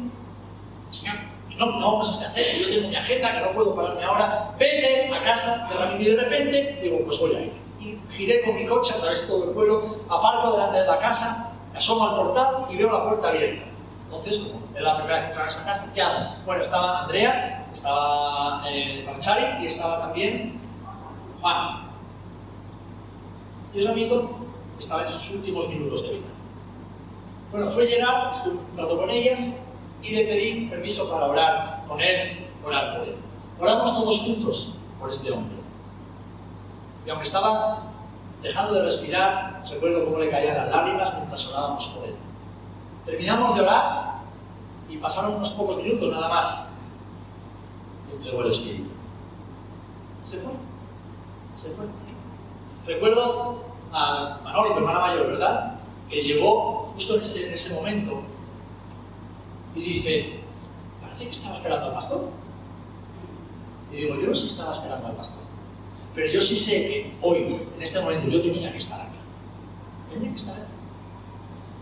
Señor, 0.91 1.15
no, 1.57 1.79
no 1.79 1.99
cosas 1.99 2.17
que 2.17 2.25
hacer, 2.25 2.61
yo 2.61 2.67
tengo 2.69 2.89
mi 2.89 2.95
agenda, 2.95 3.33
que 3.33 3.41
no 3.41 3.51
puedo 3.51 3.75
pararme 3.75 4.03
ahora, 4.03 4.55
vete 4.59 5.13
a 5.13 5.23
casa 5.23 5.67
de 5.69 5.75
Ramiro 5.75 6.01
y 6.01 6.15
de 6.15 6.23
repente 6.23 6.79
digo, 6.81 6.99
pues 7.05 7.19
voy 7.19 7.35
a 7.35 7.41
ir. 7.41 7.53
Y 7.79 7.97
giré 8.11 8.43
con 8.43 8.55
mi 8.55 8.65
coche 8.65 8.93
a 8.95 8.99
través 8.99 9.21
de 9.21 9.27
todo 9.27 9.45
el 9.45 9.49
pueblo, 9.51 9.97
aparco 10.09 10.51
delante 10.51 10.79
de 10.79 10.87
la 10.87 10.99
casa, 10.99 11.53
me 11.71 11.77
asomo 11.79 12.07
al 12.07 12.15
portal 12.15 12.65
y 12.69 12.77
veo 12.77 12.91
la 12.91 13.03
puerta 13.03 13.29
abierta. 13.29 13.65
Entonces, 14.05 14.37
como 14.39 14.61
es 14.75 14.81
la 14.81 14.97
primera 14.97 15.15
vez 15.17 15.23
que 15.25 15.29
entro 15.31 15.43
a 15.43 15.47
esa 15.47 15.65
casa, 15.65 15.91
¿qué 15.93 16.01
hago? 16.01 16.35
Bueno, 16.45 16.61
estaba 16.61 17.01
Andrea, 17.03 17.67
estaba, 17.73 18.63
eh, 18.69 19.05
y 19.61 19.65
estaba 19.65 19.99
también 19.99 20.61
Juan. 21.41 21.87
Y 23.73 23.85
Ramito 23.85 24.29
estaba 24.79 25.03
en 25.03 25.09
sus 25.09 25.31
últimos 25.31 25.67
minutos 25.67 26.03
de 26.03 26.09
vida. 26.09 26.27
Bueno, 27.51 27.67
fue 27.67 27.85
llegar, 27.85 28.31
estuve 28.33 28.55
un 28.55 28.77
rato 28.77 28.97
con 28.97 29.09
ellas, 29.09 29.39
y 30.01 30.11
le 30.11 30.25
pedí 30.25 30.67
permiso 30.67 31.09
para 31.09 31.25
orar 31.25 31.83
con 31.87 31.99
él, 31.99 32.47
orar 32.65 32.97
por 32.97 33.07
él. 33.07 33.15
Oramos 33.59 33.93
todos 33.93 34.19
juntos 34.19 34.75
por 34.99 35.09
este 35.09 35.31
hombre. 35.31 35.57
Y 37.05 37.09
aunque 37.09 37.25
estaba 37.25 37.83
dejando 38.41 38.73
de 38.73 38.83
respirar, 38.83 39.63
recuerdo 39.69 40.05
cómo 40.05 40.19
le 40.19 40.29
caían 40.29 40.57
las 40.57 40.69
lágrimas 40.69 41.13
mientras 41.15 41.47
orábamos 41.47 41.87
por 41.87 42.05
él. 42.05 42.15
Terminamos 43.05 43.55
de 43.55 43.61
orar 43.61 44.21
y 44.89 44.97
pasaron 44.97 45.35
unos 45.35 45.49
pocos 45.51 45.77
minutos 45.77 46.11
nada 46.11 46.27
más. 46.29 46.69
Y 48.09 48.15
entregó 48.15 48.41
el 48.41 48.51
Espíritu. 48.51 48.89
Se 50.23 50.37
fue. 50.37 50.53
Se 51.57 51.69
fue. 51.71 51.85
Recuerdo 52.85 53.63
a 53.91 54.39
Manoli, 54.43 54.73
tu 54.73 54.79
hermana 54.79 54.99
mayor, 54.99 55.27
¿verdad? 55.27 55.75
Que 56.09 56.23
llegó 56.23 56.91
justo 56.93 57.15
en 57.15 57.53
ese 57.53 57.73
momento 57.73 58.21
y 59.77 59.93
dice, 59.93 60.39
parece 61.01 61.25
que 61.25 61.29
estaba 61.31 61.55
esperando 61.55 61.85
al 61.87 61.93
pastor. 61.93 62.29
Y 63.91 63.95
digo, 63.95 64.15
yo 64.15 64.27
no 64.27 64.35
sé 64.35 64.41
si 64.41 64.47
estaba 64.49 64.73
esperando 64.73 65.07
al 65.07 65.15
pastor, 65.15 65.43
pero 66.15 66.31
yo 66.31 66.41
sí 66.41 66.55
sé 66.55 66.87
que 66.87 67.13
hoy, 67.21 67.61
en 67.75 67.81
este 67.81 67.99
momento, 67.99 68.27
yo 68.27 68.41
tenía 68.41 68.71
que 68.71 68.79
estar 68.79 69.01
aquí. 69.01 69.17
Tenía 70.11 70.31
que 70.31 70.35
estar 70.35 70.55
aquí. 70.55 70.71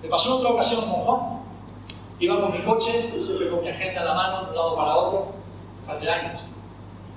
Me 0.04 0.10
pasó 0.10 0.30
en 0.30 0.40
otra 0.40 0.50
ocasión 0.52 0.82
con 0.82 1.02
Juan. 1.02 1.36
Iba 2.20 2.42
con 2.42 2.54
mi 2.54 2.64
coche, 2.64 3.12
siempre 3.20 3.50
con 3.50 3.62
mi 3.62 3.70
agenda 3.70 4.02
en 4.02 4.08
la 4.08 4.14
mano, 4.14 4.44
de 4.44 4.50
un 4.50 4.56
lado 4.56 4.76
para 4.76 4.96
otro, 4.96 5.28
hace 5.88 6.10
años. 6.10 6.42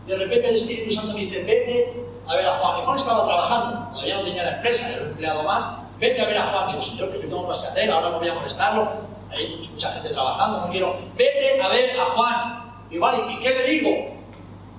De 0.06 0.16
repente 0.16 0.48
el 0.48 0.54
Espíritu 0.56 0.90
Santo 0.90 1.12
me 1.12 1.20
dice, 1.20 1.42
vete 1.44 2.04
a 2.26 2.34
ver 2.34 2.46
a 2.46 2.58
Juan. 2.58 2.80
Y 2.80 2.84
Juan 2.84 2.96
estaba 2.96 3.26
trabajando, 3.26 3.90
todavía 3.92 4.16
no 4.16 4.24
tenía 4.24 4.42
la 4.42 4.56
empresa, 4.56 4.88
era 4.90 5.02
un 5.02 5.08
empleado 5.10 5.42
más. 5.42 5.78
Vete 6.00 6.20
a 6.20 6.26
ver 6.26 6.38
a 6.38 6.46
Juan. 6.50 6.70
Digo, 6.70 6.82
señor, 6.82 7.12
que 7.12 7.18
tengo 7.18 7.46
más 7.46 7.60
que 7.60 7.66
hacer, 7.68 7.90
ahora 7.90 8.10
no 8.10 8.18
voy 8.18 8.28
a 8.28 8.34
molestarlo 8.34 9.07
hay 9.30 9.60
mucha 9.70 9.92
gente 9.92 10.10
trabajando, 10.10 10.60
no 10.66 10.72
quiero, 10.72 10.96
vete 11.16 11.60
a 11.60 11.68
ver 11.68 11.98
a 11.98 12.04
Juan. 12.04 12.64
Y 12.90 12.98
vale, 12.98 13.32
¿y 13.32 13.38
qué 13.40 13.50
le 13.50 13.62
digo? 13.64 13.90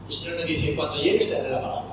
El 0.08 0.14
Señor 0.14 0.38
me 0.38 0.46
dice, 0.46 0.76
cuando 0.76 0.96
llegues 0.96 1.28
te 1.28 1.36
daré 1.36 1.52
la 1.52 1.62
palabra. 1.62 1.84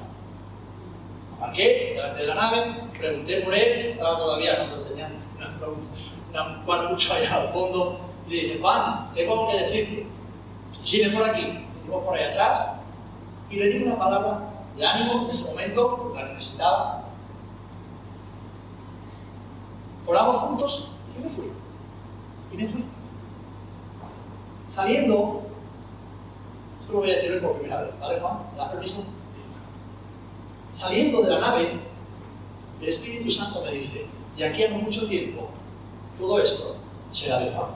Aparqué 1.37 1.93
delante 1.95 2.21
de 2.23 2.27
la 2.27 2.35
nave, 2.35 2.75
pregunté 2.99 3.41
por 3.43 3.55
él, 3.55 3.91
estaba 3.91 4.17
todavía, 4.17 4.67
no 4.69 4.77
tenía 4.83 5.11
una, 5.37 6.47
un 6.47 6.65
cuartucho 6.65 7.13
allá 7.13 7.43
al 7.43 7.53
fondo, 7.53 8.01
y 8.27 8.31
le 8.31 8.37
dice, 8.43 8.59
Juan, 8.59 9.11
tengo 9.15 9.49
que 9.49 9.59
decirte, 9.59 10.07
sigue 10.83 11.11
por 11.11 11.25
aquí, 11.25 11.67
y 11.87 11.89
por 11.89 12.17
ahí 12.17 12.25
atrás, 12.25 12.77
y 13.51 13.57
le 13.57 13.69
digo 13.69 13.87
una 13.87 13.99
palabra 13.99 14.39
de 14.77 14.87
ánimo 14.87 15.23
en 15.23 15.29
ese 15.29 15.51
momento, 15.51 16.13
la 16.15 16.25
necesitaba. 16.25 17.03
Oramos 20.07 20.37
juntos 20.37 20.93
y 21.17 21.23
me 21.23 21.29
fui. 21.31 21.56
Y 22.57 22.63
me 22.63 22.69
fui. 22.69 22.85
Saliendo, 24.69 25.43
esto 26.81 26.93
lo 26.93 27.01
voy 27.01 27.11
a 27.11 27.17
decir 27.17 27.33
hoy 27.33 27.41
por 27.41 27.59
primera 27.59 27.83
vez, 27.83 28.01
¿vale, 28.01 28.19
Juan? 28.19 28.39
¿Me 28.53 28.59
das 28.59 28.71
permiso? 28.71 29.05
Saliendo 30.73 31.23
de 31.23 31.31
la 31.31 31.41
nave, 31.41 31.81
el 32.81 32.89
Espíritu 32.89 33.31
Santo 33.31 33.63
me 33.63 33.73
dice, 33.73 34.07
y 34.37 34.43
aquí 34.43 34.65
a 34.65 34.71
mucho 34.71 35.07
tiempo, 35.07 35.49
todo 36.19 36.41
esto 36.41 36.77
será 37.13 37.41
de 37.41 37.53
Juan. 37.53 37.71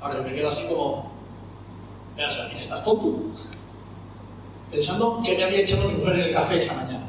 Ahora 0.00 0.20
me 0.22 0.34
quedo 0.34 0.48
así 0.48 0.66
como, 0.68 1.12
¿a 2.16 2.48
quién 2.48 2.58
estás 2.58 2.84
tonto? 2.84 3.20
Pensando 4.70 5.22
que 5.22 5.36
me 5.36 5.44
había 5.44 5.60
echado 5.60 5.88
mi 5.88 5.98
mujer 5.98 6.14
en 6.14 6.20
el 6.20 6.32
café 6.32 6.56
esa 6.56 6.74
mañana. 6.74 7.06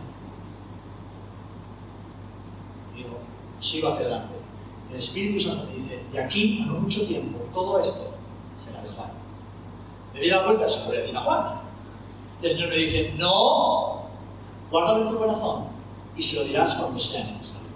Digo, 2.95 3.17
sigo 3.59 3.89
hacia 3.89 4.05
adelante. 4.05 4.40
El 4.91 4.99
Espíritu 4.99 5.39
Santo 5.39 5.67
me 5.71 5.83
dice, 5.83 5.99
de 6.11 6.19
aquí 6.19 6.61
a 6.63 6.65
no 6.65 6.79
mucho 6.79 7.07
tiempo, 7.07 7.39
todo 7.53 7.79
esto 7.79 8.13
será 8.65 8.83
de 8.83 8.89
Juan. 8.89 9.11
Me 10.13 10.19
di 10.19 10.27
la 10.27 10.43
vuelta, 10.43 10.67
se 10.67 10.85
puede 10.85 11.01
decir 11.01 11.15
a 11.15 11.21
Juan. 11.21 11.61
Y 12.41 12.45
el 12.45 12.51
Señor 12.51 12.69
me 12.69 12.75
dice, 12.75 13.13
no, 13.17 14.03
guárdalo 14.69 15.03
en 15.03 15.09
tu 15.09 15.17
corazón 15.17 15.65
y 16.17 16.21
se 16.21 16.35
lo 16.35 16.43
dirás 16.43 16.73
cuando 16.75 16.99
sea 16.99 17.23
necesario. 17.25 17.71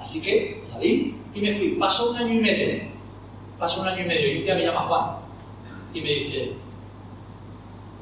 Así 0.00 0.22
que 0.22 0.60
salí 0.62 1.16
y 1.34 1.40
me 1.40 1.52
fui. 1.52 1.70
Pasó 1.70 2.10
un 2.10 2.16
año 2.16 2.34
y 2.34 2.38
medio. 2.38 2.88
Pasó 3.58 3.82
un 3.82 3.88
año 3.88 4.02
y 4.02 4.06
medio 4.06 4.32
y 4.32 4.38
un 4.38 4.44
día 4.44 4.54
me 4.54 4.64
llama 4.64 4.86
Juan 4.86 5.16
y 5.92 6.00
me 6.00 6.08
dice, 6.10 6.52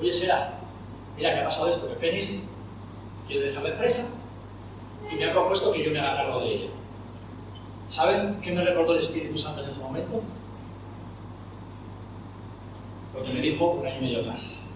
oye, 0.01 0.13
será, 0.13 0.61
mira 1.17 1.35
que 1.35 1.41
ha 1.41 1.45
pasado 1.45 1.69
esto, 1.69 1.89
que 1.89 1.95
Fénix 1.97 2.43
quiere 3.27 3.47
dejar 3.47 3.63
la 3.63 3.71
empresa 3.71 4.21
y 5.11 5.17
me 5.17 5.25
ha 5.25 5.33
propuesto 5.33 5.73
que 5.73 5.85
yo 5.85 5.91
me 5.91 5.99
haga 5.99 6.17
cargo 6.17 6.41
de 6.41 6.55
ella. 6.55 6.71
¿Saben 7.89 8.41
qué 8.41 8.51
me 8.53 8.65
recordó 8.65 8.95
el 8.95 9.01
Espíritu 9.01 9.39
Santo 9.39 9.63
en 9.63 9.69
ese 9.69 9.83
momento? 9.83 10.23
Porque 13.13 13.33
me 13.33 13.41
dijo 13.41 13.67
un 13.67 13.87
año 13.87 13.99
y 13.99 14.05
medio 14.05 14.21
atrás. 14.21 14.75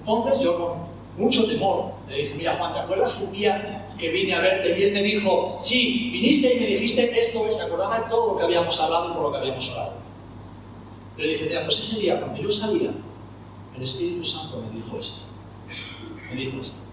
Entonces 0.00 0.40
yo 0.40 0.58
con 0.58 0.90
mucho 1.18 1.46
temor 1.46 1.92
le 2.08 2.16
dije, 2.16 2.34
mira 2.34 2.56
Juan, 2.56 2.72
¿te 2.72 2.80
acuerdas 2.80 3.20
un 3.20 3.32
día 3.32 3.94
que 3.98 4.08
vine 4.10 4.34
a 4.34 4.40
verte 4.40 4.78
y 4.78 4.82
él 4.84 4.92
me 4.94 5.02
dijo, 5.02 5.56
sí, 5.58 6.10
viniste 6.12 6.56
y 6.56 6.60
me 6.60 6.66
dijiste 6.66 7.20
esto, 7.20 7.50
se 7.52 7.62
acordaba 7.62 8.00
de 8.00 8.08
todo 8.08 8.32
lo 8.32 8.38
que 8.38 8.44
habíamos 8.44 8.80
hablado 8.80 9.10
y 9.10 9.12
por 9.12 9.22
lo 9.24 9.32
que 9.32 9.38
habíamos 9.38 9.68
hablado? 9.68 9.92
Le 11.18 11.28
dije, 11.28 11.44
mira, 11.46 11.64
pues 11.64 11.78
ese 11.78 12.00
día 12.00 12.18
cuando 12.18 12.40
yo 12.40 12.50
salía, 12.50 12.90
el 13.76 13.82
Espíritu 13.82 14.24
Santo 14.24 14.62
me 14.62 14.80
dijo 14.80 14.98
esto. 14.98 15.26
Me 16.30 16.36
dijo 16.36 16.60
esto. 16.60 16.88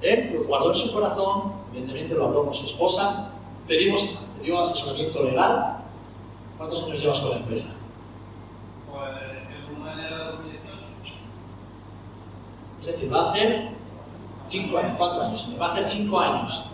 Él 0.00 0.30
lo 0.32 0.44
guardó 0.44 0.72
en 0.72 0.76
su 0.76 0.92
corazón, 0.92 1.54
evidentemente 1.72 2.14
lo 2.14 2.26
habló 2.26 2.44
con 2.44 2.54
su 2.54 2.66
esposa, 2.66 3.32
pedimos, 3.66 4.18
dio 4.42 4.60
asesoramiento 4.60 5.24
legal. 5.24 5.78
¿Cuántos 6.56 6.84
años 6.84 7.00
llevas 7.00 7.20
con 7.20 7.30
la 7.30 7.36
empresa? 7.36 7.80
Pues 8.90 9.10
el 9.68 9.76
1 9.76 9.84
de 9.84 9.92
enero 9.92 10.18
de 10.18 10.24
2018. 10.24 11.14
Es 12.80 12.86
decir, 12.86 13.12
va 13.12 13.26
a 13.26 13.30
hacer 13.32 13.68
5 14.48 14.78
años, 14.78 14.94
4 14.96 15.22
años, 15.22 15.56
va 15.60 15.66
a 15.66 15.72
hacer 15.72 15.90
5 15.90 16.20
años 16.20 16.70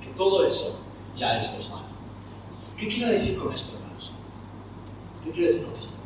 que 0.00 0.08
todo 0.16 0.44
eso 0.44 0.80
ya 1.16 1.40
es 1.40 1.56
de 1.58 1.64
¿Qué 2.78 2.88
quiero 2.88 3.12
decir 3.12 3.38
con 3.38 3.52
esto, 3.52 3.76
hermanos? 3.76 4.10
¿Qué 5.22 5.30
quiero 5.30 5.52
decir 5.52 5.66
con 5.66 5.76
esto? 5.76 5.98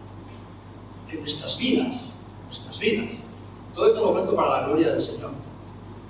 Que 1.11 1.17
nuestras 1.17 1.59
vidas, 1.59 2.23
nuestras 2.47 2.79
vidas, 2.79 3.23
todo 3.75 3.87
esto 3.87 4.05
lo 4.05 4.13
cuento 4.13 4.37
para 4.37 4.61
la 4.61 4.67
gloria 4.67 4.91
del 4.91 5.01
Señor, 5.01 5.31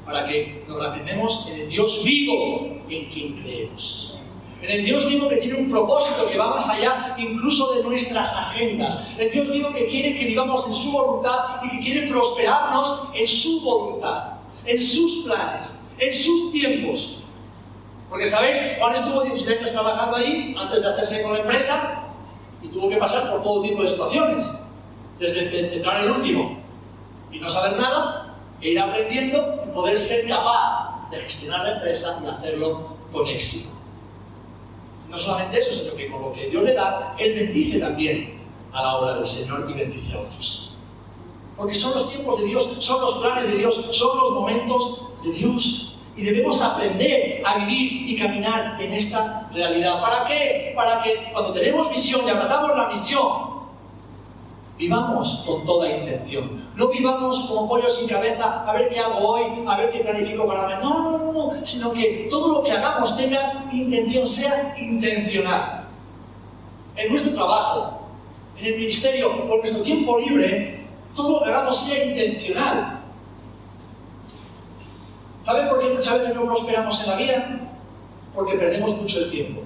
para 0.06 0.26
que 0.26 0.64
nos 0.68 0.78
reafirmemos 0.78 1.46
en 1.48 1.60
el 1.62 1.68
Dios 1.68 2.02
vivo 2.04 2.78
en 2.88 3.10
quien 3.10 3.42
creemos. 3.42 4.18
En 4.62 4.70
el 4.70 4.84
Dios 4.84 5.06
vivo 5.06 5.28
que 5.28 5.36
tiene 5.36 5.58
un 5.58 5.70
propósito 5.70 6.28
que 6.30 6.38
va 6.38 6.50
más 6.50 6.68
allá 6.70 7.14
incluso 7.18 7.74
de 7.74 7.82
nuestras 7.82 8.32
agendas. 8.32 9.10
El 9.18 9.30
Dios 9.32 9.50
vivo 9.50 9.72
que 9.74 9.88
quiere 9.88 10.16
que 10.16 10.24
vivamos 10.24 10.66
en 10.66 10.74
su 10.74 10.92
voluntad 10.92 11.60
y 11.64 11.70
que 11.70 11.80
quiere 11.80 12.08
prosperarnos 12.08 13.08
en 13.14 13.26
su 13.26 13.60
voluntad, 13.60 14.34
en 14.64 14.80
sus 14.80 15.24
planes, 15.24 15.84
en 15.98 16.14
sus 16.14 16.52
tiempos. 16.52 17.22
Porque, 18.08 18.26
¿sabéis? 18.26 18.78
Juan 18.78 18.94
estuvo 18.94 19.22
16 19.22 19.58
años 19.58 19.72
trabajando 19.72 20.16
ahí 20.16 20.54
antes 20.56 20.80
de 20.80 20.88
hacerse 20.88 21.22
con 21.22 21.34
la 21.34 21.40
empresa 21.40 22.04
y 22.62 22.68
tuvo 22.68 22.88
que 22.88 22.96
pasar 22.96 23.30
por 23.30 23.42
todo 23.42 23.62
tipo 23.62 23.82
de 23.82 23.90
situaciones. 23.90 24.46
Desde 25.18 25.74
entrar 25.76 26.02
el 26.04 26.10
último 26.10 26.58
y 27.32 27.38
no 27.38 27.48
saber 27.48 27.78
nada, 27.78 28.36
e 28.60 28.70
ir 28.70 28.80
aprendiendo 28.80 29.65
poder 29.76 29.98
ser 29.98 30.26
capaz 30.26 31.08
de 31.10 31.18
gestionar 31.18 31.64
la 31.64 31.72
empresa 31.74 32.20
y 32.24 32.26
hacerlo 32.26 32.96
con 33.12 33.28
éxito. 33.28 33.70
No 35.08 35.16
solamente 35.16 35.60
eso, 35.60 35.72
sino 35.72 35.94
que 35.94 36.10
con 36.10 36.22
lo 36.22 36.32
que 36.32 36.50
Dios 36.50 36.64
le 36.64 36.74
da, 36.74 37.14
Él 37.18 37.34
bendice 37.34 37.78
también 37.78 38.40
a 38.72 38.82
la 38.82 38.96
obra 38.96 39.14
del 39.14 39.26
Señor 39.26 39.70
y 39.70 39.74
bendice 39.74 40.12
a 40.14 40.20
otros. 40.20 40.76
Porque 41.56 41.74
son 41.74 41.94
los 41.94 42.10
tiempos 42.10 42.40
de 42.40 42.46
Dios, 42.48 42.76
son 42.80 43.00
los 43.00 43.14
planes 43.16 43.46
de 43.46 43.58
Dios, 43.58 43.88
son 43.92 44.18
los 44.18 44.32
momentos 44.32 45.02
de 45.22 45.30
Dios. 45.32 45.98
Y 46.16 46.24
debemos 46.24 46.60
aprender 46.62 47.42
a 47.44 47.58
vivir 47.58 48.08
y 48.08 48.18
caminar 48.18 48.80
en 48.80 48.92
esta 48.92 49.48
realidad. 49.52 50.00
¿Para 50.00 50.24
qué? 50.26 50.72
Para 50.74 51.02
que 51.02 51.30
cuando 51.32 51.52
tenemos 51.52 51.90
visión 51.90 52.22
y 52.26 52.30
abrazamos 52.30 52.76
la 52.76 52.88
misión, 52.88 53.45
Vivamos 54.78 55.42
con 55.46 55.64
toda 55.64 55.90
intención. 55.90 56.66
No 56.74 56.88
vivamos 56.88 57.46
como 57.48 57.66
pollo 57.66 57.88
sin 57.88 58.06
cabeza, 58.06 58.62
a 58.68 58.72
ver 58.74 58.90
qué 58.90 59.00
hago 59.00 59.26
hoy, 59.26 59.64
a 59.66 59.76
ver 59.78 59.90
qué 59.90 60.00
planifico 60.00 60.46
para 60.46 60.62
mañana. 60.62 60.82
No, 60.82 61.10
no, 61.10 61.18
no, 61.18 61.32
no, 61.32 61.66
sino 61.66 61.92
que 61.92 62.28
todo 62.30 62.58
lo 62.58 62.62
que 62.62 62.72
hagamos 62.72 63.16
tenga 63.16 63.64
intención, 63.72 64.28
sea 64.28 64.76
intencional. 64.78 65.86
En 66.94 67.10
nuestro 67.10 67.32
trabajo, 67.32 68.02
en 68.58 68.66
el 68.66 68.78
ministerio 68.80 69.30
o 69.30 69.54
en 69.54 69.60
nuestro 69.60 69.82
tiempo 69.82 70.18
libre, 70.18 70.86
todo 71.14 71.38
lo 71.38 71.44
que 71.44 71.50
hagamos 71.50 71.80
sea 71.80 72.04
intencional. 72.04 73.00
¿Saben 75.42 75.68
por 75.70 75.80
qué 75.80 75.94
muchas 75.94 76.18
veces 76.18 76.34
no 76.34 76.44
prosperamos 76.44 77.00
en 77.02 77.08
la 77.08 77.16
vida? 77.16 77.60
Porque 78.34 78.58
perdemos 78.58 78.94
mucho 78.94 79.20
el 79.20 79.30
tiempo. 79.30 79.62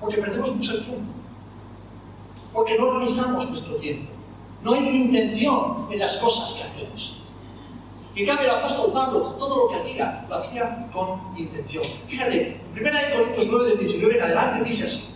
Porque 0.00 0.18
perdemos 0.18 0.54
mucho 0.54 0.74
el 0.74 0.84
tiempo 0.84 1.17
porque 2.52 2.78
no 2.78 2.88
organizamos 2.88 3.48
nuestro 3.48 3.76
tiempo. 3.76 4.12
No 4.62 4.74
hay 4.74 4.88
intención 4.88 5.88
en 5.90 5.98
las 5.98 6.16
cosas 6.16 6.52
que 6.54 6.64
hacemos. 6.64 7.22
En 8.16 8.26
cambio, 8.26 8.46
el 8.46 8.56
apóstol 8.56 8.92
Pablo, 8.92 9.20
todo 9.38 9.64
lo 9.64 9.68
que 9.68 9.76
hacía, 9.76 10.26
lo 10.28 10.34
hacía 10.34 10.88
con 10.92 11.38
intención. 11.38 11.84
Fíjate, 12.08 12.60
en 12.74 12.86
1 12.86 12.90
Corintios 13.12 13.46
9, 13.48 13.68
del 13.68 13.78
19 13.78 14.14
en 14.16 14.22
adelante, 14.22 14.68
dice 14.68 14.84
así. 14.84 15.14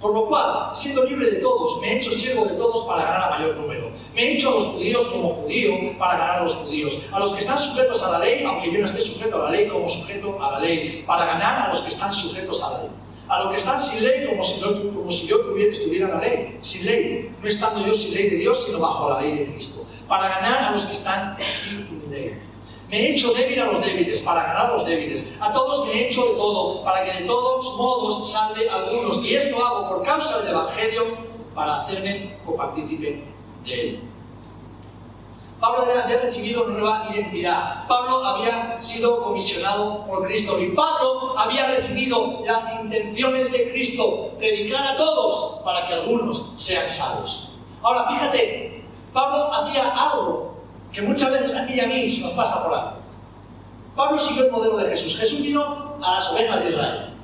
Por 0.00 0.14
lo 0.14 0.26
cual, 0.26 0.70
siendo 0.74 1.04
libre 1.04 1.30
de 1.30 1.36
todos, 1.38 1.80
me 1.80 1.88
he 1.88 1.96
hecho 1.96 2.10
siervo 2.12 2.44
de 2.44 2.54
todos 2.54 2.86
para 2.86 3.02
ganar 3.04 3.32
a 3.32 3.38
mayor 3.38 3.56
número. 3.56 3.90
Me 4.14 4.22
he 4.22 4.34
hecho 4.34 4.50
a 4.50 4.54
los 4.60 4.66
judíos 4.66 5.06
como 5.08 5.30
judío 5.30 5.98
para 5.98 6.18
ganar 6.18 6.36
a 6.36 6.42
los 6.42 6.54
judíos. 6.56 7.00
A 7.10 7.18
los 7.18 7.32
que 7.32 7.40
están 7.40 7.58
sujetos 7.58 8.04
a 8.04 8.12
la 8.12 8.18
ley, 8.18 8.44
aunque 8.44 8.70
yo 8.70 8.80
no 8.80 8.86
esté 8.86 9.00
sujeto 9.00 9.36
a 9.36 9.44
la 9.46 9.50
ley 9.50 9.66
como 9.66 9.88
sujeto 9.88 10.40
a 10.40 10.52
la 10.52 10.60
ley, 10.60 11.02
para 11.06 11.24
ganar 11.24 11.66
a 11.66 11.68
los 11.72 11.80
que 11.80 11.88
están 11.88 12.12
sujetos 12.12 12.62
a 12.62 12.72
la 12.72 12.78
ley 12.82 12.90
a 13.28 13.44
lo 13.44 13.50
que 13.50 13.56
están 13.56 13.78
sin 13.78 14.02
ley 14.02 14.26
como 14.26 14.44
si, 15.10 15.26
yo 15.26 15.36
estuviera 15.58 16.08
la 16.08 16.20
ley, 16.20 16.58
sin 16.62 16.84
ley, 16.84 17.34
no 17.40 17.48
estando 17.48 17.86
yo 17.86 17.94
sin 17.94 18.14
ley 18.14 18.30
de 18.30 18.36
Dios, 18.36 18.64
sino 18.66 18.80
bajo 18.80 19.10
la 19.10 19.20
ley 19.20 19.38
de 19.38 19.52
Cristo, 19.52 19.86
para 20.06 20.28
ganar 20.28 20.64
a 20.64 20.70
los 20.72 20.84
que 20.84 20.92
están 20.92 21.36
sin 21.52 22.10
ley. 22.10 22.38
Me 22.90 23.00
he 23.00 23.14
hecho 23.14 23.32
débil 23.32 23.60
a 23.60 23.66
los 23.66 23.84
débiles, 23.84 24.20
para 24.20 24.42
ganar 24.42 24.66
a 24.66 24.76
los 24.76 24.86
débiles. 24.86 25.26
A 25.40 25.52
todos 25.52 25.86
me 25.86 25.92
he 25.94 26.08
hecho 26.08 26.22
de 26.26 26.34
todo, 26.34 26.84
para 26.84 27.02
que 27.02 27.22
de 27.22 27.26
todos 27.26 27.76
modos 27.76 28.30
salve 28.30 28.68
algunos. 28.68 29.24
Y 29.24 29.34
esto 29.34 29.64
hago 29.64 29.88
por 29.88 30.02
causa 30.04 30.40
del 30.40 30.52
Evangelio, 30.52 31.02
para 31.54 31.82
hacerme 31.82 32.36
copartícipe 32.44 33.24
de 33.64 33.80
él. 33.80 34.00
Pablo 35.64 35.86
había 35.98 36.18
recibido 36.18 36.64
una 36.64 36.78
nueva 36.78 37.08
identidad. 37.10 37.86
Pablo 37.88 38.22
había 38.22 38.76
sido 38.82 39.24
comisionado 39.24 40.04
por 40.06 40.26
Cristo 40.26 40.60
y 40.60 40.72
Pablo 40.72 41.38
había 41.38 41.68
recibido 41.68 42.42
las 42.44 42.82
intenciones 42.82 43.50
de 43.50 43.70
Cristo, 43.70 44.32
dedicar 44.38 44.86
a 44.86 44.94
todos 44.98 45.62
para 45.64 45.86
que 45.86 45.94
algunos 45.94 46.52
sean 46.58 46.90
salvos. 46.90 47.52
Ahora, 47.82 48.08
fíjate, 48.10 48.84
Pablo 49.14 49.54
hacía 49.54 49.88
algo 49.88 50.54
que 50.92 51.00
muchas 51.00 51.32
veces 51.32 51.54
a 51.54 51.64
ti 51.66 51.72
y 51.72 51.80
a 51.80 51.86
mí 51.86 52.14
se 52.14 52.20
nos 52.20 52.32
pasa 52.32 52.62
por 52.62 52.74
alto. 52.74 52.96
Pablo 53.96 54.18
siguió 54.18 54.44
el 54.44 54.52
modelo 54.52 54.76
de 54.76 54.90
Jesús. 54.90 55.16
Jesús 55.16 55.40
vino 55.40 55.96
a 56.02 56.16
las 56.16 56.30
ovejas 56.30 56.62
de 56.62 56.70
Israel. 56.72 57.14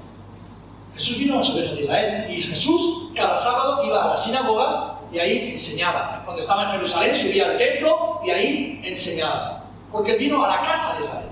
Jesús 0.95 1.19
vino 1.19 1.35
a 1.35 1.39
las 1.41 1.51
ovejas 1.51 1.75
de 1.75 1.83
Israel 1.83 2.31
y 2.31 2.43
Jesús 2.43 3.11
cada 3.15 3.37
sábado 3.37 3.85
iba 3.85 4.03
a 4.03 4.09
las 4.09 4.25
sinagogas 4.25 5.00
y 5.13 5.19
ahí 5.19 5.51
enseñaba. 5.53 6.23
Cuando 6.25 6.41
estaba 6.41 6.65
en 6.65 6.71
Jerusalén 6.73 7.15
subía 7.15 7.51
al 7.51 7.59
templo 7.59 8.21
y 8.25 8.31
ahí 8.31 8.81
enseñaba. 8.85 9.65
Porque 9.91 10.17
vino 10.17 10.45
a 10.45 10.49
la 10.49 10.63
casa 10.63 10.99
de 10.99 11.05
Israel, 11.05 11.29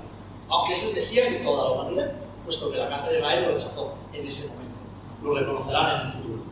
aunque 0.48 0.72
es 0.72 0.84
el 0.84 0.94
Mesías 0.94 1.30
de 1.30 1.38
toda 1.40 1.64
la 1.64 1.70
humanidad. 1.70 2.12
puesto 2.44 2.70
que 2.70 2.78
la 2.78 2.88
casa 2.88 3.08
de 3.10 3.18
Israel 3.18 3.44
lo 3.44 3.54
rechazó 3.54 3.94
en 4.12 4.26
ese 4.26 4.52
momento. 4.52 4.78
Lo 5.22 5.34
reconocerán 5.34 6.00
en 6.00 6.06
el 6.06 6.12
futuro. 6.12 6.42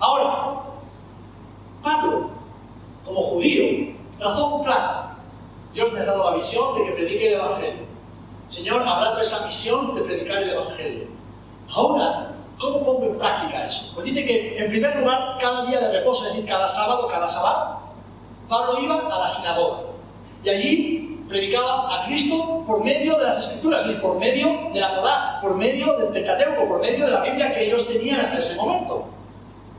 Ahora, 0.00 0.62
Pablo, 1.82 2.30
como 3.04 3.22
judío, 3.22 3.94
trazó 4.18 4.56
un 4.56 4.64
plan. 4.64 5.16
Dios 5.72 5.92
me 5.92 6.00
ha 6.00 6.04
dado 6.04 6.30
la 6.30 6.36
visión 6.36 6.76
de 6.76 6.84
que 6.84 6.92
predique 6.92 7.28
el 7.28 7.34
Evangelio. 7.34 7.86
Señor, 8.50 8.82
abrazo 8.86 9.20
esa 9.20 9.46
misión 9.46 9.94
de 9.94 10.02
predicar 10.02 10.42
el 10.42 10.50
Evangelio. 10.50 11.06
Ahora, 11.70 12.32
¿cómo 12.58 12.84
pongo 12.84 13.06
en 13.06 13.18
práctica 13.18 13.66
eso? 13.66 13.92
Pues 13.94 14.06
dice 14.06 14.24
que, 14.24 14.58
en 14.58 14.70
primer 14.70 14.96
lugar, 14.96 15.38
cada 15.40 15.66
día 15.66 15.80
de 15.80 15.98
reposo, 15.98 16.24
es 16.24 16.32
decir, 16.32 16.48
cada 16.48 16.68
sábado, 16.68 17.08
cada 17.08 17.28
sábado, 17.28 17.80
Pablo 18.48 18.78
iba 18.80 18.94
a 18.94 19.18
la 19.18 19.28
sinagoga. 19.28 19.80
Y 20.44 20.48
allí 20.48 21.24
predicaba 21.28 21.94
a 21.94 22.06
Cristo 22.06 22.64
por 22.66 22.82
medio 22.82 23.16
de 23.18 23.24
las 23.24 23.38
Escrituras, 23.38 23.86
y 23.86 23.94
por 23.94 24.18
medio 24.18 24.70
de 24.72 24.80
la 24.80 24.94
Torá, 24.94 25.38
por 25.42 25.54
medio 25.56 25.92
del 25.98 26.08
Pentateuco, 26.08 26.68
por 26.68 26.80
medio 26.80 27.04
de 27.06 27.12
la 27.12 27.20
Biblia 27.20 27.54
que 27.54 27.66
ellos 27.66 27.86
tenían 27.86 28.20
hasta 28.20 28.38
ese 28.38 28.56
momento. 28.56 29.08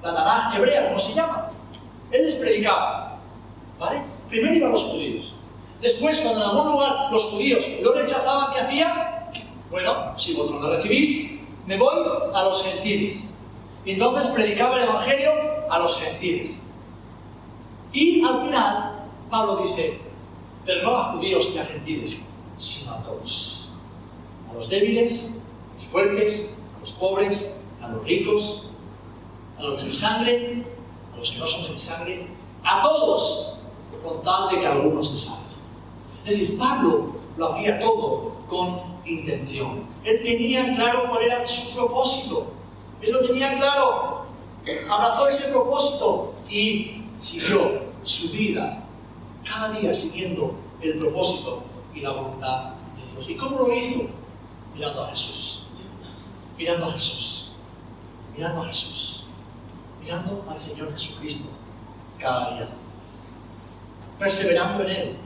La 0.03 0.13
Tanaj 0.13 0.55
hebrea, 0.55 0.88
¿cómo 0.88 0.99
se 0.99 1.13
llama? 1.13 1.51
Él 2.11 2.25
les 2.25 2.36
predicaba. 2.36 3.17
¿Vale? 3.80 4.03
Primero 4.30 4.53
iban 4.53 4.71
los 4.71 4.84
judíos. 4.84 5.34
Después, 5.82 6.19
cuando 6.19 6.41
en 6.43 6.49
algún 6.49 6.71
lugar 6.73 7.11
los 7.11 7.23
judíos 7.25 7.65
lo 7.82 7.93
rechazaban, 7.93 8.53
¿qué 8.53 8.61
hacía? 8.61 9.32
Bueno, 9.71 10.17
si 10.17 10.34
vosotros 10.34 10.61
no 10.61 10.69
recibís, 10.69 11.38
me 11.70 11.78
voy 11.78 12.03
a 12.34 12.43
los 12.45 12.63
gentiles. 12.63 13.26
Y 13.86 13.91
entonces 13.91 14.28
predicaba 14.30 14.78
el 14.78 14.89
Evangelio 14.89 15.30
a 15.70 15.78
los 15.78 15.97
gentiles. 15.97 16.67
Y 17.93 18.26
al 18.26 18.43
final, 18.43 19.05
Pablo 19.30 19.67
dice, 19.67 19.99
pero 20.65 20.82
no 20.82 20.97
a 20.97 21.13
judíos 21.13 21.51
y 21.53 21.59
a 21.59 21.65
gentiles, 21.65 22.34
sino 22.57 22.95
a 22.95 23.03
todos. 23.03 23.72
A 24.49 24.55
los 24.55 24.67
débiles, 24.67 25.43
a 25.72 25.76
los 25.76 25.86
fuertes, 25.91 26.55
a 26.76 26.80
los 26.80 26.91
pobres, 26.93 27.55
a 27.84 27.88
los 27.89 28.03
ricos, 28.03 28.65
a 29.59 29.61
los 29.61 29.78
de 29.78 29.84
mi 29.84 29.93
sangre, 29.93 30.65
a 31.13 31.17
los 31.17 31.30
que 31.30 31.38
no 31.38 31.45
son 31.45 31.63
de 31.65 31.70
mi 31.70 31.80
sangre, 31.80 32.28
a 32.63 32.82
todos, 32.82 33.59
con 34.03 34.24
tal 34.24 34.49
de 34.49 34.59
que 34.59 34.65
algunos 34.65 35.07
se 35.07 35.17
salven. 35.17 35.53
Es 36.26 36.32
decir, 36.32 36.57
Pablo 36.57 37.11
lo 37.38 37.53
hacía 37.53 37.80
todo 37.80 38.34
con 38.49 38.98
intención. 39.05 39.85
Él 40.03 40.21
tenía 40.23 40.75
claro 40.75 41.09
cuál 41.09 41.23
era 41.23 41.47
su 41.47 41.75
propósito. 41.75 42.53
Él 43.01 43.11
lo 43.11 43.21
tenía 43.21 43.55
claro. 43.55 44.25
Abrazó 44.89 45.27
ese 45.27 45.51
propósito 45.51 46.33
y 46.49 47.03
siguió 47.19 47.83
su 48.03 48.29
vida 48.31 48.83
cada 49.43 49.71
día 49.71 49.93
siguiendo 49.93 50.55
el 50.81 50.99
propósito 50.99 51.63
y 51.93 52.01
la 52.01 52.11
voluntad 52.11 52.71
de 52.97 53.11
Dios. 53.13 53.29
¿Y 53.29 53.35
cómo 53.35 53.59
lo 53.59 53.73
hizo? 53.73 54.09
Mirando 54.75 55.03
a 55.03 55.09
Jesús. 55.09 55.67
Mirando 56.57 56.85
a 56.85 56.91
Jesús. 56.93 57.53
Mirando 58.35 58.61
a 58.61 58.65
Jesús. 58.67 59.25
Mirando 60.01 60.45
al 60.49 60.57
Señor 60.57 60.93
Jesucristo 60.93 61.51
cada 62.19 62.53
día. 62.53 62.69
Perseverando 64.17 64.83
en 64.83 64.89
Él. 64.89 65.17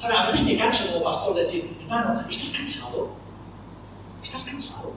¿Sabe? 0.00 0.16
A 0.16 0.26
veces 0.30 0.42
me 0.44 0.56
canso 0.56 0.90
como 0.90 1.04
pastor 1.04 1.34
de 1.34 1.44
decir, 1.44 1.76
hermano, 1.82 2.24
¿estás 2.30 2.48
cansado? 2.56 3.10
¿Estás 4.22 4.44
cansado? 4.44 4.92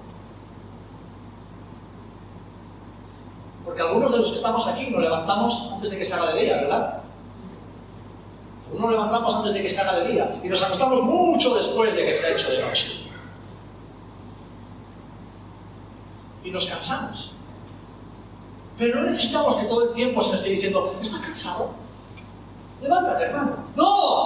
Porque 3.65 3.81
algunos 3.81 4.13
de 4.13 4.17
los 4.19 4.29
que 4.29 4.35
estamos 4.37 4.65
aquí 4.65 4.89
nos 4.91 5.01
levantamos 5.01 5.71
antes 5.73 5.89
de 5.89 5.97
que 5.97 6.05
se 6.05 6.13
haga 6.13 6.31
de 6.33 6.41
día, 6.41 6.55
¿verdad? 6.55 7.01
Algunos 8.67 8.91
nos 8.91 8.91
levantamos 8.91 9.35
antes 9.35 9.53
de 9.53 9.61
que 9.61 9.69
se 9.69 9.81
haga 9.81 9.99
de 9.99 10.07
día 10.09 10.39
y 10.41 10.47
nos 10.47 10.63
acostamos 10.63 11.03
mucho 11.03 11.53
después 11.53 11.93
de 11.93 12.05
que 12.05 12.15
se 12.15 12.25
ha 12.25 12.29
hecho 12.31 12.49
de 12.49 12.61
noche. 12.63 13.09
Y 16.45 16.49
nos 16.49 16.65
cansamos. 16.65 17.35
Pero 18.77 19.01
no 19.01 19.01
necesitamos 19.01 19.57
que 19.57 19.65
todo 19.65 19.89
el 19.89 19.95
tiempo 19.95 20.21
se 20.21 20.29
nos 20.29 20.37
esté 20.37 20.51
diciendo, 20.51 20.97
¿estás 21.01 21.19
cansado? 21.19 21.71
Levántate, 22.81 23.25
hermano. 23.25 23.57
¡No! 23.75 24.22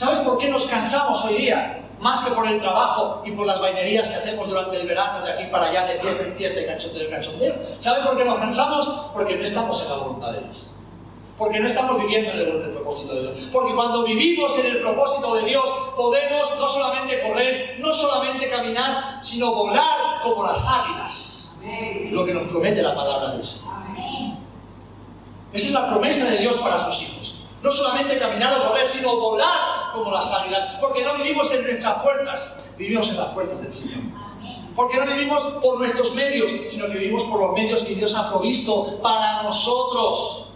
¿Sabes 0.00 0.20
por 0.20 0.38
qué 0.38 0.48
nos 0.48 0.64
cansamos 0.64 1.22
hoy 1.26 1.34
día? 1.34 1.78
Más 2.00 2.24
que 2.24 2.30
por 2.30 2.48
el 2.48 2.58
trabajo 2.58 3.22
y 3.26 3.32
por 3.32 3.46
las 3.46 3.60
vainerías 3.60 4.08
que 4.08 4.14
hacemos 4.14 4.48
durante 4.48 4.80
el 4.80 4.88
verano, 4.88 5.22
de 5.22 5.30
aquí 5.30 5.44
para 5.52 5.66
allá, 5.66 5.84
de 5.84 6.00
fiesta 6.00 6.24
en 6.24 6.36
fiesta 6.36 6.58
y 6.58 6.64
canchoteo 6.64 7.02
en 7.02 7.10
canchoteo. 7.10 7.54
¿Sabes 7.80 8.06
por 8.06 8.16
qué 8.16 8.24
nos 8.24 8.38
cansamos? 8.38 9.10
Porque 9.12 9.36
no 9.36 9.42
estamos 9.42 9.82
en 9.82 9.88
la 9.90 9.96
voluntad 9.96 10.32
de 10.32 10.40
Dios. 10.40 10.70
Porque 11.36 11.60
no 11.60 11.66
estamos 11.66 12.00
viviendo 12.00 12.30
en 12.30 12.38
el, 12.38 12.48
en 12.48 12.62
el 12.62 12.70
propósito 12.70 13.14
de 13.14 13.20
Dios. 13.20 13.48
Porque 13.52 13.74
cuando 13.74 14.02
vivimos 14.04 14.58
en 14.58 14.66
el 14.74 14.80
propósito 14.80 15.34
de 15.34 15.42
Dios, 15.42 15.64
podemos 15.94 16.50
no 16.58 16.66
solamente 16.66 17.20
correr, 17.20 17.76
no 17.80 17.92
solamente 17.92 18.48
caminar, 18.48 19.18
sino 19.22 19.52
volar 19.52 20.22
como 20.22 20.44
las 20.44 20.66
águilas. 20.66 21.58
Lo 22.10 22.24
que 22.24 22.32
nos 22.32 22.44
promete 22.44 22.80
la 22.80 22.94
palabra 22.94 23.32
de 23.32 23.34
Dios. 23.34 23.66
Esa 25.52 25.66
es 25.66 25.72
la 25.74 25.90
promesa 25.90 26.24
de 26.24 26.38
Dios 26.38 26.56
para 26.56 26.78
sus 26.78 27.02
hijos. 27.02 27.44
No 27.62 27.70
solamente 27.70 28.18
caminar 28.18 28.58
o 28.58 28.66
correr, 28.66 28.86
sino 28.86 29.14
volar 29.20 29.79
como 29.92 30.10
las 30.10 30.30
águilas. 30.32 30.76
Porque 30.80 31.04
no 31.04 31.14
vivimos 31.14 31.50
en 31.52 31.62
nuestras 31.62 32.02
fuerzas, 32.02 32.70
vivimos 32.78 33.08
en 33.08 33.16
las 33.16 33.32
fuerzas 33.32 33.60
del 33.60 33.72
Señor. 33.72 34.20
Porque 34.76 34.98
no 34.98 35.06
vivimos 35.06 35.42
por 35.62 35.78
nuestros 35.78 36.14
medios, 36.14 36.50
sino 36.70 36.86
que 36.86 36.98
vivimos 36.98 37.24
por 37.24 37.40
los 37.40 37.52
medios 37.52 37.82
que 37.82 37.94
Dios 37.94 38.14
ha 38.16 38.30
provisto 38.30 39.00
para 39.02 39.42
nosotros. 39.42 40.52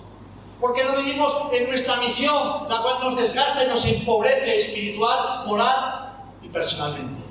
Porque 0.61 0.85
no 0.85 0.97
vivimos 0.97 1.37
en 1.53 1.69
nuestra 1.69 1.97
misión, 1.97 2.69
la 2.69 2.81
cual 2.81 2.97
nos 3.03 3.17
desgasta 3.17 3.65
y 3.65 3.69
nos 3.69 3.85
empobrece 3.85 4.61
espiritual, 4.61 5.47
moral 5.47 6.15
y 6.43 6.49
personalmente, 6.49 7.23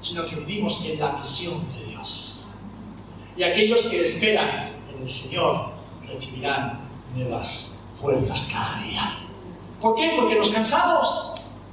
sino 0.00 0.26
que 0.26 0.36
vivimos 0.36 0.84
en 0.84 1.00
la 1.00 1.12
misión 1.12 1.72
de 1.72 1.86
Dios. 1.86 2.54
Y 3.36 3.44
aquellos 3.44 3.82
que 3.86 4.06
esperan 4.06 4.76
en 4.94 5.02
el 5.02 5.08
Señor 5.08 5.70
recibirán 6.06 6.80
nuevas 7.14 7.82
fuerzas 8.00 8.50
cada 8.52 8.82
día. 8.82 9.18
¿Por 9.80 9.94
qué? 9.94 10.12
Porque 10.16 10.36
nos 10.36 10.50
cansamos. 10.50 11.31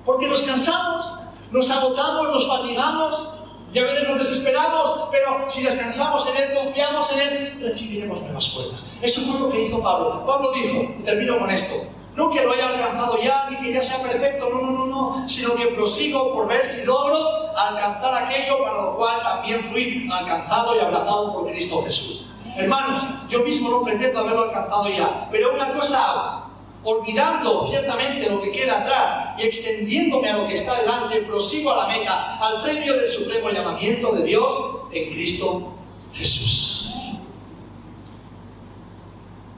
Porque 0.10 0.28
nos 0.28 0.42
cansamos. 0.42 1.20
Nos 1.52 1.70
agotamos, 1.70 2.30
nos 2.30 2.48
fatigamos. 2.48 3.36
Y 3.72 3.78
a 3.78 3.84
nos 3.84 4.18
desesperamos, 4.18 5.10
pero 5.12 5.46
si 5.48 5.62
descansamos 5.62 6.28
en 6.30 6.38
Él, 6.42 6.54
confiamos 6.56 7.12
en 7.12 7.20
Él, 7.20 7.60
recibiremos 7.62 8.20
nuevas 8.20 8.50
fuerzas. 8.50 8.84
Eso 9.04 9.22
fue 9.22 9.40
lo 9.40 9.52
que 9.52 9.66
hizo 9.66 9.80
Pablo. 9.84 10.26
Pablo 10.26 10.52
dijo, 10.52 10.96
y 10.98 11.04
termino 11.04 11.38
con 11.38 11.52
esto, 11.52 11.76
no 12.16 12.32
que 12.32 12.44
lo 12.44 12.54
haya 12.54 12.70
alcanzado 12.70 13.22
ya, 13.22 13.48
ni 13.52 13.58
que 13.60 13.72
ya 13.72 13.82
sea 13.84 14.02
perfecto, 14.02 14.50
no, 14.50 14.62
no, 14.62 14.72
no, 14.72 14.86
no, 14.88 15.30
sino 15.30 15.54
que 15.54 15.68
prosigo 15.68 16.34
por 16.34 16.48
ver 16.48 16.66
si 16.66 16.84
logro 16.86 17.56
alcanzar 17.56 18.24
aquello 18.24 18.64
para 18.64 18.82
lo 18.82 18.98
cual 18.98 19.22
también 19.22 19.64
fui 19.66 20.10
alcanzado 20.12 20.76
y 20.76 20.80
abrazado 20.80 21.34
por 21.34 21.52
Cristo 21.52 21.84
Jesús. 21.84 22.26
Hermanos, 22.58 23.04
yo 23.30 23.42
mismo 23.42 23.70
no 23.70 23.84
pretendo 23.84 24.22
haberlo 24.22 24.46
alcanzado 24.46 24.90
ya, 24.90 25.28
pero 25.30 25.54
una 25.54 25.72
cosa 25.72 26.04
hago, 26.04 26.49
olvidando 26.84 27.68
ciertamente 27.68 28.30
lo 28.30 28.42
que 28.42 28.52
queda 28.52 28.82
atrás 28.82 29.36
y 29.38 29.44
extendiéndome 29.44 30.30
a 30.30 30.38
lo 30.38 30.48
que 30.48 30.56
está 30.56 30.80
delante, 30.80 31.22
prosigo 31.24 31.72
a 31.72 31.88
la 31.88 31.88
meta, 31.88 32.38
al 32.38 32.62
premio 32.62 32.96
del 32.96 33.08
supremo 33.08 33.50
llamamiento 33.50 34.14
de 34.14 34.24
Dios 34.24 34.54
en 34.92 35.14
Cristo 35.14 35.74
Jesús. 36.14 36.94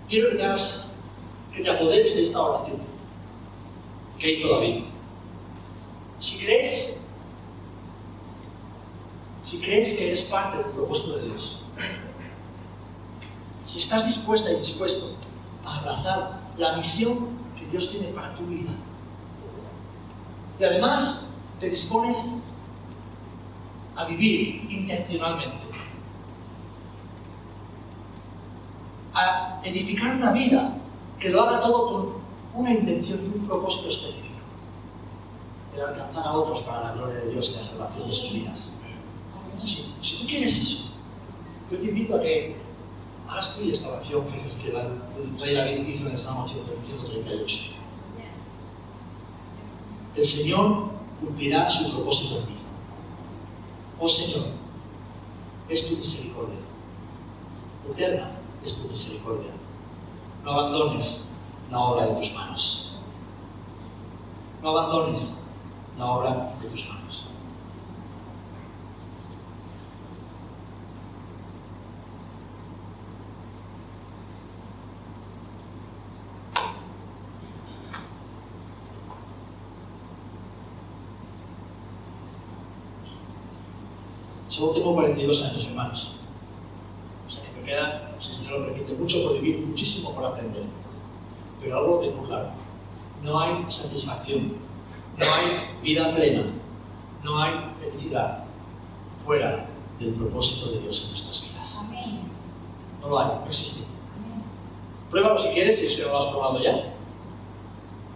Quiero 0.10 0.32
que 0.32 0.36
te, 0.38 0.48
que 1.56 1.64
te 1.64 1.70
apoderes 1.70 2.16
de 2.16 2.24
esta 2.24 2.42
oración 2.42 2.82
que 4.20 4.34
hizo 4.34 4.50
David. 4.50 4.84
Si 6.20 6.38
crees, 6.38 7.02
si 9.46 9.60
crees 9.60 9.96
que 9.96 10.08
eres 10.08 10.22
parte 10.24 10.58
del 10.58 10.68
propósito 10.68 11.18
de 11.18 11.30
Dios, 11.30 11.64
si 13.66 13.80
estás 13.80 14.06
dispuesta 14.06 14.52
y 14.52 14.58
dispuesto 14.58 15.16
a 15.66 15.80
abrazar 15.80 16.41
la 16.62 16.78
misión 16.78 17.30
que 17.58 17.66
Dios 17.66 17.90
tiene 17.90 18.10
para 18.10 18.36
tu 18.36 18.46
vida. 18.46 18.70
Y 20.60 20.64
además 20.64 21.36
te 21.60 21.72
dispones 21.72 22.56
a 23.96 24.06
vivir 24.06 24.72
intencionalmente, 24.72 25.58
a 29.14 29.60
edificar 29.64 30.16
una 30.16 30.32
vida 30.32 30.78
que 31.20 31.30
lo 31.30 31.42
haga 31.42 31.62
todo 31.62 31.88
con 31.92 32.62
una 32.62 32.72
intención 32.72 33.20
y 33.24 33.40
un 33.40 33.48
propósito 33.48 33.90
específico, 33.90 34.28
de 35.76 35.82
alcanzar 35.82 36.28
a 36.28 36.34
otros 36.34 36.62
para 36.62 36.84
la 36.84 36.94
gloria 36.94 37.22
de 37.22 37.32
Dios 37.32 37.52
y 37.54 37.56
la 37.58 37.64
salvación 37.64 38.08
de 38.08 38.14
sus 38.14 38.34
vidas. 38.34 38.78
Si, 39.66 39.96
si 40.02 40.22
tú 40.22 40.28
quieres 40.28 40.58
eso, 40.58 40.94
yo 41.72 41.80
te 41.80 41.86
invito 41.86 42.18
a 42.18 42.22
que 42.22 42.56
hagas 43.32 43.56
tú 43.56 43.70
esta 43.72 43.90
oración 43.90 44.26
que 44.28 44.68
el 44.68 45.40
rey 45.40 45.56
David 45.56 45.88
hizo 45.88 46.06
en 46.06 46.12
el 46.12 46.18
Salmo 46.18 46.48
138. 46.48 47.58
El 50.16 50.26
Señor 50.26 50.90
cumplirá 51.20 51.70
su 51.70 51.92
propósito 51.94 52.40
en 52.40 52.48
mí. 52.48 52.58
Oh 54.00 54.08
Señor, 54.08 54.48
es 55.70 55.88
tu 55.88 55.96
misericordia. 55.96 56.58
Eterna 57.90 58.32
es 58.66 58.82
tu 58.82 58.90
misericordia. 58.90 59.52
No 60.44 60.52
abandones 60.52 61.32
la 61.70 61.80
obra 61.80 62.08
de 62.08 62.16
tus 62.16 62.34
manos. 62.34 62.98
No 64.62 64.70
abandones 64.70 65.46
la 65.98 66.06
obra 66.06 66.56
de 66.62 66.70
tus 66.70 66.88
manos. 66.90 67.28
Solo 84.62 84.74
tengo 84.74 84.94
42 84.94 85.42
años, 85.42 85.66
hermanos. 85.66 86.18
O 87.28 87.32
sea 87.32 87.42
que 87.44 87.60
me 87.60 87.66
queda, 87.66 88.16
si 88.20 88.30
el 88.30 88.38
Señor 88.38 88.60
lo 88.60 88.66
permite, 88.68 88.94
mucho 88.94 89.24
por 89.24 89.34
vivir, 89.42 89.66
muchísimo 89.66 90.14
por 90.14 90.24
aprender. 90.24 90.66
Pero 91.60 91.80
algo 91.80 92.00
tengo 92.00 92.28
claro. 92.28 92.52
No 93.24 93.40
hay 93.40 93.66
satisfacción, 93.70 94.54
no 95.18 95.26
hay 95.26 95.82
vida 95.82 96.14
plena, 96.14 96.44
no 97.24 97.42
hay 97.42 97.54
felicidad 97.80 98.44
fuera 99.26 99.66
del 100.00 100.14
propósito 100.14 100.74
de 100.74 100.82
Dios 100.82 101.06
en 101.06 101.10
nuestras 101.10 101.42
vidas. 101.42 101.92
No 103.02 103.08
lo 103.08 103.20
hay, 103.20 103.28
no 103.40 103.48
existe. 103.48 103.88
Pruébalo 105.10 105.40
si 105.40 105.48
quieres, 105.56 105.80
si 105.80 105.88
es 105.88 105.96
que 105.96 106.04
no 106.04 106.10
lo 106.10 106.20
has 106.20 106.26
probado 106.28 106.62
ya. 106.62 106.94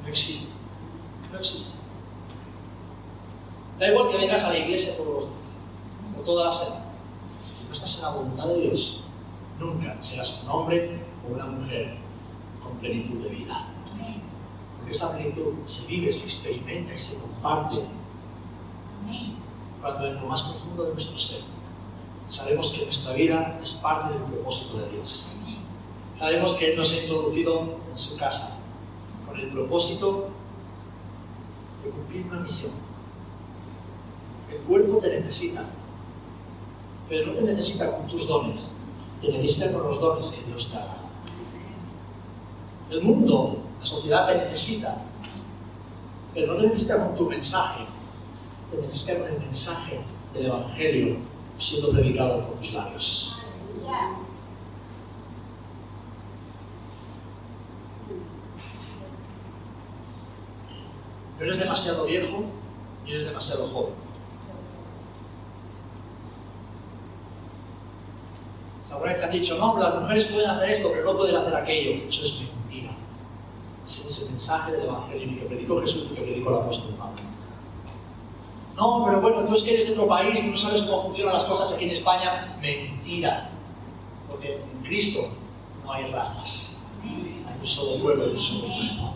No 0.03 0.07
existe. 0.07 0.57
No 1.31 1.39
existe. 1.39 1.71
Da 3.79 3.87
igual 3.87 4.11
que 4.11 4.17
vengas 4.17 4.43
a 4.43 4.49
la 4.49 4.59
iglesia 4.59 4.95
todos 4.95 5.23
los 5.23 5.25
días, 5.25 5.64
o 6.25 6.33
todas 6.33 6.45
las 6.45 6.67
semanas. 6.67 6.95
Si 7.57 7.63
no 7.65 7.73
estás 7.73 7.95
en 7.95 8.01
la 8.01 8.09
voluntad 8.09 8.47
de 8.47 8.61
Dios, 8.61 9.03
nunca 9.59 9.97
serás 10.01 10.43
un 10.43 10.49
hombre 10.49 10.99
o 11.27 11.33
una 11.33 11.45
mujer 11.45 11.95
con 12.63 12.77
plenitud 12.77 13.23
de 13.23 13.29
vida. 13.29 13.67
Porque 14.77 14.91
esa 14.91 15.15
plenitud 15.15 15.53
se 15.65 15.87
vive, 15.87 16.11
se 16.11 16.25
experimenta 16.25 16.93
y 16.93 16.97
se 16.97 17.21
comparte 17.21 17.83
cuando 19.81 20.07
en 20.07 20.15
lo 20.15 20.27
más 20.27 20.41
profundo 20.41 20.83
de 20.83 20.93
nuestro 20.93 21.19
ser 21.19 21.41
sabemos 22.29 22.71
que 22.71 22.85
nuestra 22.85 23.13
vida 23.13 23.59
es 23.61 23.73
parte 23.73 24.13
del 24.13 24.23
propósito 24.23 24.77
de 24.79 24.89
Dios. 24.89 25.35
Sabemos 26.13 26.55
que 26.55 26.71
Él 26.71 26.77
nos 26.77 26.91
ha 26.93 27.01
introducido 27.01 27.77
en 27.89 27.97
su 27.97 28.17
casa 28.17 28.63
con 29.27 29.39
el 29.39 29.49
propósito 29.49 30.29
de 31.83 31.89
cumplir 31.89 32.25
una 32.27 32.39
misión. 32.39 32.71
El 34.51 34.59
cuerpo 34.61 34.99
te 34.99 35.19
necesita, 35.19 35.69
pero 37.09 37.27
no 37.27 37.33
te 37.33 37.41
necesita 37.43 37.97
con 37.97 38.07
tus 38.07 38.27
dones, 38.27 38.77
te 39.21 39.31
necesita 39.31 39.71
con 39.71 39.83
los 39.83 39.99
dones 39.99 40.27
que 40.27 40.45
Dios 40.45 40.69
te 40.69 40.77
da. 40.77 40.97
El 42.89 43.03
mundo, 43.03 43.57
la 43.79 43.85
sociedad 43.85 44.27
te 44.27 44.37
necesita, 44.45 45.03
pero 46.33 46.53
no 46.53 46.59
te 46.59 46.67
necesita 46.67 47.05
con 47.05 47.15
tu 47.15 47.29
mensaje, 47.29 47.85
te 48.71 48.81
necesita 48.81 49.19
con 49.19 49.27
el 49.33 49.39
mensaje 49.39 50.01
del 50.33 50.45
Evangelio 50.47 51.17
siendo 51.59 51.91
predicado 51.91 52.47
por 52.47 52.57
tus 52.57 52.73
labios. 52.73 53.37
Eres 61.39 61.59
demasiado 61.59 62.05
viejo 62.05 62.45
ni 63.03 63.11
eres 63.11 63.27
demasiado 63.27 63.67
joven. 63.67 64.04
Ahora 68.95 69.17
que 69.17 69.25
han 69.25 69.31
dicho, 69.31 69.57
no, 69.57 69.77
las 69.77 70.01
mujeres 70.01 70.27
pueden 70.27 70.49
hacer 70.49 70.69
esto, 70.71 70.89
pero 70.91 71.03
no 71.03 71.17
pueden 71.17 71.35
hacer 71.35 71.55
aquello. 71.55 72.07
Eso 72.07 72.25
es 72.25 72.41
mentira. 72.41 72.91
Ese 73.85 74.07
es 74.07 74.21
el 74.21 74.29
mensaje 74.29 74.71
del 74.71 74.83
Evangelio 74.83 75.39
que 75.39 75.45
predicó 75.45 75.81
Jesús 75.81 76.07
y 76.11 76.15
que 76.15 76.21
predicó 76.21 76.49
el 76.51 76.55
apóstol 76.55 76.95
Pablo. 76.95 77.21
No, 78.75 79.05
pero 79.05 79.21
bueno, 79.21 79.45
tú 79.45 79.55
es 79.55 79.63
que 79.63 79.73
eres 79.73 79.87
de 79.87 79.93
otro 79.93 80.07
país 80.07 80.43
y 80.43 80.47
no 80.47 80.57
sabes 80.57 80.81
cómo 80.83 81.03
funcionan 81.03 81.33
las 81.33 81.45
cosas 81.45 81.71
aquí 81.71 81.85
en 81.85 81.91
España. 81.91 82.57
Mentira. 82.61 83.49
Porque 84.29 84.55
en 84.55 84.83
Cristo 84.83 85.21
no 85.83 85.93
hay 85.93 86.11
razas. 86.11 86.87
Hay 87.03 87.59
un 87.59 87.65
solo 87.65 88.01
pueblo 88.01 88.27
y 88.27 88.31
un 88.31 88.39
solo. 88.39 89.14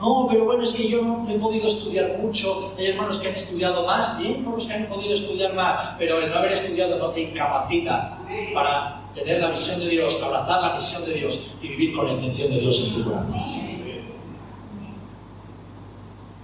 No, 0.00 0.26
pero 0.28 0.44
bueno, 0.44 0.62
es 0.62 0.72
que 0.72 0.88
yo 0.88 1.02
no 1.02 1.28
he 1.28 1.38
podido 1.38 1.68
estudiar 1.68 2.18
mucho. 2.18 2.74
Hay 2.76 2.88
hermanos 2.88 3.18
que 3.18 3.28
han 3.28 3.34
estudiado 3.34 3.86
más, 3.86 4.18
bien 4.18 4.44
por 4.44 4.54
los 4.54 4.66
que 4.66 4.74
han 4.74 4.86
podido 4.88 5.14
estudiar 5.14 5.54
más, 5.54 5.94
pero 5.98 6.20
el 6.20 6.30
no 6.30 6.36
haber 6.36 6.52
estudiado 6.52 6.98
no 6.98 7.10
te 7.10 7.22
incapacita 7.22 8.18
para 8.52 9.00
tener 9.14 9.40
la 9.40 9.48
misión 9.48 9.80
de 9.80 9.88
Dios, 9.88 10.18
abrazar 10.22 10.60
la 10.62 10.74
misión 10.74 11.04
de 11.06 11.14
Dios 11.14 11.40
y 11.62 11.68
vivir 11.68 11.96
con 11.96 12.06
la 12.06 12.12
intención 12.12 12.50
de 12.50 12.60
Dios 12.60 12.78
en 12.80 12.94
tu 12.94 13.04
corazón. 13.04 13.34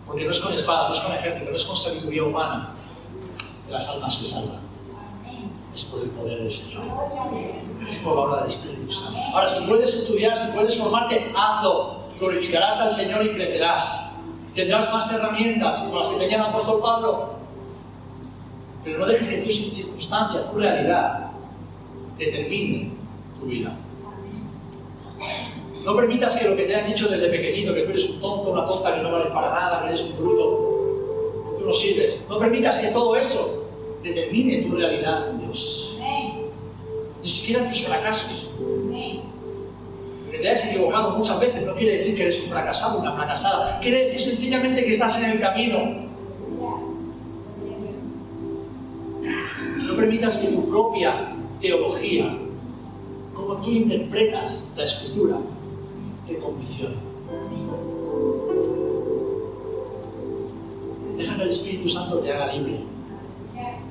Porque 0.07 0.25
no 0.25 0.31
es 0.31 0.41
con 0.41 0.53
espada, 0.55 0.89
no 0.89 0.95
es 0.95 1.01
con 1.01 1.13
ejército, 1.13 1.51
no 1.51 1.57
es 1.57 1.65
con 1.65 1.77
sabiduría 1.77 2.25
humana 2.25 2.75
que 3.67 3.73
las 3.73 3.89
almas 3.89 4.15
se 4.15 4.25
salvan. 4.25 4.63
Es 5.75 5.85
por 5.85 6.03
el 6.03 6.11
poder 6.11 6.39
del 6.41 6.51
Señor. 6.51 6.85
Es 7.89 7.99
por 7.99 8.17
la 8.17 8.23
obra 8.23 8.43
del 8.43 8.51
Espíritu 8.51 8.93
Santo. 8.93 9.19
Ahora, 9.33 9.49
si 9.49 9.65
puedes 9.67 9.93
estudiar, 9.95 10.37
si 10.37 10.53
puedes 10.53 10.77
formarte, 10.77 11.33
hazlo 11.35 12.02
glorificarás 12.23 12.81
al 12.81 12.93
Señor 12.93 13.25
y 13.25 13.31
crecerás. 13.31 14.17
Tendrás 14.55 14.93
más 14.93 15.13
herramientas 15.13 15.79
como 15.79 15.99
las 15.99 16.09
que 16.09 16.19
tenía 16.19 16.37
el 16.37 16.43
apóstol 16.43 16.81
Pablo. 16.81 17.31
Pero 18.85 18.99
no 18.99 19.07
dejes 19.07 19.29
que 19.29 19.39
tu 19.39 19.51
circunstancia, 19.51 20.51
tu 20.51 20.59
realidad, 20.59 21.31
determine 22.19 22.91
tu 23.39 23.47
vida. 23.47 23.77
No 25.85 25.97
permitas 25.97 26.37
que 26.37 26.49
lo 26.49 26.57
que 26.57 26.65
te 26.65 26.77
han 26.77 26.87
dicho 26.87 27.09
desde 27.09 27.29
pequeñito, 27.29 27.75
que 27.75 27.83
tú 27.83 27.91
eres 27.91 28.09
un 28.11 28.21
tonto, 28.21 28.51
una 28.51 28.67
tonta, 28.67 28.95
que 28.95 29.03
no 29.03 29.13
vales 29.13 29.33
para 29.33 29.51
nada, 29.51 29.83
que 29.83 29.89
eres 29.89 30.05
un 30.05 30.17
bruto, 30.17 31.51
que 31.51 31.59
tú 31.59 31.67
no 31.67 31.73
sirves. 31.73 32.19
No 32.29 32.39
permitas 32.39 32.79
que 32.79 32.89
todo 32.89 33.17
eso 33.17 33.69
determine 34.03 34.63
tu 34.63 34.77
realidad 34.77 35.31
en 35.31 35.41
Dios. 35.41 35.99
Ni 37.21 37.29
siquiera 37.29 37.69
tus 37.69 37.85
fracasos 37.85 38.51
te 40.43 40.49
hayas 40.49 40.67
equivocado 40.67 41.17
muchas 41.17 41.41
veces 41.41 41.65
no 41.65 41.75
quiere 41.77 41.99
decir 41.99 42.17
que 42.17 42.23
eres 42.23 42.43
un 42.43 42.51
fracasado, 42.51 43.01
una 43.01 43.13
fracasada. 43.13 43.79
Quiere 43.81 44.07
decir 44.07 44.33
sencillamente 44.33 44.85
que 44.85 44.93
estás 44.93 45.17
en 45.23 45.31
el 45.31 45.41
camino. 45.41 46.03
No 49.85 49.97
permitas 49.97 50.39
que 50.39 50.49
tu 50.49 50.69
propia 50.69 51.33
teología, 51.61 52.37
como 53.35 53.57
tú 53.59 53.71
interpretas 53.71 54.73
la 54.77 54.85
escritura, 54.85 55.39
te 56.27 56.37
condicione. 56.39 56.97
Deja 61.17 61.37
que 61.37 61.43
el 61.43 61.51
Espíritu 61.51 61.89
Santo 61.89 62.19
te 62.19 62.33
haga 62.33 62.53
libre 62.53 62.81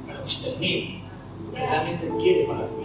para 0.05 0.21
discernir 0.21 0.99
lo 1.45 1.53
que 1.53 1.65
realmente 1.65 2.11
quiere 2.21 2.45
para 2.45 2.67
tu 2.67 2.80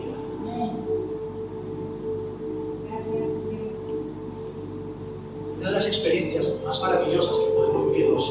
las 5.87 5.97
experiencias 5.97 6.63
más 6.67 6.81
maravillosas 6.81 7.39
que 7.39 7.53
podemos 7.53 7.93
vivir 7.93 8.11
los 8.11 8.25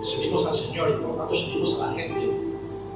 que 0.00 0.04
servimos 0.04 0.46
al 0.46 0.54
Señor 0.54 0.90
y 0.90 0.92
por 1.00 1.10
lo 1.10 1.14
tanto 1.16 1.34
servimos 1.36 1.80
a 1.80 1.86
la 1.86 1.92
gente 1.92 2.30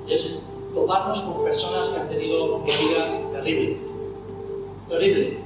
es 0.08 0.56
toparnos 0.74 1.20
con 1.20 1.44
personas 1.44 1.88
que 1.88 2.00
han 2.00 2.08
tenido 2.08 2.56
una 2.56 2.64
vida 2.64 3.30
terrible, 3.32 3.76
terrible, 4.88 5.38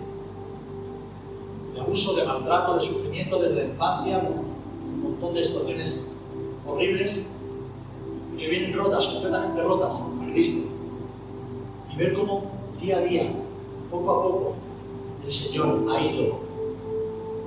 de 1.75 1.81
abuso, 1.81 2.15
de 2.15 2.25
maltrato, 2.25 2.77
de 2.77 2.81
sufrimiento 2.81 3.39
desde 3.39 3.57
la 3.57 3.65
infancia, 3.65 4.19
un 4.19 5.03
montón 5.03 5.35
de 5.35 5.45
situaciones 5.45 6.17
horribles 6.67 7.31
que 8.39 8.49
vienen 8.49 8.73
rotas, 8.73 9.07
completamente 9.07 9.63
rotas 9.63 10.01
a 10.01 10.33
Cristo. 10.33 10.69
Y 11.93 11.97
ver 11.97 12.15
cómo 12.15 12.45
día 12.81 12.99
a 12.99 13.01
día, 13.01 13.33
poco 13.91 14.11
a 14.11 14.23
poco, 14.23 14.55
el 15.25 15.33
Señor 15.33 15.87
ha 15.91 16.01
ido 16.01 16.46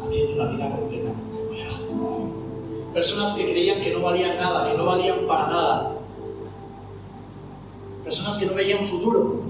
haciendo 0.08 0.42
una 0.42 0.52
vida 0.52 0.70
completamente 0.70 1.44
nueva. 1.50 2.94
Personas 2.94 3.34
que 3.34 3.52
creían 3.52 3.82
que 3.82 3.94
no 3.94 4.02
valían 4.02 4.38
nada, 4.38 4.72
que 4.72 4.78
no 4.78 4.86
valían 4.86 5.20
para 5.28 5.48
nada. 5.48 5.92
Personas 8.04 8.38
que 8.38 8.46
no 8.46 8.56
veían 8.56 8.86
futuro. 8.86 9.42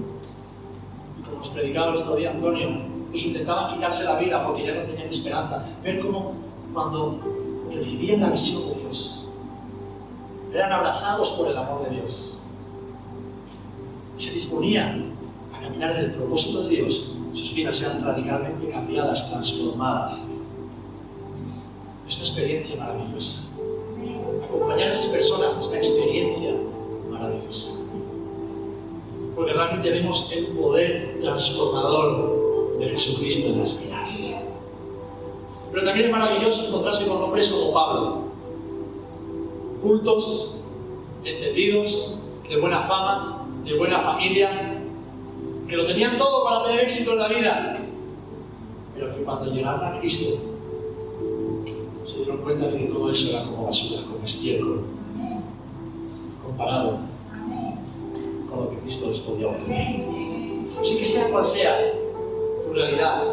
Y 1.18 1.22
como 1.22 1.38
nos 1.38 1.48
predicaba 1.50 1.92
el 1.92 1.98
otro 1.98 2.16
día 2.16 2.30
Antonio, 2.30 2.68
pues 3.10 3.24
intentaban 3.24 3.74
quitarse 3.74 4.04
la 4.04 4.18
vida 4.18 4.46
porque 4.46 4.66
ya 4.66 4.74
no 4.74 4.82
tenían 4.82 5.08
esperanza. 5.08 5.64
Ver 5.82 6.00
cómo 6.00 6.34
cuando 6.72 7.18
recibían 7.72 8.20
la 8.20 8.30
visión 8.30 8.68
de 8.68 8.82
Dios, 8.82 9.32
eran 10.52 10.72
abrazados 10.72 11.30
por 11.30 11.48
el 11.48 11.56
amor 11.56 11.88
de 11.88 11.96
Dios. 11.96 12.44
Y 14.18 14.22
se 14.22 14.32
disponían 14.32 15.12
a 15.54 15.60
caminar 15.60 15.92
en 15.92 16.04
el 16.04 16.14
propósito 16.14 16.64
de 16.64 16.68
Dios, 16.68 17.12
sus 17.34 17.54
vidas 17.54 17.80
eran 17.80 18.04
radicalmente 18.04 18.68
cambiadas, 18.70 19.28
transformadas. 19.30 20.30
Es 22.10 22.16
una 22.16 22.24
experiencia 22.24 22.76
maravillosa. 22.76 23.48
Acompañar 24.44 24.88
a 24.88 24.90
esas 24.90 25.06
personas 25.06 25.58
es 25.58 25.66
una 25.68 25.76
experiencia 25.76 26.54
maravillosa. 27.08 27.82
Porque 29.36 29.52
realmente 29.52 29.90
vemos 29.90 30.32
el 30.32 30.46
poder 30.48 31.20
transformador 31.20 32.78
de 32.80 32.88
Jesucristo 32.88 33.50
en 33.50 33.60
las 33.60 33.80
vidas. 33.80 34.58
Pero 35.70 35.84
también 35.84 36.06
es 36.06 36.12
maravilloso 36.12 36.66
encontrarse 36.66 37.06
con 37.06 37.22
hombres 37.22 37.48
como 37.48 37.72
Pablo, 37.72 38.22
cultos, 39.80 40.58
entendidos, 41.22 42.18
de 42.48 42.60
buena 42.60 42.88
fama, 42.88 43.46
de 43.64 43.78
buena 43.78 44.00
familia, 44.00 44.82
que 45.68 45.76
lo 45.76 45.86
tenían 45.86 46.18
todo 46.18 46.42
para 46.42 46.64
tener 46.64 46.80
éxito 46.80 47.12
en 47.12 47.18
la 47.20 47.28
vida, 47.28 47.78
pero 48.96 49.14
que 49.14 49.22
cuando 49.22 49.52
llegaron 49.52 49.84
a 49.84 50.00
Cristo 50.00 50.58
se 52.06 52.16
dieron 52.18 52.38
cuenta 52.38 52.66
de 52.66 52.78
que 52.78 52.84
todo 52.84 53.10
eso 53.10 53.36
era 53.36 53.46
como 53.46 53.66
basura, 53.66 54.02
como 54.02 54.24
estiércol, 54.24 54.84
comparado 56.44 56.98
con 58.50 58.64
lo 58.64 58.70
que 58.70 58.76
Cristo 58.78 59.10
les 59.10 59.20
podía 59.20 59.48
ofrecer. 59.48 60.04
Así 60.80 60.96
que 60.96 61.06
sea 61.06 61.30
cual 61.30 61.44
sea 61.44 61.92
tu 62.64 62.72
realidad, 62.72 63.24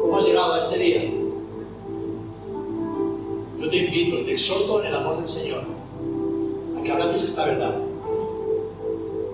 cómo 0.00 0.18
has 0.18 0.24
llegado 0.26 0.54
a 0.54 0.58
este 0.58 0.78
día, 0.78 1.10
yo 3.60 3.70
te 3.70 3.76
invito, 3.76 4.24
te 4.24 4.32
exhorto 4.32 4.80
en 4.80 4.88
el 4.88 4.94
amor 4.94 5.16
del 5.16 5.28
Señor 5.28 5.62
a 6.78 6.82
que 6.82 6.92
abraces 6.92 7.22
esta 7.24 7.46
verdad. 7.46 7.76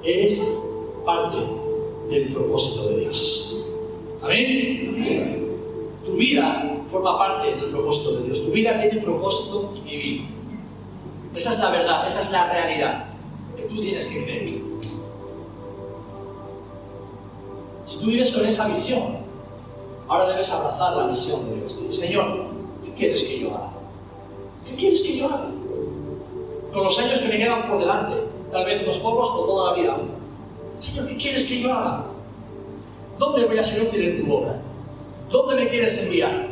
Eres 0.05 0.63
parte 1.05 1.39
del 2.11 2.33
propósito 2.33 2.89
de 2.89 3.01
Dios. 3.01 3.65
Amén. 4.23 5.49
Tu 6.07 6.13
vida 6.13 6.70
forma 6.91 7.19
parte 7.19 7.55
del 7.57 7.71
propósito 7.71 8.17
de 8.17 8.25
Dios. 8.25 8.45
Tu 8.45 8.51
vida 8.51 8.81
tiene 8.81 9.03
propósito 9.03 9.73
y 9.77 9.97
vivir. 9.97 10.29
Esa 11.35 11.53
es 11.53 11.59
la 11.61 11.71
verdad, 11.71 12.07
esa 12.07 12.23
es 12.23 12.31
la 12.31 12.53
realidad 12.53 13.05
que 13.57 13.63
tú 13.63 13.81
tienes 13.81 14.07
que 14.07 14.25
creer. 14.25 14.49
Si 17.87 17.99
tú 17.99 18.07
vives 18.07 18.31
con 18.33 18.45
esa 18.45 18.69
visión, 18.69 19.19
ahora 20.09 20.29
debes 20.29 20.51
abrazar 20.51 20.97
la 20.97 21.07
visión 21.07 21.49
de 21.49 21.57
Dios. 21.57 21.79
Señor, 21.93 22.47
¿qué 22.85 22.95
quieres 22.95 23.23
que 23.23 23.41
yo 23.41 23.55
haga? 23.55 23.71
¿Qué 24.67 24.75
quieres 24.77 25.03
que 25.03 25.17
yo 25.19 25.27
haga? 25.27 25.51
Con 26.73 26.85
los 26.85 26.99
años 26.99 27.21
que 27.21 27.29
me 27.29 27.39
quedan 27.39 27.69
por 27.69 27.81
delante, 27.81 28.17
tal 28.53 28.65
vez 28.65 28.83
unos 28.83 28.99
pocos 28.99 29.31
o 29.31 29.45
toda 29.45 29.73
la 29.73 29.79
vida. 29.79 29.97
Señor, 30.81 31.09
¿qué 31.09 31.17
quieres 31.17 31.47
que 31.47 31.61
yo 31.61 31.73
haga? 31.73 32.05
¿Dónde 33.19 33.45
voy 33.45 33.59
a 33.59 33.63
ser 33.63 33.83
útil 33.87 34.03
en 34.03 34.25
tu 34.25 34.33
obra? 34.33 34.61
¿Dónde 35.31 35.55
me 35.57 35.69
quieres 35.69 36.03
enviar? 36.03 36.50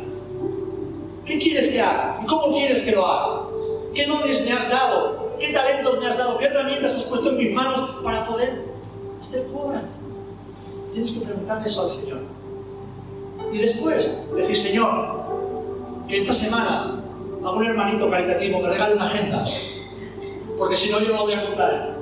¿Qué 1.29 1.37
quieres 1.37 1.67
que 1.67 1.79
haga? 1.79 2.19
¿Cómo 2.27 2.57
quieres 2.57 2.81
que 2.81 2.91
lo 2.91 3.05
haga? 3.05 3.43
¿Qué 3.93 4.07
dones 4.07 4.43
me 4.47 4.51
has 4.51 4.67
dado? 4.67 5.37
¿Qué 5.39 5.53
talentos 5.53 5.99
me 5.99 6.07
has 6.07 6.17
dado? 6.17 6.39
¿Qué 6.39 6.45
herramientas 6.45 6.95
has 6.95 7.03
puesto 7.03 7.29
en 7.29 7.37
mis 7.37 7.53
manos 7.53 7.97
para 8.03 8.25
poder 8.25 8.65
hacer 9.27 9.45
tu 9.45 9.59
obra? 9.59 9.83
Tienes 10.91 11.11
que 11.11 11.19
preguntarle 11.19 11.67
eso 11.67 11.83
al 11.83 11.89
Señor. 11.91 12.21
Y 13.53 13.59
después 13.59 14.27
decir, 14.35 14.57
Señor, 14.57 14.89
que 16.07 16.17
esta 16.17 16.33
semana 16.33 16.99
a 17.43 17.51
un 17.51 17.63
hermanito 17.63 18.09
caritativo 18.09 18.61
me 18.61 18.69
regale 18.69 18.95
una 18.95 19.05
agenda, 19.05 19.45
porque 20.57 20.75
si 20.75 20.91
no 20.91 20.99
yo 20.99 21.13
no 21.13 21.25
voy 21.25 21.33
a 21.33 21.45
comprar. 21.45 21.95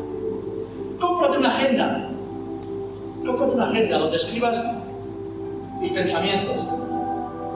Cómprate 1.02 1.38
una 1.38 1.50
agenda. 1.50 2.10
Cómprate 3.26 3.56
una 3.56 3.68
agenda 3.68 3.98
donde 3.98 4.16
escribas 4.16 4.64
tus 5.82 5.90
pensamientos, 5.90 6.62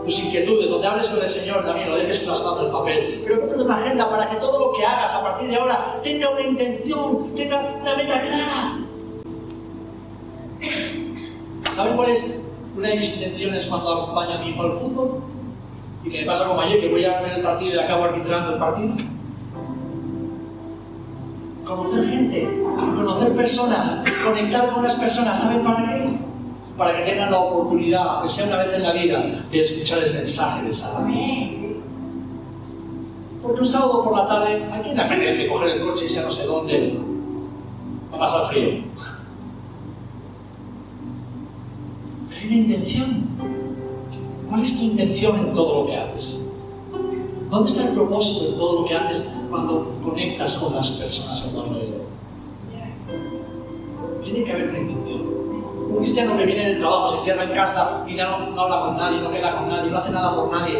tus 0.03 0.19
inquietudes, 0.19 0.69
donde 0.69 0.87
hables 0.87 1.07
con 1.07 1.23
el 1.23 1.29
Señor 1.29 1.65
también, 1.65 1.89
lo 1.89 1.95
dejes 1.95 2.19
plasmado 2.19 2.59
en 2.59 2.65
el 2.65 2.71
papel. 2.71 3.21
Pero 3.23 3.39
cómprate 3.41 3.63
una 3.63 3.75
agenda 3.75 4.09
para 4.09 4.29
que 4.29 4.35
todo 4.37 4.59
lo 4.59 4.77
que 4.77 4.85
hagas 4.85 5.13
a 5.13 5.23
partir 5.23 5.49
de 5.49 5.55
ahora 5.55 5.99
tenga 6.03 6.29
una 6.29 6.41
intención, 6.41 7.35
tenga 7.35 7.59
una 7.81 7.95
meta 7.95 8.21
clara. 8.21 8.79
¿Saben 11.75 11.95
cuál 11.95 12.09
es 12.09 12.45
una 12.75 12.89
de 12.89 12.95
mis 12.97 13.15
intenciones 13.15 13.65
cuando 13.65 13.91
acompaño 13.91 14.35
a 14.35 14.37
mi 14.39 14.49
hijo 14.49 14.61
al 14.63 14.71
fútbol? 14.73 15.21
Y 16.03 16.09
que 16.09 16.21
me 16.21 16.25
pasa 16.25 16.45
como 16.45 16.61
ayer, 16.61 16.79
que 16.79 16.89
voy 16.89 17.05
a 17.05 17.21
ver 17.21 17.33
el 17.33 17.43
partido 17.43 17.75
y 17.75 17.83
acabo 17.83 18.05
arbitrando 18.05 18.53
el 18.53 18.59
partido. 18.59 18.95
Conocer 21.63 22.03
gente, 22.03 22.63
conocer 22.75 23.35
personas, 23.35 24.03
conectar 24.25 24.73
con 24.73 24.83
las 24.83 24.95
personas, 24.95 25.39
¿saben 25.39 25.63
para 25.63 25.89
qué? 25.89 26.30
Para 26.81 26.97
que 26.97 27.11
tengan 27.11 27.29
la 27.29 27.37
oportunidad, 27.37 28.07
aunque 28.07 28.29
sea 28.29 28.47
una 28.47 28.57
vez 28.57 28.73
en 28.73 28.81
la 28.81 28.91
vida, 28.91 29.45
de 29.51 29.59
escuchar 29.59 29.99
el 30.03 30.15
mensaje 30.15 30.65
de 30.65 30.73
salvación. 30.73 31.83
Porque 33.39 33.61
un 33.61 33.67
sábado 33.67 34.03
por 34.03 34.17
la 34.17 34.27
tarde, 34.27 34.63
¿a 34.73 34.81
quién 34.81 34.97
le 34.97 35.03
apetece 35.03 35.47
coger 35.47 35.69
el 35.69 35.85
coche 35.85 36.05
y 36.05 36.07
irse 36.07 36.23
no 36.23 36.31
sé 36.31 36.43
dónde? 36.43 36.97
A 38.11 38.17
pasar 38.17 38.47
frío. 38.47 38.83
Pero 42.29 42.41
hay 42.41 42.47
una 42.47 42.55
intención. 42.55 43.27
¿Cuál 44.49 44.63
es 44.63 44.75
tu 44.75 44.83
intención 44.83 45.37
en 45.37 45.53
todo 45.53 45.83
lo 45.83 45.87
que 45.87 45.97
haces? 45.97 46.57
¿Dónde 47.51 47.69
está 47.69 47.89
el 47.89 47.93
propósito 47.93 48.53
en 48.53 48.57
todo 48.57 48.81
lo 48.81 48.87
que 48.87 48.95
haces 48.95 49.31
cuando 49.51 49.99
conectas 50.03 50.55
con 50.55 50.73
las 50.73 50.89
personas 50.89 51.45
a 51.45 51.51
tu 51.51 51.61
alrededor? 51.61 52.01
Tiene 54.23 54.43
que 54.43 54.51
haber 54.51 54.69
una 54.69 54.79
intención. 54.79 55.30
Un 55.91 55.97
cristiano 55.97 56.37
que 56.37 56.45
viene 56.45 56.65
del 56.67 56.79
trabajo, 56.79 57.17
se 57.17 57.23
cierra 57.25 57.43
en 57.43 57.51
casa 57.51 58.05
y 58.07 58.15
ya 58.15 58.29
no, 58.29 58.51
no 58.51 58.61
habla 58.61 58.79
con 58.79 58.97
nadie, 58.97 59.19
no 59.19 59.29
queda 59.29 59.57
con 59.57 59.67
nadie, 59.67 59.91
no 59.91 59.97
hace 59.97 60.11
nada 60.11 60.35
por 60.35 60.49
nadie. 60.49 60.79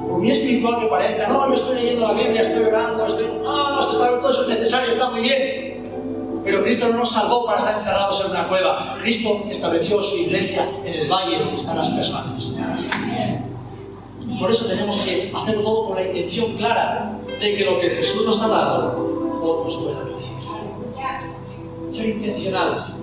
Por 0.00 0.18
muy 0.18 0.30
espiritual 0.30 0.80
que 0.80 0.86
parezca, 0.86 1.28
no, 1.28 1.48
yo 1.48 1.54
estoy 1.54 1.76
leyendo 1.76 2.08
la 2.08 2.14
Biblia, 2.14 2.42
estoy 2.42 2.64
orando, 2.64 3.06
estoy. 3.06 3.26
No, 3.42 3.70
no, 3.70 3.80
todo 3.80 4.30
eso 4.30 4.42
es 4.42 4.48
necesario, 4.48 4.92
está 4.92 5.10
muy 5.10 5.20
bien. 5.20 6.42
Pero 6.44 6.62
Cristo 6.64 6.88
no 6.88 6.98
nos 6.98 7.12
salvó 7.12 7.46
para 7.46 7.58
estar 7.60 7.78
encerrados 7.78 8.24
en 8.24 8.30
una 8.32 8.48
cueva. 8.48 8.98
Cristo 9.00 9.44
estableció 9.48 10.02
su 10.02 10.16
iglesia 10.16 10.68
en 10.84 10.94
el 10.94 11.08
valle 11.08 11.38
donde 11.38 11.56
están 11.56 11.76
las 11.76 11.88
personas. 11.90 12.52
Y 14.28 14.38
por 14.38 14.50
eso 14.50 14.66
tenemos 14.66 14.96
que 14.98 15.32
hacer 15.34 15.62
todo 15.62 15.86
con 15.86 15.96
la 15.96 16.02
intención 16.02 16.56
clara 16.56 17.12
de 17.40 17.56
que 17.56 17.64
lo 17.64 17.80
que 17.80 17.90
Jesús 17.90 18.26
nos 18.26 18.42
ha 18.42 18.48
dado, 18.48 19.38
otros 19.40 19.76
puedan 19.76 20.04
recibir. 20.14 21.92
Ser 21.92 22.08
intencionales. 22.16 22.95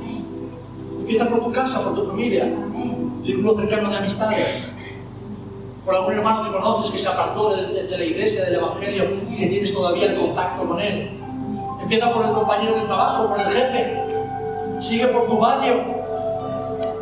Empieza 1.03 1.27
por 1.27 1.43
tu 1.43 1.51
casa, 1.51 1.83
por 1.83 1.95
tu 1.95 2.05
familia, 2.05 2.49
círculo 3.23 3.57
cercano 3.57 3.89
de 3.89 3.97
amistades, 3.97 4.73
por 5.83 5.93
algún 5.93 6.13
hermano 6.13 6.45
que 6.45 6.57
conoces 6.57 6.91
que 6.91 6.97
se 6.97 7.09
apartó 7.09 7.57
de, 7.57 7.89
la 7.89 8.05
iglesia, 8.05 8.45
del 8.45 8.55
evangelio 8.55 9.03
que 9.37 9.47
tienes 9.47 9.73
todavía 9.73 10.05
el 10.05 10.15
contacto 10.15 10.65
con 10.65 10.79
él. 10.79 11.11
Empieza 11.81 12.13
por 12.13 12.25
el 12.25 12.31
compañero 12.31 12.75
de 12.75 12.81
trabajo, 12.83 13.27
por 13.27 13.41
el 13.41 13.47
jefe. 13.47 14.01
Sigue 14.79 15.07
por 15.07 15.27
tu 15.27 15.37
barrio. 15.39 15.83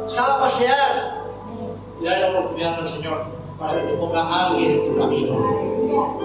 Sal 0.08 0.32
a 0.32 0.40
pasear. 0.40 1.22
Y 2.02 2.06
dale 2.06 2.22
la 2.22 2.40
oportunidad 2.40 2.80
al 2.80 2.88
Señor 2.88 3.26
para 3.60 3.80
que 3.80 3.92
te 3.92 3.94
ponga 3.94 4.48
alguien 4.48 4.72
en 4.72 4.86
tu 4.86 4.98
camino. 4.98 6.18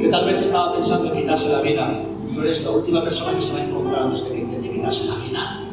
Que 0.00 0.08
tal 0.08 0.24
vez 0.24 0.42
estaba 0.42 0.72
pensando 0.72 1.14
en 1.14 1.20
quitarse 1.20 1.50
la 1.50 1.60
vida. 1.60 2.00
Tú 2.34 2.40
eres 2.40 2.64
la 2.64 2.72
última 2.72 3.04
persona 3.04 3.36
que 3.36 3.44
se 3.44 3.52
va 3.52 3.60
a 3.60 3.64
encontrar 3.64 4.02
antes 4.02 4.24
de 4.24 4.30
que 4.30 4.40
intente 4.40 4.72
quitarse 4.72 5.06
la 5.06 5.24
vida. 5.24 5.63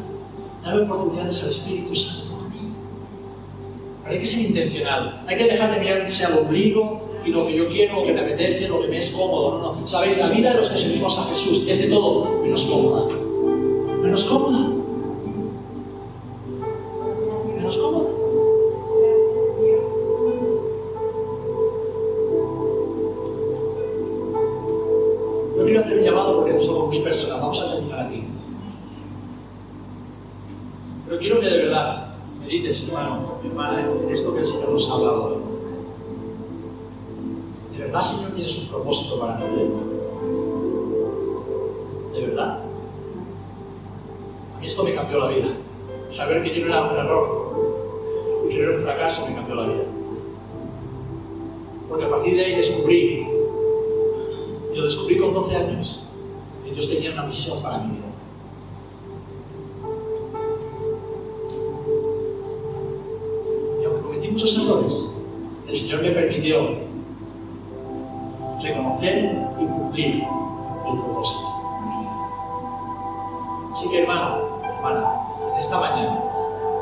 Dale 0.63 0.83
oportunidades 0.83 1.41
al 1.43 1.49
Espíritu 1.49 1.95
Santo. 1.95 2.31
Pero 4.03 4.13
hay 4.13 4.19
que 4.19 4.25
ser 4.25 4.41
intencional. 4.41 5.23
Hay 5.27 5.37
que 5.37 5.45
dejar 5.45 5.73
de 5.73 5.79
mirarse 5.79 6.25
al 6.25 6.39
ombligo 6.39 7.01
y 7.25 7.29
lo 7.29 7.45
que 7.45 7.55
yo 7.55 7.67
quiero, 7.69 7.95
lo 7.95 8.05
que 8.05 8.13
me 8.13 8.21
apetece, 8.21 8.67
lo 8.67 8.81
que 8.81 8.87
me 8.87 8.97
es 8.97 9.11
cómodo. 9.11 9.59
No, 9.59 9.75
no. 9.81 9.87
Sabéis, 9.87 10.17
la 10.17 10.29
vida 10.29 10.53
de 10.53 10.59
los 10.59 10.69
que 10.69 10.79
seguimos 10.79 11.17
a 11.17 11.23
Jesús 11.25 11.65
es 11.67 11.77
de 11.77 11.87
todo 11.87 12.41
menos 12.41 12.63
cómoda. 12.63 13.15
Menos 14.01 14.23
cómoda. 14.25 14.69
Menos 17.55 17.77
cómoda. 17.77 18.09
Yo 25.57 25.65
quiero 25.65 25.79
hacer 25.81 25.97
un 25.99 26.03
llamado 26.03 26.35
porque 26.37 26.57
somos 26.57 26.89
mil 26.89 27.03
personas. 27.03 27.39
Vamos 27.39 27.61
a 27.61 27.71
terminar 27.75 28.07
aquí. 28.07 28.23
Pero 31.11 31.19
quiero 31.19 31.41
que 31.41 31.49
de 31.49 31.57
verdad 31.65 32.07
medites, 32.39 32.87
hermano, 32.87 33.33
hermana, 33.43 33.85
en 33.85 34.09
esto 34.13 34.33
que 34.33 34.39
el 34.39 34.45
Señor 34.45 34.69
nos 34.69 34.89
ha 34.89 34.93
hablado 34.93 35.25
hoy. 35.25 35.35
¿De 37.73 37.83
verdad, 37.83 38.01
Señor, 38.01 38.31
tienes 38.31 38.57
un 38.59 38.69
propósito 38.69 39.19
para 39.19 39.35
mi? 39.39 39.57
¿De 42.13 42.27
verdad? 42.27 42.59
A 44.55 44.59
mí 44.61 44.65
esto 44.65 44.85
me 44.85 44.95
cambió 44.95 45.19
la 45.19 45.27
vida. 45.27 45.47
Saber 46.11 46.43
que 46.43 46.57
yo 46.57 46.65
no 46.65 46.67
era 46.67 46.81
un 46.81 46.97
error 46.97 48.47
que 48.47 48.55
no 48.55 48.63
era 48.63 48.77
un 48.77 48.83
fracaso 48.83 49.27
me 49.27 49.35
cambió 49.35 49.55
la 49.55 49.67
vida. 49.67 49.83
Porque 51.89 52.05
a 52.05 52.09
partir 52.09 52.35
de 52.35 52.45
ahí 52.45 52.55
descubrí, 52.55 53.27
y 54.71 54.77
lo 54.77 54.85
descubrí 54.85 55.17
con 55.17 55.33
12 55.33 55.55
años, 55.57 56.09
que 56.63 56.71
Dios 56.71 56.87
tenía 56.87 57.11
una 57.11 57.23
misión 57.23 57.61
para 57.61 57.79
mi 57.79 58.00
muchos 64.31 64.57
errores, 64.57 65.11
el 65.67 65.75
Señor 65.75 66.03
me 66.03 66.11
permitió 66.11 66.69
reconocer 68.61 69.47
y 69.59 69.65
cumplir 69.65 70.15
el 70.15 70.99
propósito. 70.99 71.47
Así 73.73 73.89
que 73.89 74.01
hermano, 74.01 74.59
hermana, 74.63 75.13
en 75.51 75.59
esta 75.59 75.79
mañana, 75.79 76.23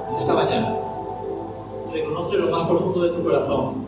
en 0.09 0.15
esta 0.15 0.33
mañana, 0.33 0.75
reconoce 1.91 2.37
lo 2.37 2.51
más 2.51 2.67
profundo 2.67 3.01
de 3.01 3.09
tu 3.09 3.23
corazón 3.23 3.85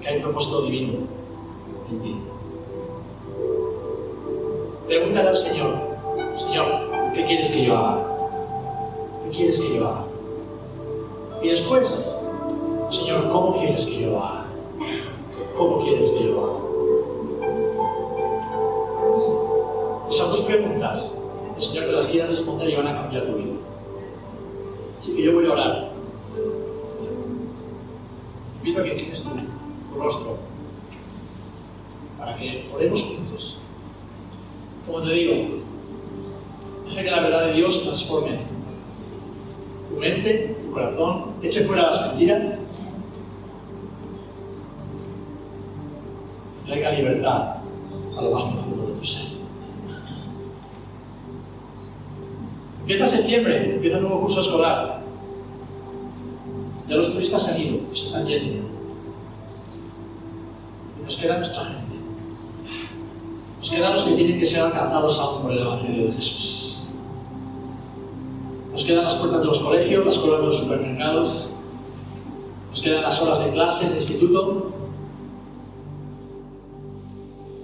que 0.00 0.08
hay 0.08 0.16
un 0.16 0.22
propósito 0.22 0.62
divino 0.62 0.92
en 1.90 2.00
ti. 2.00 2.16
Pregúntale 4.86 5.28
al 5.28 5.36
Señor, 5.36 5.74
Señor, 6.38 7.12
¿qué 7.14 7.26
quieres 7.26 7.50
que 7.50 7.64
yo 7.66 7.76
haga? 7.76 7.98
¿Qué 9.24 9.36
quieres 9.36 9.60
que 9.60 9.76
yo 9.76 9.88
haga? 9.88 10.07
Y 11.42 11.48
después, 11.48 12.20
Señor, 12.90 13.28
¿cómo 13.30 13.58
quieres 13.58 13.86
que 13.86 14.02
yo 14.02 14.22
haga? 14.22 14.46
¿Cómo 15.56 15.84
quieres 15.84 16.10
que 16.10 16.24
yo 16.24 16.44
haga? 16.44 16.58
Esas 20.10 20.30
dos 20.30 20.40
preguntas, 20.42 21.18
el 21.56 21.62
Señor 21.62 21.86
te 21.86 21.92
las 21.92 22.06
quiere 22.06 22.26
responder 22.28 22.70
y 22.70 22.76
van 22.76 22.88
a 22.88 23.02
cambiar 23.02 23.26
tu 23.26 23.34
vida. 23.34 23.54
Así 24.98 25.14
que 25.14 25.22
yo 25.22 25.34
voy 25.34 25.46
a 25.46 25.52
orar. 25.52 25.90
Invito 28.64 28.80
a 28.80 28.84
que 28.84 29.07
corazón, 41.48 41.60
eche 41.60 41.62
fuera 41.62 41.90
las 41.90 42.12
supermercados. 70.68 71.50
Nos 72.70 72.82
quedan 72.82 73.02
las 73.02 73.22
horas 73.22 73.44
de 73.44 73.52
clase, 73.52 73.90
de 73.90 73.96
instituto. 73.96 74.72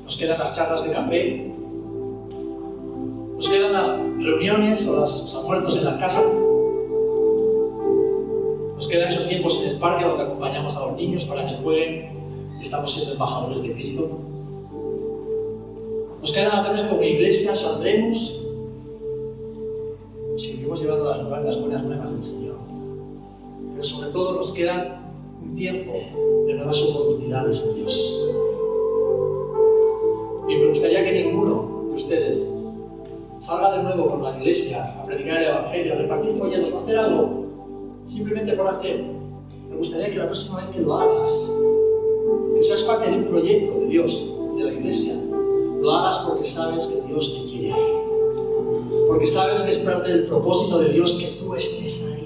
Nos 0.05 0.17
quedan 0.17 0.39
las 0.39 0.57
charlas 0.57 0.85
de 0.85 0.91
café. 0.93 1.53
Nos 3.37 3.49
quedan 3.49 3.73
las 3.73 4.25
reuniones 4.25 4.87
o 4.87 4.97
los 4.97 5.35
almuerzos 5.35 5.77
en 5.77 5.85
las 5.85 5.99
casas. 5.99 6.25
Nos 8.77 8.89
quedan 8.89 9.09
esos 9.09 9.29
tiempos 9.29 9.59
en 9.63 9.71
el 9.71 9.79
parque 9.79 10.05
donde 10.05 10.25
acompañamos 10.25 10.75
a 10.77 10.87
los 10.87 10.97
niños 10.97 11.25
para 11.25 11.47
que 11.47 11.57
jueguen 11.57 12.15
estamos 12.63 12.93
siendo 12.93 13.13
embajadores 13.13 13.63
de 13.63 13.73
Cristo. 13.75 14.19
Nos 16.21 16.33
quedan 16.33 16.53
a 16.53 16.69
veces 16.71 16.87
como 16.89 17.03
iglesia, 17.03 17.55
saldremos, 17.55 18.44
queda 24.55 25.01
un 25.43 25.55
tiempo 25.55 25.93
de 26.47 26.55
nuevas 26.55 26.83
oportunidades 26.83 27.63
en 27.69 27.77
Dios. 27.77 28.31
Y 30.49 30.57
me 30.57 30.69
gustaría 30.69 31.05
que 31.05 31.25
ninguno 31.25 31.87
de 31.89 31.95
ustedes 31.95 32.53
salga 33.41 33.77
de 33.77 33.83
nuevo 33.83 34.11
con 34.11 34.23
la 34.23 34.39
iglesia 34.39 34.85
a 34.85 35.05
predicar 35.05 35.39
el 35.39 35.49
Evangelio, 35.49 35.93
a 35.93 35.97
repartir 35.97 36.39
folletos 36.39 36.73
o 36.73 36.79
a 36.79 36.83
hacer 36.83 36.99
algo, 36.99 37.47
simplemente 38.07 38.55
por 38.55 38.69
hacer. 38.69 39.05
Me 39.69 39.77
gustaría 39.77 40.11
que 40.11 40.19
la 40.19 40.27
próxima 40.27 40.61
vez 40.61 40.71
que 40.71 40.81
lo 40.81 40.95
hagas, 40.95 41.51
que 42.55 42.63
seas 42.63 42.83
parte 42.83 43.11
de 43.11 43.19
un 43.19 43.25
proyecto 43.25 43.81
de 43.81 43.87
Dios, 43.87 44.35
de 44.57 44.65
la 44.65 44.73
iglesia, 44.73 45.15
lo 45.81 45.91
hagas 45.91 46.19
porque 46.29 46.45
sabes 46.45 46.87
que 46.87 47.03
Dios 47.07 47.35
te 47.35 47.51
quiere 47.51 47.73
ahí. 47.73 47.93
Porque 49.09 49.27
sabes 49.27 49.63
que 49.63 49.73
es 49.73 49.79
parte 49.79 50.11
del 50.11 50.27
propósito 50.27 50.79
de 50.79 50.91
Dios 50.91 51.17
que 51.21 51.27
tú 51.39 51.55
estés 51.55 52.13
ahí. 52.13 52.24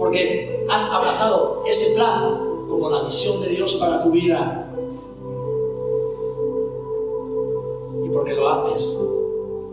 Porque 0.00 0.64
has 0.70 0.90
abrazado 0.90 1.62
ese 1.66 1.94
plan 1.94 2.38
como 2.70 2.88
la 2.88 3.02
misión 3.02 3.38
de 3.42 3.50
Dios 3.50 3.74
para 3.74 4.02
tu 4.02 4.10
vida. 4.10 4.66
Y 8.02 8.08
porque 8.08 8.32
lo 8.32 8.48
haces 8.48 8.98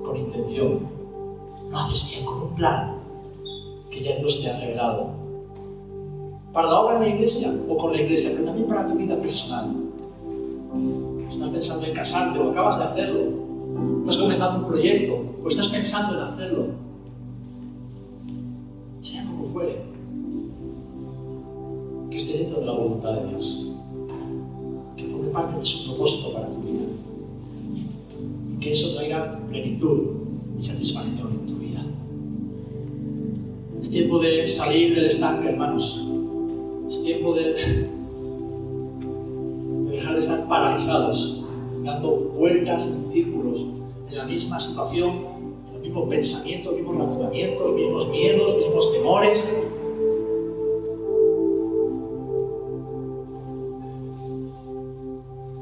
con 0.03 0.17
intención. 0.17 0.79
Lo 1.71 1.77
haces 1.77 2.09
bien, 2.11 2.25
con 2.25 2.41
un 2.41 2.55
plan 2.55 2.97
que 3.89 4.03
ya 4.03 4.17
Dios 4.17 4.41
te 4.43 4.51
ha 4.51 4.59
revelado. 4.59 5.11
Para 6.51 6.67
la 6.71 6.81
obra 6.81 6.95
en 6.95 7.01
la 7.03 7.07
iglesia 7.07 7.49
o 7.69 7.77
con 7.77 7.93
la 7.93 8.01
iglesia, 8.01 8.31
pero 8.33 8.47
también 8.47 8.67
para 8.67 8.85
tu 8.85 8.95
vida 8.95 9.15
personal. 9.15 9.77
Estás 11.31 11.49
pensando 11.49 11.85
en 11.85 11.93
casarte 11.93 12.39
o 12.39 12.51
acabas 12.51 12.79
de 12.79 12.83
hacerlo. 12.83 13.21
Estás 14.01 14.17
comenzando 14.17 14.59
un 14.59 14.65
proyecto 14.65 15.21
o 15.41 15.47
estás 15.47 15.69
pensando 15.69 16.17
en 16.17 16.33
hacerlo. 16.33 16.65
Sea 18.99 19.25
como 19.25 19.45
fuere. 19.53 19.86
Que 22.17 22.23
esté 22.23 22.37
dentro 22.39 22.61
de 22.61 22.65
la 22.65 22.71
voluntad 22.71 23.13
de 23.13 23.29
Dios. 23.29 23.75
Que 24.95 25.03
forme 25.03 25.27
parte 25.29 25.59
de 25.59 25.63
su 25.67 25.85
propósito 25.85 26.33
para 26.33 26.47
tu 26.47 26.61
vida. 26.61 26.85
Y 28.51 28.59
que 28.59 28.71
eso 28.71 28.95
traiga 28.95 29.39
plenitud 29.47 29.99
y 30.59 30.63
satisfacción 30.63 31.27
en 31.31 31.45
tu 31.45 31.59
vida. 31.59 31.85
Es 33.79 33.91
tiempo 33.91 34.17
de 34.17 34.47
salir 34.47 34.95
del 34.95 35.05
estanque, 35.05 35.49
hermanos. 35.49 36.07
Es 36.89 37.03
tiempo 37.03 37.35
de 37.35 37.87
dejar 39.91 40.15
de 40.15 40.19
estar 40.19 40.47
paralizados, 40.47 41.43
dando 41.83 42.15
vueltas 42.35 42.87
en 42.87 43.11
círculos, 43.13 43.63
en 44.09 44.17
la 44.17 44.25
misma 44.25 44.59
situación, 44.59 45.09
en 45.67 45.73
los 45.73 45.81
mismos 45.83 46.09
pensamientos, 46.09 46.73
mismos 46.73 46.97
razonamientos, 46.97 47.75
mismos 47.75 48.09
miedos, 48.09 48.57
mismos 48.57 48.91
temores. 48.91 49.45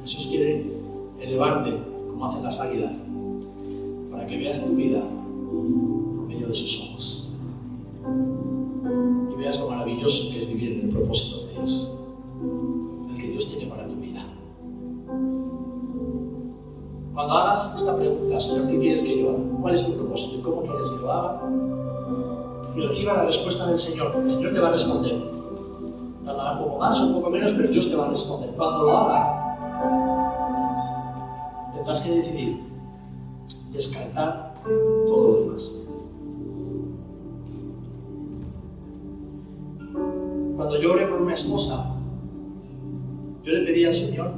Jesús 0.05 0.27
quiere 0.27 0.71
elevarte 1.19 1.79
como 2.11 2.27
hacen 2.27 2.43
las 2.43 2.59
águilas, 2.61 3.03
para 4.11 4.27
que 4.27 4.37
veas 4.37 4.63
tu 4.63 4.75
vida 4.75 5.01
por 5.01 6.27
medio 6.27 6.47
de 6.47 6.53
sus 6.53 6.89
ojos 6.89 7.35
y 9.33 9.35
veas 9.35 9.59
lo 9.59 9.69
maravilloso 9.69 10.31
que 10.31 10.43
es 10.43 10.47
vivir 10.47 10.73
en 10.73 10.81
el 10.81 10.89
propósito 10.89 11.47
de 11.47 11.53
Dios. 11.53 11.99
Dios 13.17 13.49
tiene 13.49 13.65
para 13.65 13.87
tu 13.87 13.95
vida. 13.95 14.25
Cuando 17.13 17.33
hagas 17.33 17.75
esta 17.75 17.97
pregunta, 17.97 18.39
Señor, 18.39 18.67
¿qué 18.67 18.79
quieres 18.79 19.03
que 19.03 19.23
yo 19.23 19.31
haga? 19.31 19.39
¿Cuál 19.61 19.75
es 19.75 19.85
tu 19.85 19.93
propósito? 19.93 20.43
¿Cómo 20.43 20.61
quieres 20.61 20.87
que 20.87 21.01
lo 21.01 21.11
haga? 21.11 21.41
Y 22.75 22.79
reciba 22.79 23.13
la 23.13 23.25
respuesta 23.25 23.65
del 23.65 23.77
Señor. 23.77 24.15
El 24.15 24.29
Señor 24.29 24.53
te 24.53 24.59
va 24.59 24.67
a 24.67 24.71
responder. 24.71 25.15
Tardará 26.23 26.51
un 26.53 26.63
poco 26.63 26.77
más 26.77 27.01
o 27.01 27.07
un 27.07 27.13
poco 27.15 27.29
menos, 27.31 27.51
pero 27.53 27.69
Dios 27.69 27.89
te 27.89 27.95
va 27.95 28.05
a 28.05 28.09
responder. 28.09 28.51
Cuando 28.51 28.83
lo 28.83 28.97
hagas, 28.97 29.34
tendrás 31.85 32.01
que 32.01 32.15
decidir 32.15 32.57
descartar 33.71 34.55
todo 34.63 35.27
lo 35.27 35.39
demás. 35.41 35.71
Cuando 40.55 40.81
yo 40.81 40.93
oré 40.93 41.05
por 41.05 41.21
una 41.21 41.33
esposa, 41.33 41.95
yo 43.43 43.53
le 43.53 43.65
pedí 43.65 43.85
al 43.85 43.93
Señor 43.93 44.31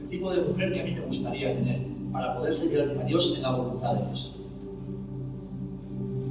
el 0.00 0.08
tipo 0.08 0.30
de 0.30 0.42
mujer 0.42 0.74
que 0.74 0.80
a 0.80 0.84
mí 0.84 0.90
me 0.92 1.00
gustaría 1.00 1.54
tener 1.54 1.80
para 2.12 2.36
poder 2.36 2.52
servir 2.52 2.80
a 2.80 3.04
Dios 3.04 3.32
en 3.34 3.42
la 3.42 3.56
voluntad 3.56 3.94
de 3.94 4.06
Dios. 4.08 4.36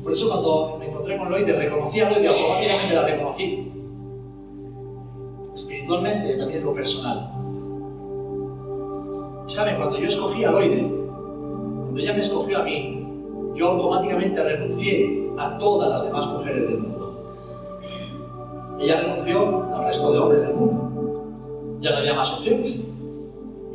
Por 0.03 0.11
eso 0.11 0.29
cuando 0.29 0.77
me 0.77 0.89
encontré 0.89 1.17
con 1.17 1.31
Loide, 1.31 1.53
reconocí 1.53 2.01
a 2.01 2.09
Loide, 2.11 2.27
automáticamente 2.27 2.95
la 2.95 3.05
reconocí. 3.07 3.71
Espiritualmente, 5.55 6.37
también 6.37 6.63
lo 6.63 6.73
personal. 6.75 7.40
Y 9.51 9.53
saben, 9.53 9.75
cuando 9.75 9.99
yo 9.99 10.07
escogí 10.07 10.45
a 10.45 10.51
Loide, 10.51 10.87
cuando 10.87 11.99
ella 11.99 12.13
me 12.13 12.21
escogió 12.21 12.59
a 12.59 12.63
mí, 12.63 13.05
yo 13.53 13.67
automáticamente 13.67 14.41
renuncié 14.41 15.29
a 15.37 15.57
todas 15.57 15.89
las 15.89 16.03
demás 16.03 16.25
mujeres 16.27 16.69
del 16.69 16.79
mundo. 16.79 17.77
Ella 18.79 19.01
renunció 19.01 19.75
al 19.75 19.83
resto 19.83 20.13
de 20.13 20.19
hombres 20.19 20.41
del 20.43 20.53
mundo 20.53 20.91
ya 21.81 21.91
no 21.91 21.97
había 21.97 22.13
más 22.13 22.31
opciones. 22.31 22.95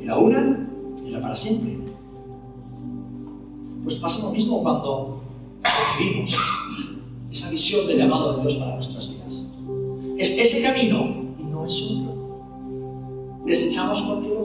Era 0.01 0.17
una 0.17 0.67
y 1.05 1.11
era 1.11 1.21
para 1.21 1.35
siempre. 1.35 1.77
Pues 3.85 3.97
pasa 3.97 4.23
lo 4.23 4.33
mismo 4.33 4.63
cuando 4.63 5.21
recibimos 5.63 6.35
esa 7.31 7.51
visión 7.51 7.87
del 7.87 7.99
llamado 7.99 8.37
de 8.37 8.43
Dios 8.43 8.57
para 8.57 8.77
nuestras 8.77 9.11
vidas. 9.11 9.53
Es 10.17 10.39
ese 10.39 10.63
camino 10.63 11.35
y 11.39 11.43
no 11.43 11.67
es 11.67 11.83
otro. 11.83 13.43
Desechamos 13.45 14.03
otro. 14.09 14.36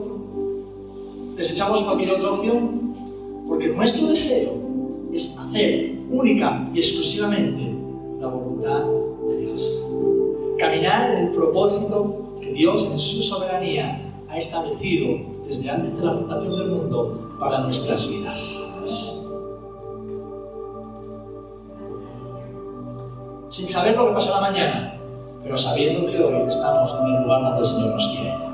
Desechamos 1.41 1.81
cualquier 1.81 2.11
otra 2.11 2.33
opción 2.33 2.93
porque 3.47 3.69
nuestro 3.69 4.09
deseo 4.09 4.51
es 5.11 5.39
hacer 5.39 5.97
única 6.11 6.69
y 6.71 6.77
exclusivamente 6.77 7.75
la 8.19 8.27
voluntad 8.27 8.83
de 9.27 9.37
Dios. 9.37 9.87
Caminar 10.59 11.15
en 11.15 11.25
el 11.25 11.31
propósito 11.31 12.37
Dios 12.53 12.87
en 12.91 12.99
su 12.99 13.23
soberanía 13.23 13.99
ha 14.29 14.37
establecido 14.37 15.17
desde 15.47 15.67
antes 15.67 15.97
de 15.97 16.05
la 16.05 16.13
fundación 16.13 16.59
del 16.59 16.67
mundo 16.69 17.35
para 17.39 17.61
nuestras 17.61 18.07
vidas. 18.07 18.83
Sin 23.49 23.67
saber 23.67 23.97
lo 23.97 24.09
que 24.09 24.13
pasará 24.13 24.41
mañana, 24.41 25.01
pero 25.41 25.57
sabiendo 25.57 26.05
que 26.11 26.23
hoy 26.23 26.47
estamos 26.47 26.91
en 27.01 27.15
el 27.15 27.23
lugar 27.23 27.41
donde 27.41 27.59
el 27.61 27.65
Señor 27.65 27.95
nos 27.95 28.07
quiere. 28.09 28.50